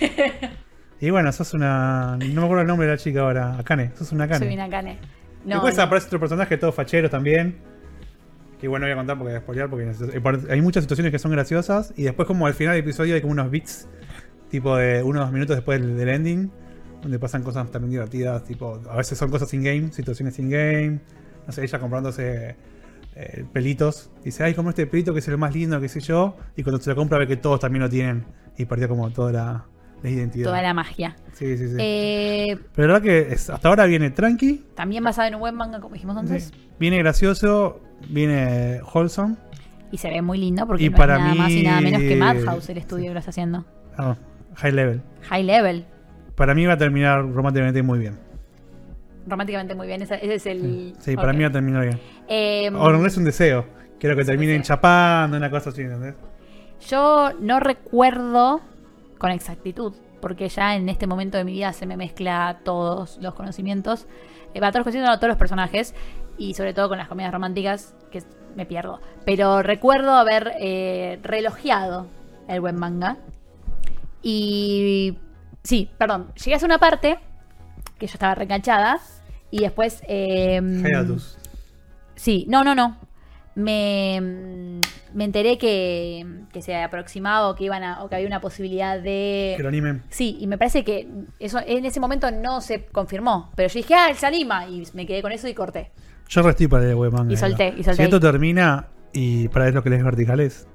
Y 1.03 1.09
bueno, 1.09 1.33
sos 1.33 1.55
una. 1.55 2.19
No 2.19 2.41
me 2.43 2.45
acuerdo 2.45 2.61
el 2.61 2.67
nombre 2.67 2.87
de 2.87 2.93
la 2.93 2.99
chica 2.99 3.21
ahora. 3.23 3.57
Akane. 3.59 3.93
Sos 3.97 4.13
una 4.13 4.25
Akane. 4.25 4.45
Soy 4.45 4.53
una 4.55 4.69
cane. 4.69 4.99
No, 5.47 5.55
Después 5.55 5.79
no. 5.79 5.83
aparece 5.85 6.09
otro 6.09 6.21
personaje, 6.21 6.59
todo 6.59 6.73
fachero 6.73 7.09
también. 7.09 7.57
Que 8.61 8.69
bueno, 8.69 8.85
voy 8.87 8.93
a 8.93 8.97
contar 8.97 9.17
porque 9.17 9.33
voy 9.33 9.39
a 9.39 9.41
spoilear 9.41 9.71
porque 9.71 10.53
hay 10.53 10.61
muchas 10.61 10.85
situaciones 10.85 11.11
que 11.13 11.19
son 11.19 11.31
graciosas. 11.33 11.95
Y 11.97 12.03
después, 12.03 12.27
como 12.29 12.47
al 12.47 12.55
final 12.55 12.75
del 12.75 12.83
episodio, 12.85 13.15
hay 13.15 13.21
como 13.21 13.33
unos 13.33 13.51
beats, 13.51 13.89
tipo 14.51 14.77
de 14.77 15.03
unos 15.03 15.33
minutos 15.33 15.57
después 15.57 15.81
del, 15.81 15.97
del 15.97 16.09
ending, 16.11 16.51
donde 17.03 17.19
pasan 17.19 17.43
cosas 17.43 17.71
también 17.71 17.91
divertidas. 17.93 18.45
Tipo, 18.45 18.81
a 18.91 18.97
veces 18.97 19.17
son 19.17 19.31
cosas 19.31 19.53
in-game, 19.55 19.93
situaciones 19.93 20.39
in-game. 20.39 21.01
No 21.47 21.53
sé, 21.53 21.63
ella 21.65 21.79
comprándose 21.79 22.57
eh, 23.17 23.45
pelitos. 23.53 24.11
Dice, 24.23 24.45
ay, 24.45 24.53
como 24.55 24.69
este 24.71 24.87
pelito 24.87 25.13
que 25.15 25.21
es 25.21 25.29
el 25.29 25.39
más 25.39 25.55
lindo, 25.55 25.81
qué 25.81 25.89
sé 25.89 26.01
yo. 26.01 26.37
Y 26.55 26.63
cuando 26.63 26.81
se 26.83 26.91
lo 26.91 26.97
compra, 26.97 27.17
ve 27.19 27.27
que 27.27 27.37
todos 27.39 27.61
también 27.61 27.83
lo 27.83 27.89
tienen. 27.89 28.27
Y 28.59 28.67
perdió 28.67 28.89
como 28.91 29.11
toda 29.11 29.33
la, 29.33 29.65
la 30.03 30.11
identidad. 30.11 30.45
Toda 30.51 30.61
la 30.61 30.75
magia. 30.75 31.17
Sí, 31.33 31.57
sí, 31.57 31.67
sí. 31.69 31.77
Eh, 31.79 32.59
Pero 32.75 32.89
la 32.89 32.95
verdad 33.01 33.03
que 33.07 33.33
es- 33.33 33.49
hasta 33.49 33.69
ahora 33.69 33.87
viene 33.87 34.11
tranqui. 34.11 34.67
también 34.75 35.03
basado 35.03 35.29
en 35.29 35.35
un 35.37 35.41
buen 35.41 35.55
manga, 35.55 35.81
como 35.81 35.95
dijimos 35.95 36.15
antes. 36.19 36.45
Sí. 36.55 36.69
Viene 36.79 36.99
gracioso, 36.99 37.81
viene 38.09 38.81
wholesome. 38.95 39.37
Y 39.93 39.99
se 39.99 40.09
ve 40.09 40.23
muy 40.23 40.39
lindo 40.39 40.67
porque 40.67 40.85
Y 40.85 40.91
no 40.91 40.97
para 40.97 41.15
es 41.17 41.21
nada 41.21 41.33
mí- 41.33 41.39
más 41.39 41.51
y 41.51 41.63
nada 41.63 41.81
menos 41.81 42.01
que 42.01 42.17
Madhouse, 42.17 42.69
el 42.71 42.79
estudio 42.79 43.07
que 43.09 43.13
lo 43.15 43.19
está 43.19 43.31
haciendo. 43.31 43.65
Ah, 43.99 44.17
high 44.57 44.73
level. 44.73 45.03
High 45.29 45.43
level. 45.45 45.85
Para 46.37 46.55
mí 46.55 46.65
va 46.65 46.75
a 46.75 46.79
terminar 46.79 47.29
románticamente 47.33 47.83
muy 47.83 47.99
bien. 47.99 48.17
Románticamente 49.27 49.75
muy 49.75 49.87
bien. 49.87 50.03
Ese, 50.03 50.15
ese 50.17 50.35
es 50.35 50.47
el. 50.47 50.95
Sí, 50.99 51.15
para 51.17 51.33
mí 51.33 51.43
va 51.43 51.49
a 51.49 51.53
terminar 51.53 51.83
bien. 51.83 52.01
Eh, 52.29 52.71
O 52.75 52.91
no 52.91 53.05
es 53.05 53.17
un 53.17 53.25
deseo. 53.25 53.67
Quiero 53.99 54.17
que 54.17 54.25
terminen 54.25 54.59
deseo. 54.59 54.77
chapando, 54.77 55.37
una 55.37 55.51
cosa 55.51 55.71
así, 55.71 55.83
¿entendés? 55.83 56.15
Yo 56.89 57.31
no 57.41 57.61
recuerdo 57.61 58.61
con 59.19 59.31
exactitud, 59.31 59.93
porque 60.23 60.49
ya 60.49 60.75
en 60.77 60.89
este 60.89 61.07
momento 61.07 61.37
de 61.37 61.45
mi 61.45 61.53
vida 61.53 61.73
se 61.75 61.85
me 61.85 61.97
mezcla 61.99 62.61
todos 62.65 63.19
los 63.21 63.35
conocimientos, 63.35 64.07
eh, 64.55 64.61
va, 64.61 64.71
todos 64.71 64.81
los 64.81 64.85
conocimientos, 64.85 65.15
no, 65.15 65.19
todos 65.19 65.29
los 65.29 65.39
personajes, 65.39 65.95
y 66.39 66.55
sobre 66.55 66.75
todo 66.75 66.89
con 66.89 66.99
las 66.99 67.09
comedias 67.09 67.33
románticas, 67.33 67.95
que 68.11 68.23
me 68.57 68.67
pierdo. 68.67 69.01
Pero 69.25 69.63
recuerdo 69.63 70.13
haber 70.13 70.53
eh, 70.59 71.19
relojeado 71.23 72.07
el 72.49 72.61
buen 72.61 72.77
manga. 72.77 73.17
Y 74.23 75.19
sí, 75.63 75.91
perdón, 75.99 76.33
llegué 76.35 76.57
a 76.57 76.65
una 76.65 76.79
parte 76.79 77.19
que 77.99 78.07
yo 78.07 78.15
estaba 78.15 78.35
reenganchada, 78.35 78.99
y 79.51 79.61
después... 79.61 80.03
eh, 80.07 80.61
Hiatus. 80.63 81.39
Sí, 82.15 82.45
no, 82.49 82.65
no, 82.65 82.75
no. 82.75 82.97
Me, 83.55 84.81
me 85.15 85.25
enteré 85.25 85.59
que, 85.59 86.27
que 86.53 86.63
se 86.63 86.77
aproximaba 86.77 87.49
o 87.49 87.55
que 87.55 87.65
iban 87.65 87.83
a, 87.83 88.03
o 88.03 88.09
que 88.09 88.17
había 88.17 88.27
una 88.27 88.41
posibilidad 88.41 89.01
de. 89.01 89.55
Que 89.57 89.63
lo 89.63 89.69
animen. 89.69 90.03
Sí, 90.09 90.37
y 90.41 90.47
me 90.47 90.59
parece 90.59 90.85
que 90.85 91.09
eso 91.39 91.59
en 91.65 91.85
ese 91.85 92.01
momento 92.01 92.31
no 92.31 92.61
se 92.61 92.87
confirmó. 92.87 93.51
Pero 93.57 93.69
yo 93.69 93.75
dije, 93.75 93.95
ah, 93.95 94.09
él 94.11 94.17
se 94.17 94.27
anima. 94.27 94.67
Y 94.67 94.87
me 94.95 95.07
quedé 95.07 95.23
con 95.23 95.33
eso 95.33 95.49
y 95.49 95.55
corté. 95.55 95.91
Yo 96.29 96.43
resté 96.43 96.69
para 96.69 96.89
el 96.89 96.95
web 96.95 97.13
manga. 97.13 97.33
Y 97.33 97.37
solté, 97.37 97.69
y 97.69 97.83
solté 97.83 97.97
Si 97.97 98.03
esto 98.03 98.21
termina 98.21 98.89
y 99.13 99.49
para 99.49 99.67
ver 99.67 99.75
lo 99.75 99.83
que 99.83 99.91
lees 99.91 100.05
verticales. 100.05 100.69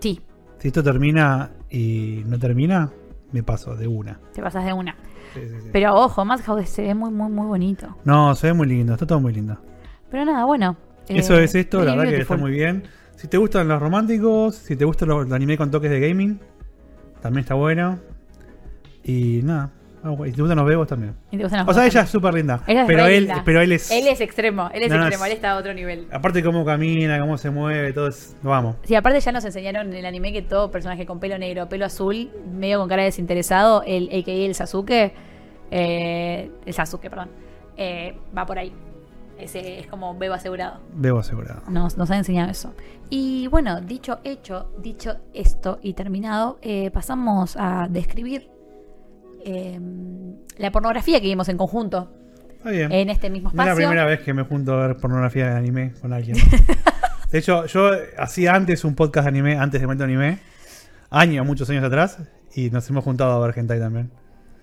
Sí, 0.00 0.20
Si 0.58 0.68
esto 0.68 0.82
termina 0.82 1.50
y 1.70 2.22
no 2.26 2.38
termina, 2.38 2.90
me 3.32 3.42
paso 3.42 3.74
de 3.76 3.88
una. 3.88 4.20
te 4.32 4.42
pasas 4.42 4.64
de 4.64 4.72
una. 4.72 4.96
Sí, 5.34 5.40
sí, 5.48 5.54
sí. 5.62 5.68
Pero 5.72 5.94
ojo, 5.94 6.24
Madhouse 6.24 6.68
se 6.68 6.82
ve 6.82 6.94
muy, 6.94 7.10
muy, 7.10 7.30
muy 7.30 7.46
bonito. 7.46 7.96
No, 8.04 8.34
se 8.34 8.48
ve 8.48 8.52
muy 8.52 8.66
lindo, 8.66 8.92
está 8.92 9.06
todo 9.06 9.20
muy 9.20 9.32
lindo. 9.32 9.58
Pero 10.10 10.24
nada, 10.24 10.44
bueno. 10.44 10.76
Eso 11.08 11.38
eh, 11.38 11.44
es 11.44 11.54
esto, 11.54 11.82
la 11.84 11.96
verdad 11.96 12.12
que 12.12 12.20
está 12.20 12.36
muy 12.36 12.52
bien. 12.52 12.84
Si 13.22 13.28
te 13.28 13.36
gustan 13.36 13.68
los 13.68 13.80
románticos, 13.80 14.56
si 14.56 14.74
te 14.74 14.84
gustan 14.84 15.08
los, 15.08 15.26
los 15.26 15.32
anime 15.32 15.56
con 15.56 15.70
toques 15.70 15.88
de 15.88 16.00
gaming, 16.00 16.40
también 17.20 17.42
está 17.42 17.54
bueno. 17.54 18.00
Y 19.04 19.42
nada. 19.44 19.70
Ah, 20.02 20.12
y 20.26 20.32
te 20.32 20.42
gustan 20.42 20.58
los 20.58 20.66
bebos 20.66 20.88
también. 20.88 21.14
O 21.64 21.72
sea, 21.72 21.86
ella 21.86 22.00
es 22.00 22.10
súper 22.10 22.34
linda. 22.34 22.64
Ella 22.66 22.80
es 22.80 22.86
pero 22.88 23.06
él, 23.06 23.26
linda. 23.26 23.42
pero 23.44 23.60
él 23.60 23.70
es. 23.70 23.92
Él 23.92 24.08
es 24.08 24.20
extremo, 24.20 24.68
él 24.74 24.82
es 24.82 24.90
No, 24.90 24.96
extremo, 24.96 25.24
él 25.26 25.30
está 25.30 25.52
a 25.52 25.56
otro 25.56 25.72
nivel. 25.72 26.08
Aparte 26.10 26.42
cómo 26.42 26.64
camina, 26.64 27.20
cómo 27.20 27.38
se 27.38 27.50
mueve, 27.50 27.92
todo 27.92 28.08
es. 28.08 28.34
Lo 28.42 28.52
amo. 28.52 28.74
Sí, 28.82 28.96
aparte 28.96 29.20
ya 29.20 29.30
nos 29.30 29.44
enseñaron 29.44 29.86
en 29.86 29.94
el 29.94 30.06
anime 30.06 30.32
que 30.32 30.42
todo 30.42 30.72
personaje 30.72 31.06
con 31.06 31.20
pelo 31.20 31.38
negro, 31.38 31.68
pelo 31.68 31.86
azul, 31.86 32.28
medio 32.52 32.80
con 32.80 32.88
cara 32.88 33.02
de 33.02 33.06
desinteresado, 33.06 33.84
el 33.86 34.08
a.k.a. 34.08 34.34
el 34.34 34.56
Sasuke, 34.56 35.14
eh, 35.70 36.50
el 36.66 36.74
Sasuke, 36.74 37.08
perdón, 37.08 37.28
eh, 37.76 38.16
va 38.36 38.44
por 38.44 38.58
ahí. 38.58 38.72
Ese 39.42 39.80
es 39.80 39.86
como 39.86 40.16
bebo 40.16 40.34
asegurado. 40.34 40.80
Debo 40.94 41.18
asegurado. 41.18 41.62
Nos, 41.68 41.96
nos 41.96 42.10
ha 42.10 42.16
enseñado 42.16 42.50
eso. 42.50 42.74
Y 43.10 43.46
bueno, 43.48 43.80
dicho 43.80 44.20
hecho, 44.24 44.70
dicho 44.78 45.16
esto 45.34 45.78
y 45.82 45.94
terminado, 45.94 46.58
eh, 46.62 46.90
pasamos 46.90 47.56
a 47.58 47.88
describir 47.90 48.48
eh, 49.44 49.80
la 50.58 50.70
pornografía 50.70 51.20
que 51.20 51.26
vimos 51.26 51.48
en 51.48 51.56
conjunto 51.56 52.12
Está 52.58 52.70
bien. 52.70 52.92
en 52.92 53.10
este 53.10 53.28
mismo 53.28 53.50
No 53.52 53.62
es 53.62 53.66
la 53.66 53.72
espacio. 53.72 53.88
primera 53.88 54.06
vez 54.06 54.20
que 54.20 54.32
me 54.32 54.44
junto 54.44 54.72
a 54.74 54.86
ver 54.86 54.96
pornografía 54.96 55.50
de 55.50 55.56
anime 55.56 55.92
con 56.00 56.12
alguien. 56.12 56.36
De 57.30 57.38
hecho, 57.38 57.66
yo 57.66 57.90
hacía 58.18 58.54
antes 58.54 58.84
un 58.84 58.94
podcast 58.94 59.24
de 59.24 59.30
anime, 59.30 59.56
antes 59.56 59.80
de 59.80 59.86
Momento 59.86 60.04
Anime, 60.04 60.38
años, 61.10 61.46
muchos 61.46 61.68
años 61.70 61.82
atrás, 61.82 62.18
y 62.54 62.68
nos 62.70 62.88
hemos 62.90 63.02
juntado 63.04 63.32
a 63.32 63.46
ver 63.46 63.58
hentai 63.58 63.80
también. 63.80 64.10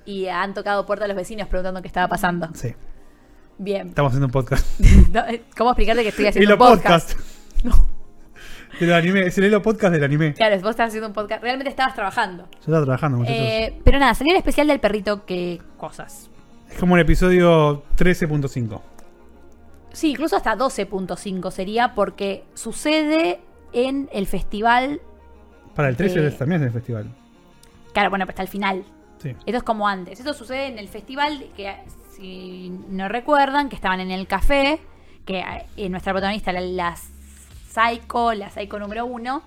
Y 0.06 0.28
han 0.28 0.54
tocado 0.54 0.86
puerta 0.86 1.06
a 1.06 1.08
los 1.08 1.18
vecinos 1.18 1.48
preguntando 1.48 1.82
qué 1.82 1.88
estaba 1.88 2.08
pasando. 2.08 2.48
Sí, 2.54 2.74
Bien. 3.60 3.90
estamos 3.90 4.12
haciendo 4.12 4.28
un 4.28 4.32
podcast. 4.32 4.66
No, 5.12 5.20
eh, 5.28 5.44
¿Cómo 5.58 5.72
explicarte 5.72 6.02
que 6.04 6.10
estoy 6.10 6.28
haciendo 6.28 6.54
un 6.54 6.58
podcast? 6.60 7.14
podcast. 7.14 7.86
Del 8.80 8.94
anime, 8.94 9.26
es 9.26 9.38
el 9.38 9.62
podcast 9.62 9.92
del 9.94 10.04
anime. 10.06 10.34
Claro, 10.36 10.56
vos 10.62 10.70
estás 10.70 10.88
haciendo 10.88 11.08
un 11.08 11.14
podcast. 11.14 11.42
Realmente 11.44 11.70
estabas 11.70 11.96
trabajando. 11.96 12.48
Yo 12.54 12.60
estaba 12.60 12.84
trabajando, 12.84 13.18
muchachos. 13.18 13.38
Eh, 13.42 13.78
pero 13.84 14.00
nada, 14.00 14.14
salió 14.14 14.32
el 14.32 14.38
especial 14.38 14.68
del 14.68 14.80
perrito 14.80 15.26
que 15.26 15.60
cosas. 15.76 16.30
Es 16.72 16.78
como 16.78 16.96
el 16.96 17.02
episodio 17.02 17.84
13.5. 17.98 18.80
Sí, 19.92 20.12
incluso 20.12 20.38
hasta 20.38 20.56
12.5 20.56 21.52
sería 21.52 21.94
porque 21.94 22.46
sucede 22.54 23.42
en 23.74 24.08
el 24.14 24.28
festival. 24.28 25.02
Para 25.76 25.90
el 25.90 25.98
13 25.98 26.28
Eh. 26.28 26.32
también 26.32 26.62
es 26.62 26.68
el 26.68 26.74
festival. 26.74 27.08
Claro, 27.92 28.12
bueno, 28.12 28.26
pero 28.26 28.34
hasta 28.34 28.44
el 28.44 28.48
final. 28.50 28.86
Sí. 29.18 29.30
Esto 29.46 29.58
es 29.58 29.64
como 29.64 29.88
antes. 29.90 30.20
Esto 30.20 30.34
sucede 30.34 30.68
en 30.68 30.80
el 30.80 30.88
festival 30.88 31.48
que, 31.58 31.76
si 32.20 32.70
no 32.90 33.08
recuerdan, 33.08 33.70
que 33.70 33.76
estaban 33.76 34.00
en 34.00 34.12
el 34.12 34.28
café, 34.28 34.80
que 35.26 35.44
eh, 35.78 35.90
nuestra 35.90 36.12
protagonista, 36.14 36.52
la, 36.52 36.62
la 36.62 36.96
Psycho, 37.70 38.34
la 38.34 38.50
Psycho 38.50 38.80
número 38.80 39.06
uno, 39.06 39.44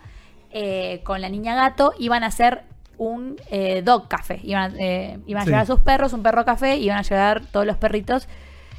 eh, 0.51 1.01
con 1.05 1.21
la 1.21 1.29
niña 1.29 1.55
gato, 1.55 1.93
iban 1.99 2.23
a 2.25 2.29
hacer 2.29 2.63
un 2.99 3.37
eh, 3.51 3.83
dog 3.83 4.09
café. 4.09 4.41
Iban 4.45 4.73
a, 4.73 4.77
eh, 4.79 5.19
iban 5.27 5.43
a 5.43 5.45
Sí. 5.45 5.51
llevar 5.51 5.63
a 5.63 5.67
sus 5.67 5.81
perros, 5.81 6.13
un 6.13 6.23
perro 6.23 6.45
café, 6.45 6.77
iban 6.77 6.99
a 6.99 7.03
llevar 7.03 7.45
todos 7.47 7.67
los 7.67 7.77
perritos. 7.77 8.29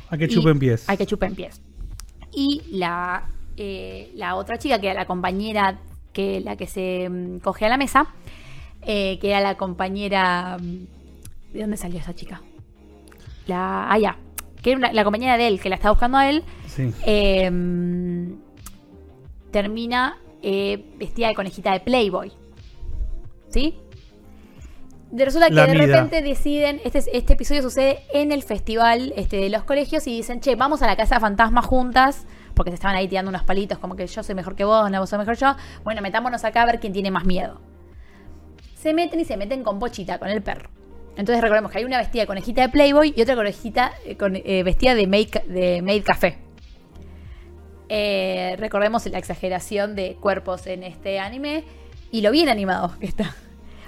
A 0.10 0.18
que 0.18 0.28
chupen 0.28 0.60
pies. 0.60 0.88
A 0.90 0.96
que 0.98 1.06
chupen 1.06 1.36
pies. 1.36 1.62
Y 2.32 2.62
la, 2.72 3.26
eh, 3.58 4.12
la 4.16 4.36
otra 4.36 4.58
chica, 4.58 4.80
que 4.80 4.88
era 4.88 5.02
la 5.02 5.06
compañera, 5.08 5.80
que 6.14 6.40
la 6.42 6.56
que 6.56 6.68
se 6.68 7.10
mm, 7.10 7.40
coge 7.40 7.66
a 7.66 7.70
la 7.70 7.78
mesa, 7.78 8.08
que 8.86 9.20
era 9.22 9.42
la 9.42 9.56
compañera. 9.58 10.58
mm, 10.60 10.86
¿De 11.54 11.62
dónde 11.62 11.78
salió 11.78 12.00
esa 12.00 12.14
chica? 12.16 12.42
La. 13.48 13.92
Ah, 13.92 13.98
ya. 13.98 14.18
Que 14.62 14.72
era 14.72 14.78
una- 14.78 14.94
la 14.94 15.04
compañera 15.04 15.38
de 15.38 15.48
él, 15.48 15.60
que 15.60 15.70
la 15.70 15.76
estaba 15.76 15.92
buscando 15.92 16.18
a 16.18 16.30
él, 16.30 16.44
Sí. 16.68 16.92
eh, 17.06 17.50
mm, 17.52 18.34
termina 19.52 20.18
eh, 20.46 20.86
vestida 20.98 21.30
de 21.30 21.36
conejita 21.36 21.72
de 21.72 21.80
Playboy. 21.80 22.32
¿Sí? 23.50 23.78
De 25.12 25.24
resulta 25.26 25.48
que 25.48 25.54
La 25.54 25.68
de 25.68 25.74
repente 25.76 26.22
deciden, 26.22 26.82
este, 26.84 27.04
este 27.16 27.34
episodio 27.34 27.62
sucede 27.62 28.00
en 28.14 28.32
el 28.32 28.42
festival 28.44 29.14
este, 29.16 29.38
de 29.38 29.50
los 29.50 29.64
colegios 29.64 30.06
y 30.08 30.12
dicen, 30.18 30.40
che, 30.42 30.56
vamos 30.56 30.82
a 30.82 30.88
la 30.88 30.96
casa 30.98 31.20
fantasma 31.20 31.62
juntas, 31.62 32.26
porque 32.56 32.72
se 32.72 32.76
estaban 32.76 32.98
ahí 32.98 33.08
tirando 33.08 33.30
unos 33.30 33.44
palitos 33.44 33.78
como 33.78 33.96
que 33.96 34.06
yo 34.08 34.24
soy 34.24 34.34
mejor 34.36 34.56
que 34.56 34.66
vos, 34.66 34.90
no 34.92 35.00
vos 35.00 35.10
sos 35.10 35.20
mejor 35.20 35.38
yo. 35.38 35.56
Bueno, 35.84 36.02
metámonos 36.02 36.44
acá 36.44 36.64
a 36.64 36.66
ver 36.66 36.80
quién 36.80 36.92
tiene 36.94 37.12
más 37.12 37.26
miedo. 37.26 37.62
Se 38.76 38.94
meten 38.94 39.20
y 39.20 39.26
se 39.26 39.38
meten 39.38 39.64
con 39.64 39.78
Pochita, 39.80 40.18
con 40.20 40.30
el 40.30 40.42
perro. 40.42 40.70
Entonces 41.15 41.41
recordemos 41.41 41.71
que 41.71 41.78
hay 41.78 41.86
una 41.86 41.99
vestida 41.99 42.26
conejita 42.26 42.63
de 42.63 42.69
Playboy 42.69 43.13
y 43.15 43.21
otra 43.21 43.36
conejita 43.36 43.93
eh, 44.06 44.17
con, 44.17 44.36
eh, 44.36 44.63
vestida 44.63 44.95
de 44.95 45.08
Maid, 45.08 45.30
de 45.47 45.82
Maid 45.82 46.04
Café. 46.04 46.38
Eh, 47.89 48.56
recordemos 48.58 49.06
la 49.06 49.19
exageración 49.19 49.95
de 49.95 50.15
cuerpos 50.19 50.65
en 50.65 50.84
este 50.84 51.19
anime 51.19 51.63
y 52.12 52.21
lo 52.21 52.32
bien 52.32 52.49
animado 52.49 52.97
que 52.99 53.06
está. 53.06 53.36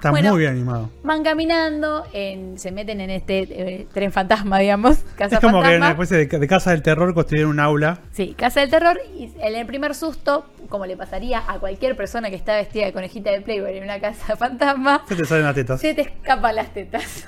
Está 0.06 0.12
Bueno, 0.12 0.30
muy 0.34 0.40
bien 0.42 0.52
animado. 0.52 0.90
Van 1.04 1.24
caminando, 1.24 2.06
en- 2.14 2.60
se 2.60 2.72
meten 2.72 3.02
en 3.02 3.10
este 3.10 3.40
eh, 3.80 3.88
tren 3.92 4.12
fantasma, 4.12 4.60
digamos. 4.60 4.98
Casa 5.18 5.36
Es 5.36 5.42
como 5.42 5.60
que 5.62 5.64
fantasma. 5.70 5.78
una 5.78 5.92
especie 6.04 6.18
de, 6.28 6.40
de 6.40 6.48
casa 6.48 6.72
del 6.72 6.82
terror 6.84 7.14
construyeron 7.16 7.52
un 7.52 7.60
aula. 7.60 8.00
Sí, 8.12 8.36
Casa 8.38 8.60
del 8.62 8.70
Terror. 8.70 9.00
Y 9.18 9.32
en 9.40 9.56
el 9.56 9.66
primer 9.66 9.96
susto, 9.96 10.46
como 10.70 10.86
le 10.86 10.96
pasaría 10.96 11.44
a 11.48 11.60
cualquier 11.60 11.96
persona 11.96 12.30
que 12.30 12.36
está 12.36 12.56
vestida 12.56 12.86
de 12.86 12.94
conejita 12.94 13.32
de 13.32 13.42
Playboy 13.42 13.78
en 13.78 13.84
una 13.84 14.00
casa 14.00 14.36
fantasma, 14.38 15.04
Se 15.08 15.16
te 15.16 15.26
salen 15.26 15.46
las 15.46 15.56
tetas. 15.56 15.82
se 15.82 15.94
te 15.96 16.02
escapan 16.02 16.56
las 16.56 16.72
tetas. 16.74 17.28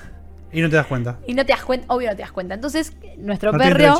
Y 0.52 0.60
no 0.62 0.70
te 0.70 0.76
das 0.76 0.86
cuenta. 0.86 1.18
Y 1.26 1.34
no 1.34 1.44
te 1.44 1.52
das 1.52 1.64
cuenta, 1.64 1.92
obvio 1.92 2.08
no 2.10 2.16
te 2.16 2.22
das 2.22 2.32
cuenta. 2.32 2.54
Entonces, 2.54 2.92
nuestro 3.18 3.52
No 3.52 3.58
perro, 3.58 3.98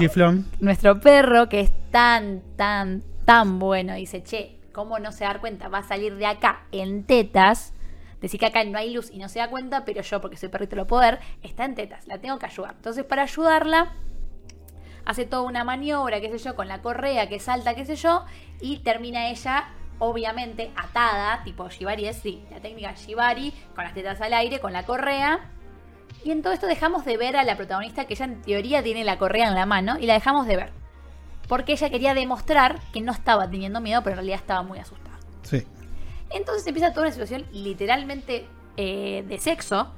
nuestro 0.60 1.00
perro, 1.00 1.48
que 1.48 1.60
es 1.60 1.70
tan, 1.90 2.40
tan, 2.56 3.02
tan 3.24 3.58
bueno, 3.58 3.94
dice, 3.94 4.22
che, 4.22 4.56
¿cómo 4.72 4.98
no 4.98 5.12
se 5.12 5.24
dar 5.24 5.40
cuenta? 5.40 5.68
Va 5.68 5.78
a 5.78 5.82
salir 5.82 6.14
de 6.16 6.26
acá 6.26 6.60
en 6.72 7.02
tetas. 7.04 7.74
Decir 8.20 8.40
que 8.40 8.46
acá 8.46 8.64
no 8.64 8.78
hay 8.78 8.92
luz 8.92 9.10
y 9.12 9.18
no 9.18 9.28
se 9.28 9.38
da 9.38 9.48
cuenta, 9.48 9.84
pero 9.84 10.02
yo, 10.02 10.20
porque 10.20 10.36
soy 10.36 10.48
perrito, 10.48 10.74
lo 10.74 10.86
puedo 10.86 11.02
ver, 11.02 11.20
está 11.42 11.64
en 11.64 11.74
tetas, 11.74 12.06
la 12.08 12.18
tengo 12.18 12.38
que 12.38 12.46
ayudar. 12.46 12.74
Entonces, 12.74 13.04
para 13.04 13.22
ayudarla, 13.22 13.92
hace 15.04 15.24
toda 15.24 15.42
una 15.42 15.64
maniobra, 15.64 16.20
qué 16.20 16.30
sé 16.30 16.38
yo, 16.38 16.56
con 16.56 16.68
la 16.68 16.82
correa 16.82 17.28
que 17.28 17.38
salta, 17.38 17.74
qué 17.74 17.84
sé 17.84 17.96
yo, 17.96 18.24
y 18.60 18.78
termina 18.78 19.30
ella, 19.30 19.68
obviamente, 20.00 20.72
atada, 20.76 21.42
tipo 21.44 21.68
Shibari 21.68 22.06
es, 22.08 22.16
sí, 22.16 22.44
la 22.50 22.60
técnica 22.60 22.94
Shibari, 22.94 23.52
con 23.74 23.84
las 23.84 23.94
tetas 23.94 24.20
al 24.20 24.32
aire, 24.32 24.58
con 24.60 24.72
la 24.72 24.84
correa. 24.84 25.50
Y 26.24 26.32
en 26.32 26.42
todo 26.42 26.52
esto 26.52 26.66
dejamos 26.66 27.04
de 27.04 27.16
ver 27.16 27.36
a 27.36 27.44
la 27.44 27.56
protagonista, 27.56 28.06
que 28.06 28.14
ella 28.14 28.24
en 28.24 28.42
teoría 28.42 28.82
tiene 28.82 29.04
la 29.04 29.18
correa 29.18 29.48
en 29.48 29.54
la 29.54 29.64
mano, 29.64 29.96
y 29.98 30.06
la 30.06 30.14
dejamos 30.14 30.46
de 30.46 30.56
ver. 30.56 30.72
Porque 31.46 31.72
ella 31.72 31.88
quería 31.88 32.14
demostrar 32.14 32.80
que 32.92 33.00
no 33.00 33.12
estaba 33.12 33.48
teniendo 33.48 33.80
miedo, 33.80 34.02
pero 34.02 34.14
en 34.14 34.18
realidad 34.18 34.40
estaba 34.40 34.62
muy 34.62 34.78
asustada. 34.78 35.18
Sí. 35.42 35.64
Entonces 36.30 36.66
empieza 36.66 36.90
toda 36.90 37.06
una 37.06 37.12
situación 37.12 37.44
literalmente 37.52 38.46
eh, 38.76 39.24
de 39.26 39.38
sexo, 39.38 39.92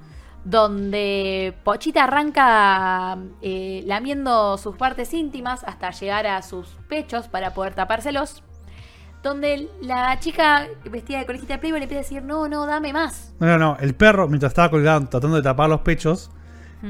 donde 0.44 1.54
Pochita 1.64 2.04
arranca 2.04 3.18
eh, 3.42 3.82
lamiendo 3.86 4.56
sus 4.58 4.76
partes 4.76 5.12
íntimas 5.12 5.64
hasta 5.64 5.90
llegar 5.90 6.26
a 6.26 6.40
sus 6.42 6.68
pechos 6.88 7.28
para 7.28 7.52
poder 7.52 7.74
tapárselos. 7.74 8.42
Donde 9.22 9.68
la 9.82 10.18
chica 10.18 10.66
vestida 10.84 11.18
de 11.18 11.26
conejita 11.26 11.54
de 11.54 11.58
Playboy 11.58 11.80
le 11.80 11.84
empieza 11.84 12.00
a 12.00 12.04
decir, 12.04 12.22
no, 12.22 12.48
no, 12.48 12.64
dame 12.64 12.94
más. 12.94 13.34
No, 13.38 13.48
no, 13.48 13.58
no. 13.58 13.76
El 13.78 13.94
perro, 13.94 14.28
mientras 14.28 14.50
estaba 14.50 14.70
colgado 14.70 15.06
tratando 15.08 15.36
de 15.36 15.42
tapar 15.42 15.68
los 15.68 15.82
pechos, 15.82 16.30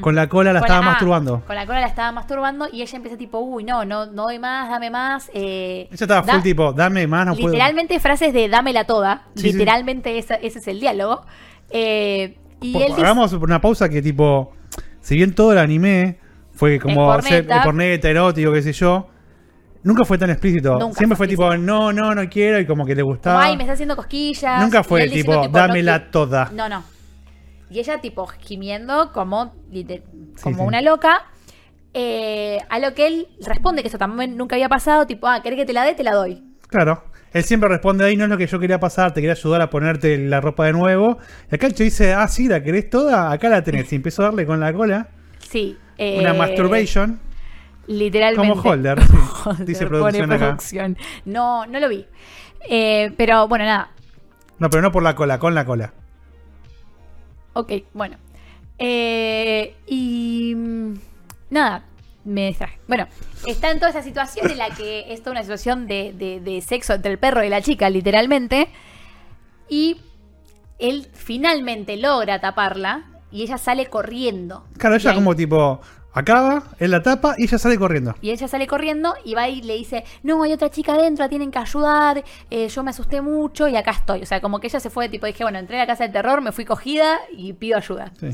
con 0.00 0.14
la 0.14 0.28
cola 0.28 0.52
la 0.52 0.60
Con 0.60 0.66
estaba 0.68 0.86
ah, 0.86 0.90
masturbando. 0.90 1.42
Con 1.46 1.56
la 1.56 1.66
cola 1.66 1.80
la 1.80 1.86
estaba 1.86 2.12
masturbando 2.12 2.68
y 2.72 2.82
ella 2.82 2.96
empieza 2.96 3.16
tipo, 3.16 3.38
uy, 3.40 3.64
no, 3.64 3.84
no, 3.84 4.06
no 4.06 4.22
doy 4.24 4.38
más, 4.38 4.68
dame 4.70 4.90
más. 4.90 5.30
eh, 5.34 5.88
Ella 5.90 5.94
estaba 6.04 6.22
da- 6.22 6.32
full 6.34 6.42
tipo, 6.42 6.72
dame 6.72 7.06
más, 7.06 7.26
no 7.26 7.34
puedo. 7.34 7.48
literalmente 7.48 7.98
frases 8.00 8.32
de 8.32 8.48
dámela 8.48 8.84
toda. 8.84 9.24
Sí, 9.34 9.42
sí. 9.42 9.52
literalmente 9.52 10.16
esa- 10.18 10.36
ese 10.36 10.60
es 10.60 10.68
el 10.68 10.78
diálogo. 10.80 11.22
Eh, 11.70 12.36
y 12.60 12.76
él 12.76 12.88
dice- 12.88 13.00
Hagamos 13.00 13.32
una 13.32 13.60
pausa 13.60 13.88
que 13.88 14.00
tipo, 14.02 14.52
si 15.00 15.16
bien 15.16 15.34
todo 15.34 15.52
el 15.52 15.58
anime 15.58 16.18
fue 16.52 16.78
como 16.78 17.12
eh, 17.14 17.42
porneta, 17.64 18.08
erótico, 18.10 18.52
qué 18.52 18.62
sé 18.62 18.72
yo, 18.72 19.08
nunca 19.82 20.04
fue 20.04 20.18
tan 20.18 20.30
explícito. 20.30 20.78
Nunca 20.78 20.98
Siempre 20.98 21.16
fue 21.16 21.26
tipo, 21.26 21.56
no, 21.56 21.92
no, 21.92 22.14
no 22.14 22.28
quiero 22.28 22.58
y 22.60 22.66
como 22.66 22.84
que 22.84 22.94
le 22.94 23.02
como, 23.02 23.14
gustaba. 23.14 23.42
ay, 23.44 23.56
me 23.56 23.62
está 23.62 23.72
haciendo 23.72 23.96
cosquillas. 23.96 24.62
Nunca 24.62 24.82
fue 24.84 25.04
diciendo, 25.04 25.42
tipo, 25.42 25.48
dámela 25.58 25.98
no, 25.98 26.04
toda. 26.10 26.50
No, 26.52 26.68
no. 26.68 26.82
Y 27.70 27.78
ella 27.78 28.00
tipo 28.00 28.26
gimiendo 28.26 29.12
como, 29.12 29.54
como 30.42 30.56
sí. 30.58 30.62
una 30.64 30.82
loca. 30.82 31.26
Eh, 31.92 32.58
a 32.68 32.78
lo 32.78 32.94
que 32.94 33.06
él 33.06 33.28
responde 33.44 33.82
que 33.82 33.88
eso 33.88 33.98
también 33.98 34.36
nunca 34.36 34.56
había 34.56 34.68
pasado, 34.68 35.06
tipo, 35.06 35.26
ah, 35.26 35.40
¿querés 35.42 35.58
que 35.58 35.66
te 35.66 35.72
la 35.72 35.84
dé? 35.84 35.94
Te 35.94 36.04
la 36.04 36.14
doy. 36.14 36.42
Claro. 36.68 37.04
Él 37.32 37.44
siempre 37.44 37.68
responde 37.68 38.04
ahí, 38.04 38.16
no 38.16 38.24
es 38.24 38.30
lo 38.30 38.36
que 38.36 38.46
yo 38.48 38.58
quería 38.58 38.80
pasar, 38.80 39.12
te 39.14 39.20
quería 39.20 39.34
ayudar 39.34 39.60
a 39.60 39.70
ponerte 39.70 40.18
la 40.18 40.40
ropa 40.40 40.66
de 40.66 40.72
nuevo. 40.72 41.18
Y 41.50 41.54
acá 41.54 41.66
el 41.68 41.72
chico 41.74 41.84
dice, 41.84 42.12
ah, 42.12 42.26
sí, 42.26 42.48
¿la 42.48 42.62
querés 42.62 42.90
toda? 42.90 43.30
Acá 43.30 43.48
la 43.48 43.62
tenés. 43.62 43.92
Y 43.92 43.96
empezó 43.96 44.22
a 44.22 44.26
darle 44.26 44.46
con 44.46 44.58
la 44.58 44.72
cola 44.72 45.08
Sí. 45.38 45.76
eh, 45.96 46.18
una 46.20 46.34
masturbation. 46.34 47.20
Literalmente. 47.86 48.48
Como 48.48 48.62
Holder, 48.68 49.00
sí. 49.02 49.16
Holder 49.44 49.66
Dice 49.66 49.86
producción 49.86 50.32
acá. 50.32 50.56
No, 51.24 51.66
no 51.66 51.80
lo 51.80 51.88
vi. 51.88 52.06
Eh, 52.68 53.12
pero 53.16 53.48
bueno, 53.48 53.64
nada. 53.64 53.90
No, 54.58 54.68
pero 54.68 54.82
no 54.82 54.92
por 54.92 55.02
la 55.02 55.14
cola, 55.14 55.38
con 55.38 55.54
la 55.54 55.64
cola. 55.64 55.92
Ok, 57.52 57.72
bueno. 57.94 58.16
Eh, 58.78 59.74
y 59.86 60.54
mm, 60.56 60.94
nada, 61.50 61.84
me 62.24 62.46
distraje. 62.48 62.78
Bueno, 62.88 63.06
está 63.46 63.70
en 63.70 63.78
toda 63.78 63.90
esa 63.90 64.02
situación 64.02 64.50
en 64.50 64.58
la 64.58 64.70
que 64.70 65.12
es 65.12 65.20
toda 65.20 65.32
una 65.32 65.42
situación 65.42 65.86
de, 65.86 66.12
de- 66.12 66.40
de 66.40 66.60
sexo 66.60 66.94
entre 66.94 67.12
el 67.12 67.18
perro 67.18 67.42
y 67.44 67.48
la 67.48 67.60
chica, 67.62 67.90
literalmente. 67.90 68.68
Y 69.68 70.00
él 70.78 71.08
finalmente 71.12 71.96
logra 71.96 72.40
taparla 72.40 73.04
y 73.30 73.42
ella 73.42 73.58
sale 73.58 73.86
corriendo. 73.86 74.64
Claro, 74.78 74.96
ella 74.96 75.10
ahí- 75.10 75.16
como 75.16 75.36
tipo, 75.36 75.80
acaba, 76.12 76.64
él 76.78 76.90
la 76.90 77.02
tapa 77.02 77.34
y 77.38 77.44
ella 77.44 77.58
sale 77.58 77.78
corriendo. 77.78 78.14
Y 78.20 78.30
ella 78.30 78.48
sale 78.48 78.66
corriendo 78.66 79.14
y 79.24 79.34
va 79.34 79.48
y 79.48 79.62
le 79.62 79.74
dice, 79.76 80.04
no, 80.22 80.42
hay 80.42 80.52
otra 80.52 80.70
chica 80.70 80.94
adentro, 80.94 81.28
tienen 81.28 81.50
que 81.50 81.58
ayudar, 81.58 82.24
eh, 82.50 82.68
yo 82.68 82.82
me 82.82 82.90
asusté 82.90 83.20
mucho 83.20 83.68
y 83.68 83.76
acá 83.76 83.92
estoy. 83.92 84.22
O 84.22 84.26
sea, 84.26 84.40
como 84.40 84.58
que 84.60 84.66
ella 84.66 84.80
se 84.80 84.90
fue, 84.90 85.08
tipo, 85.08 85.26
dije, 85.26 85.44
bueno, 85.44 85.58
entré 85.58 85.76
a 85.76 85.80
la 85.80 85.86
casa 85.86 86.04
del 86.04 86.12
terror, 86.12 86.40
me 86.40 86.52
fui 86.52 86.64
cogida 86.64 87.18
y 87.36 87.52
pido 87.52 87.76
ayuda. 87.78 88.12
Sí. 88.18 88.28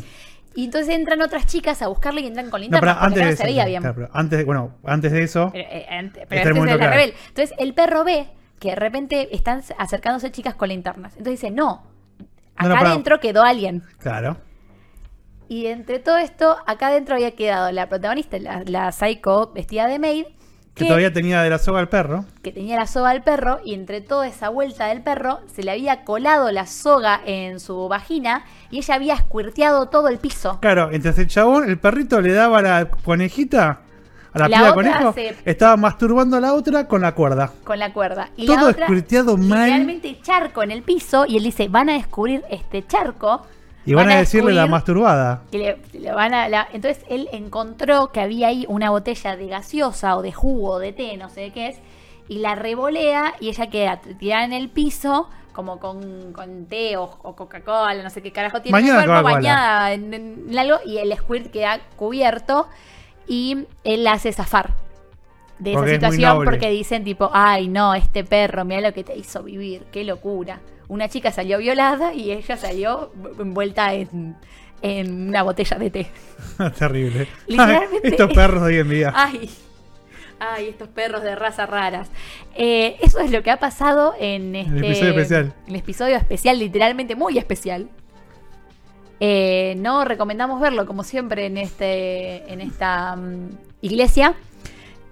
Y 0.54 0.64
entonces 0.64 0.94
entran 0.94 1.20
otras 1.20 1.44
chicas 1.46 1.82
a 1.82 1.88
buscarle 1.88 2.22
y 2.22 2.26
entran 2.28 2.48
con 2.48 2.62
linterna 2.62 2.96
antes 2.98 3.18
de 3.18 3.24
no 3.26 3.28
eso, 3.30 3.36
se 3.42 3.44
veía 3.44 3.66
bien. 3.66 3.82
claro, 3.82 3.94
pero 3.94 4.08
antes, 4.14 4.38
de- 4.38 4.44
bueno, 4.44 4.70
antes 4.84 5.12
de 5.12 5.22
eso, 5.22 5.50
Pero, 5.52 5.68
eh, 5.70 5.86
pero 6.30 6.40
antes 6.50 6.64
de 6.64 6.78
la 6.78 6.90
rebel. 6.90 7.14
Entonces 7.28 7.54
el 7.58 7.74
perro 7.74 8.04
ve 8.04 8.28
que 8.58 8.70
de 8.70 8.76
repente 8.76 9.36
están 9.36 9.62
acercándose 9.76 10.32
chicas 10.32 10.54
con 10.54 10.70
linternas. 10.70 11.12
Entonces 11.18 11.42
dice, 11.42 11.50
no, 11.50 11.82
acá 12.56 12.68
No, 12.70 12.88
adentro 12.88 13.20
quedó 13.20 13.42
alguien. 13.42 13.82
claro. 13.98 14.38
Y 15.48 15.66
entre 15.66 15.98
todo 15.98 16.16
esto, 16.16 16.56
acá 16.66 16.88
adentro 16.88 17.14
había 17.14 17.30
quedado 17.32 17.70
la 17.72 17.88
protagonista, 17.88 18.38
la, 18.38 18.62
la 18.66 18.90
psycho 18.92 19.52
vestida 19.54 19.86
de 19.86 19.98
maid, 19.98 20.24
Que 20.74 20.84
todavía 20.86 21.12
tenía 21.12 21.40
de 21.42 21.50
la 21.50 21.58
soga 21.58 21.78
al 21.80 21.88
perro. 21.88 22.24
que 22.42 22.52
tenía 22.52 22.76
la 22.76 22.86
soga 22.86 23.10
al 23.10 23.22
perro 23.22 23.60
y 23.64 23.72
entre 23.74 24.00
toda 24.00 24.26
esa 24.26 24.48
vuelta 24.48 24.86
del 24.88 25.02
perro 25.02 25.38
se 25.46 25.62
le 25.62 25.70
había 25.70 26.04
colado 26.04 26.50
la 26.52 26.66
soga 26.66 27.20
en 27.24 27.60
su 27.60 27.88
vagina 27.88 28.44
y 28.70 28.78
ella 28.78 28.94
había 28.96 29.14
escuirteado 29.14 29.86
todo 29.86 30.08
el 30.08 30.18
piso. 30.18 30.58
Claro, 30.60 30.90
entonces 30.92 31.20
el 31.20 31.28
chabón, 31.28 31.68
el 31.68 31.78
perrito 31.78 32.20
le 32.20 32.32
daba 32.32 32.58
a 32.58 32.62
la 32.62 32.88
conejita, 32.90 33.80
a 34.34 34.38
la, 34.38 34.48
La 34.48 34.56
piba 34.58 34.74
conejo, 34.74 35.12
se- 35.14 35.34
estaba 35.46 35.76
masturbando 35.78 36.36
a 36.36 36.40
la 36.40 36.52
otra 36.52 36.86
con 36.88 37.00
la 37.00 37.12
cuerda. 37.14 37.52
con 37.64 37.78
la 37.78 37.92
cuerda. 37.92 38.28
Y 38.36 38.44
Todo 38.46 38.56
la 38.56 38.64
otra, 38.70 38.84
escuirteado 38.86 39.36
mal. 39.38 39.60
Literalmente 39.70 40.18
charco 40.22 40.62
en 40.62 40.72
el 40.72 40.82
piso 40.82 41.24
y 41.26 41.36
él 41.38 41.44
dice, 41.44 41.68
van 41.68 41.88
a 41.88 41.94
descubrir 41.94 42.42
este 42.50 42.86
charco. 42.86 43.46
Y 43.86 43.94
van, 43.94 44.10
a 44.10 44.16
decirle 44.16 44.52
la 44.52 44.66
masturbada. 44.66 45.42
que 45.50 45.58
le- 45.58 45.78
le 46.00 46.12
van 46.12 46.34
a- 46.34 46.48
la- 46.48 46.68
entonces 46.72 47.04
él 47.08 47.28
encontró 47.32 48.10
que 48.12 48.20
había 48.20 48.48
ahí 48.48 48.66
una 48.68 48.90
botella 48.90 49.36
de 49.36 49.46
gaseosa 49.46 50.16
o 50.16 50.22
de 50.22 50.32
jugo 50.32 50.72
o 50.72 50.78
de 50.78 50.92
té, 50.92 51.16
no 51.16 51.30
sé 51.30 51.40
de 51.42 51.52
qué 51.52 51.68
es, 51.68 51.78
y 52.28 52.38
la 52.40 52.54
revolea 52.56 53.34
y 53.40 53.48
ella 53.48 53.68
queda 53.70 54.00
tirada 54.18 54.44
en 54.44 54.52
el 54.52 54.68
piso 54.68 55.28
como 55.52 55.78
con, 55.80 56.32
con 56.32 56.66
té 56.66 56.96
o, 56.98 57.04
o 57.22 57.34
Coca-Cola, 57.36 58.02
no 58.02 58.10
sé 58.10 58.20
qué 58.20 58.30
carajo 58.32 58.60
tiene 58.60 58.76
el 58.78 58.84
cuerpo, 59.06 59.28
bañada 59.36 59.92
en, 59.92 60.12
en 60.12 60.58
algo 60.58 60.76
y 60.84 60.98
el 60.98 61.16
squirt 61.16 61.50
queda 61.50 61.78
cubierto 61.96 62.66
y 63.28 63.64
él 63.84 64.04
la 64.04 64.12
hace 64.12 64.32
zafar 64.32 64.74
de 65.58 65.72
esa 65.72 65.78
situación 65.94 66.20
porque 66.50 66.70
dicen 66.70 67.04
tipo, 67.04 67.30
ay 67.32 67.68
no, 67.68 67.94
este 67.94 68.24
perro, 68.24 68.64
mira 68.64 68.80
lo 68.80 68.92
que 68.92 69.04
te 69.04 69.16
hizo 69.16 69.42
vivir, 69.42 69.84
qué 69.92 70.04
locura. 70.04 70.60
Una 70.88 71.08
chica 71.08 71.32
salió 71.32 71.58
violada 71.58 72.14
y 72.14 72.30
ella 72.30 72.56
salió 72.56 73.10
envuelta 73.40 73.92
en, 73.94 74.36
en 74.82 75.28
una 75.28 75.42
botella 75.42 75.78
de 75.78 75.90
té. 75.90 76.06
Terrible. 76.78 77.26
Literalmente- 77.46 78.00
Ay, 78.04 78.10
estos 78.10 78.32
perros 78.32 78.62
de 78.62 78.66
hoy 78.68 78.78
en 78.78 78.88
día. 78.90 79.12
Ay, 79.14 79.50
ay, 80.38 80.68
estos 80.68 80.88
perros 80.88 81.22
de 81.22 81.34
razas 81.34 81.68
raras. 81.68 82.10
Eh, 82.54 82.96
eso 83.00 83.18
es 83.20 83.30
lo 83.32 83.42
que 83.42 83.50
ha 83.50 83.58
pasado 83.58 84.14
en 84.20 84.54
este 84.54 84.78
episodio 84.78 85.10
especial. 85.10 85.54
el 85.66 85.76
episodio 85.76 86.16
especial, 86.16 86.58
literalmente 86.58 87.16
muy 87.16 87.36
especial. 87.38 87.88
Eh, 89.18 89.74
no 89.78 90.04
recomendamos 90.04 90.60
verlo, 90.60 90.84
como 90.86 91.02
siempre, 91.02 91.46
en 91.46 91.56
este 91.56 92.52
en 92.52 92.60
esta 92.60 93.16
mm, 93.16 93.48
iglesia. 93.80 94.34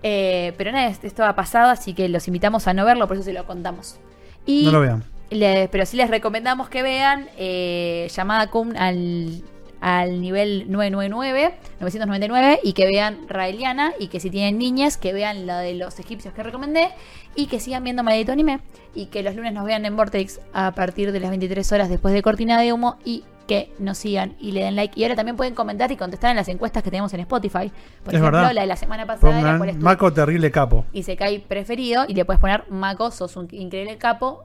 Eh, 0.07 0.53
pero 0.59 0.71
nada, 0.71 0.89
esto 0.89 1.25
ha 1.25 1.35
pasado, 1.35 1.71
así 1.71 1.95
que 1.95 2.11
los 2.11 2.29
invitamos 2.29 2.69
a 2.69 2.75
no 2.75 2.85
verlo, 2.85 3.09
por 3.09 3.17
eso 3.17 3.25
se 3.25 3.33
lo 3.33 3.47
contamos. 3.47 3.99
Y 4.45 4.67
No 4.67 4.73
lo 4.73 4.81
vean. 4.81 5.03
le- 5.31 5.69
pero 5.73 5.87
sí 5.87 5.97
les 5.97 6.11
recomendamos 6.11 6.69
que 6.69 6.83
vean 6.83 7.29
eh, 7.39 8.07
Llamada 8.15 8.49
Kun 8.51 8.77
al, 8.77 9.43
al 9.81 10.21
nivel 10.21 10.67
999, 10.71 11.55
999 11.81 12.61
y 12.63 12.75
que 12.75 12.85
vean 12.87 13.27
Raeliana 13.29 13.95
y 13.99 14.09
que 14.09 14.21
si 14.21 14.29
tienen 14.29 14.59
niñas 14.59 14.99
que 14.99 15.15
vean 15.15 15.47
la 15.47 15.61
de 15.61 15.73
los 15.75 15.99
egipcios 15.99 16.35
que 16.35 16.43
recomendé 16.43 16.91
y 17.35 17.47
que 17.47 17.59
sigan 17.59 17.83
viendo 17.85 18.03
Maldito 18.03 18.33
Anime 18.33 18.61
y 18.95 19.07
que 19.07 19.23
los 19.23 19.35
lunes 19.35 19.55
nos 19.55 19.65
vean 19.65 19.87
en 19.87 19.97
Vortex 19.97 20.39
a 20.53 20.73
partir 20.73 21.13
de 21.13 21.21
las 21.21 21.31
23 21.31 21.73
horas 21.73 21.89
después 21.89 22.13
de 22.13 22.21
Cortina 22.21 22.61
de 22.61 22.73
Humo 22.75 22.99
y 23.07 23.25
que 23.47 23.73
nos 23.79 23.99
sigan 23.99 24.35
y 24.41 24.53
le 24.53 24.65
den 24.65 24.77
like. 24.77 24.99
Y 24.99 25.05
ahora 25.05 25.17
también 25.17 25.37
pueden 25.37 25.55
comentar 25.55 25.91
y 25.93 25.97
contestar 25.97 26.31
en 26.31 26.37
las 26.37 26.49
encuestas 26.49 26.83
que 26.83 26.91
tenemos 26.91 27.13
en 27.15 27.21
Spotify. 27.21 27.71
Por 28.03 28.15
Es 28.15 28.21
ejemplo, 28.21 28.39
verdad. 28.39 28.53
la 28.55 28.61
de 28.63 28.67
la 28.67 28.77
semana 28.77 29.07
pasada 29.07 29.33
Pongan 29.33 29.69
es 29.69 29.79
tu 29.79 29.85
Maco 29.85 30.13
Terrible 30.13 30.51
Capo. 30.51 30.85
y 30.93 31.03
se 31.03 31.17
cae 31.17 31.41
preferido 31.41 32.05
y 32.09 32.15
le 32.15 32.25
puedes 32.25 32.41
poner 32.41 32.65
Mako, 32.71 33.11
sos 33.11 33.37
un 33.37 33.49
increíble 33.53 33.99
capo, 33.99 34.45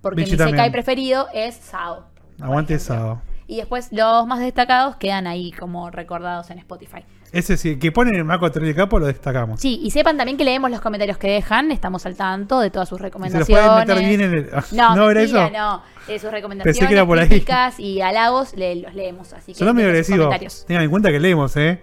porque 0.00 0.22
mi 0.22 0.28
también. 0.30 0.50
Sekai 0.56 0.70
preferido 0.72 1.28
es 1.32 1.54
Sao. 1.54 2.04
Aguante. 2.40 2.78
Sao. 2.78 3.20
Y 3.46 3.56
después 3.56 3.92
los 3.92 4.26
más 4.26 4.38
destacados 4.40 4.96
quedan 4.96 5.26
ahí 5.26 5.50
como 5.52 5.90
recordados 5.90 6.50
en 6.50 6.58
Spotify. 6.58 7.04
Ese 7.32 7.56
sí, 7.56 7.78
que 7.78 7.92
pone 7.92 8.16
el 8.16 8.24
Maco 8.24 8.50
Terrible 8.50 8.74
Capo 8.74 8.98
lo 8.98 9.06
destacamos. 9.06 9.60
Sí, 9.60 9.80
y 9.82 9.90
sepan 9.92 10.16
también 10.16 10.36
que 10.36 10.44
leemos 10.44 10.68
los 10.70 10.80
comentarios 10.80 11.16
que 11.16 11.28
dejan, 11.30 11.70
estamos 11.70 12.04
al 12.06 12.16
tanto 12.16 12.58
de 12.58 12.70
todas 12.70 12.88
sus 12.88 12.96
Y 12.96 12.98
se 12.98 13.02
los 13.04 13.12
recomendaciones. 13.12 13.46
pueden 13.68 13.78
meter 13.88 13.98
bien 14.08 14.20
en 14.20 14.34
el. 14.34 14.50
No, 14.72 14.96
¿No 14.96 15.10
era 15.10 15.22
eso? 15.22 15.50
no. 15.50 15.82
Eh, 16.08 16.18
sus 16.18 16.30
recomendaciones, 16.32 16.76
Pensé 16.78 16.88
que 16.88 16.94
era 16.94 17.06
por 17.06 17.18
ahí. 17.20 17.28
críticas 17.28 17.78
y 17.78 18.00
halagos 18.00 18.54
le- 18.56 18.76
los 18.76 18.94
leemos. 18.94 19.32
Así 19.32 19.54
que 19.54 19.62
agresivo. 19.64 20.24
comentarios. 20.24 20.64
Tengan 20.66 20.84
en 20.84 20.90
cuenta 20.90 21.10
que 21.12 21.20
leemos, 21.20 21.56
¿eh? 21.56 21.80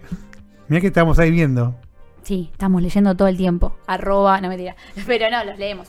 Mirá 0.68 0.80
que 0.82 0.88
estamos 0.88 1.18
ahí 1.18 1.30
viendo. 1.30 1.74
Sí, 2.22 2.50
estamos 2.52 2.82
leyendo 2.82 3.16
todo 3.16 3.28
el 3.28 3.38
tiempo. 3.38 3.74
Arroba, 3.86 4.38
no 4.42 4.48
mentira. 4.48 4.76
Pero 5.06 5.30
no, 5.30 5.42
los 5.44 5.58
leemos. 5.58 5.88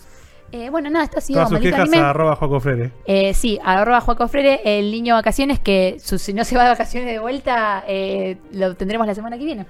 Eh, 0.52 0.70
bueno, 0.70 0.90
nada, 0.90 1.06
esto 1.06 1.20
ha 1.20 1.22
sido 1.22 1.38
Todas 1.40 1.50
sus 1.50 1.60
quejas 1.60 1.82
Anime. 1.82 1.98
a 2.00 2.10
arroba 2.10 2.36
Joaco 2.36 2.60
Frere. 2.60 2.92
Eh, 3.06 3.34
sí, 3.36 3.60
arroba 3.64 4.02
Juaco 4.02 4.28
Freire, 4.28 4.62
el 4.80 4.92
niño 4.92 5.14
vacaciones, 5.14 5.60
que 5.60 5.98
su- 6.04 6.18
si 6.18 6.34
no 6.34 6.44
se 6.44 6.56
va 6.58 6.64
de 6.64 6.70
vacaciones 6.70 7.08
de 7.12 7.20
vuelta, 7.20 7.84
eh, 7.88 8.38
lo 8.52 8.76
tendremos 8.76 9.06
la 9.06 9.14
semana 9.14 9.38
que 9.38 9.46
viene. 9.46 9.66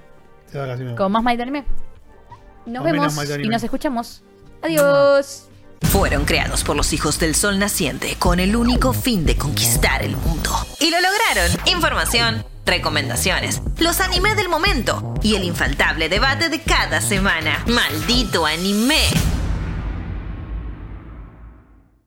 Se 0.50 0.58
va 0.58 0.74
no. 0.76 0.96
Con 0.96 1.12
más 1.12 1.22
Maldito 1.22 1.42
Anime. 1.42 1.64
Nos 2.66 2.82
Con 2.82 2.92
vemos 2.92 3.30
y 3.42 3.48
nos 3.48 3.62
escuchamos. 3.62 4.22
Adiós. 4.62 5.48
Fueron 5.82 6.24
creados 6.24 6.62
por 6.64 6.76
los 6.76 6.92
hijos 6.92 7.18
del 7.18 7.34
sol 7.34 7.58
naciente 7.58 8.16
con 8.18 8.38
el 8.40 8.54
único 8.54 8.92
fin 8.92 9.24
de 9.26 9.36
conquistar 9.36 10.02
el 10.02 10.16
mundo. 10.16 10.50
Y 10.78 10.90
lo 10.90 10.98
lograron. 11.00 11.50
Información, 11.72 12.44
recomendaciones, 12.66 13.62
los 13.78 14.00
anime 14.00 14.34
del 14.34 14.48
momento 14.48 15.14
y 15.22 15.34
el 15.36 15.44
infaltable 15.44 16.08
debate 16.08 16.48
de 16.48 16.60
cada 16.60 17.00
semana. 17.00 17.64
Maldito 17.66 18.46
anime. 18.46 19.00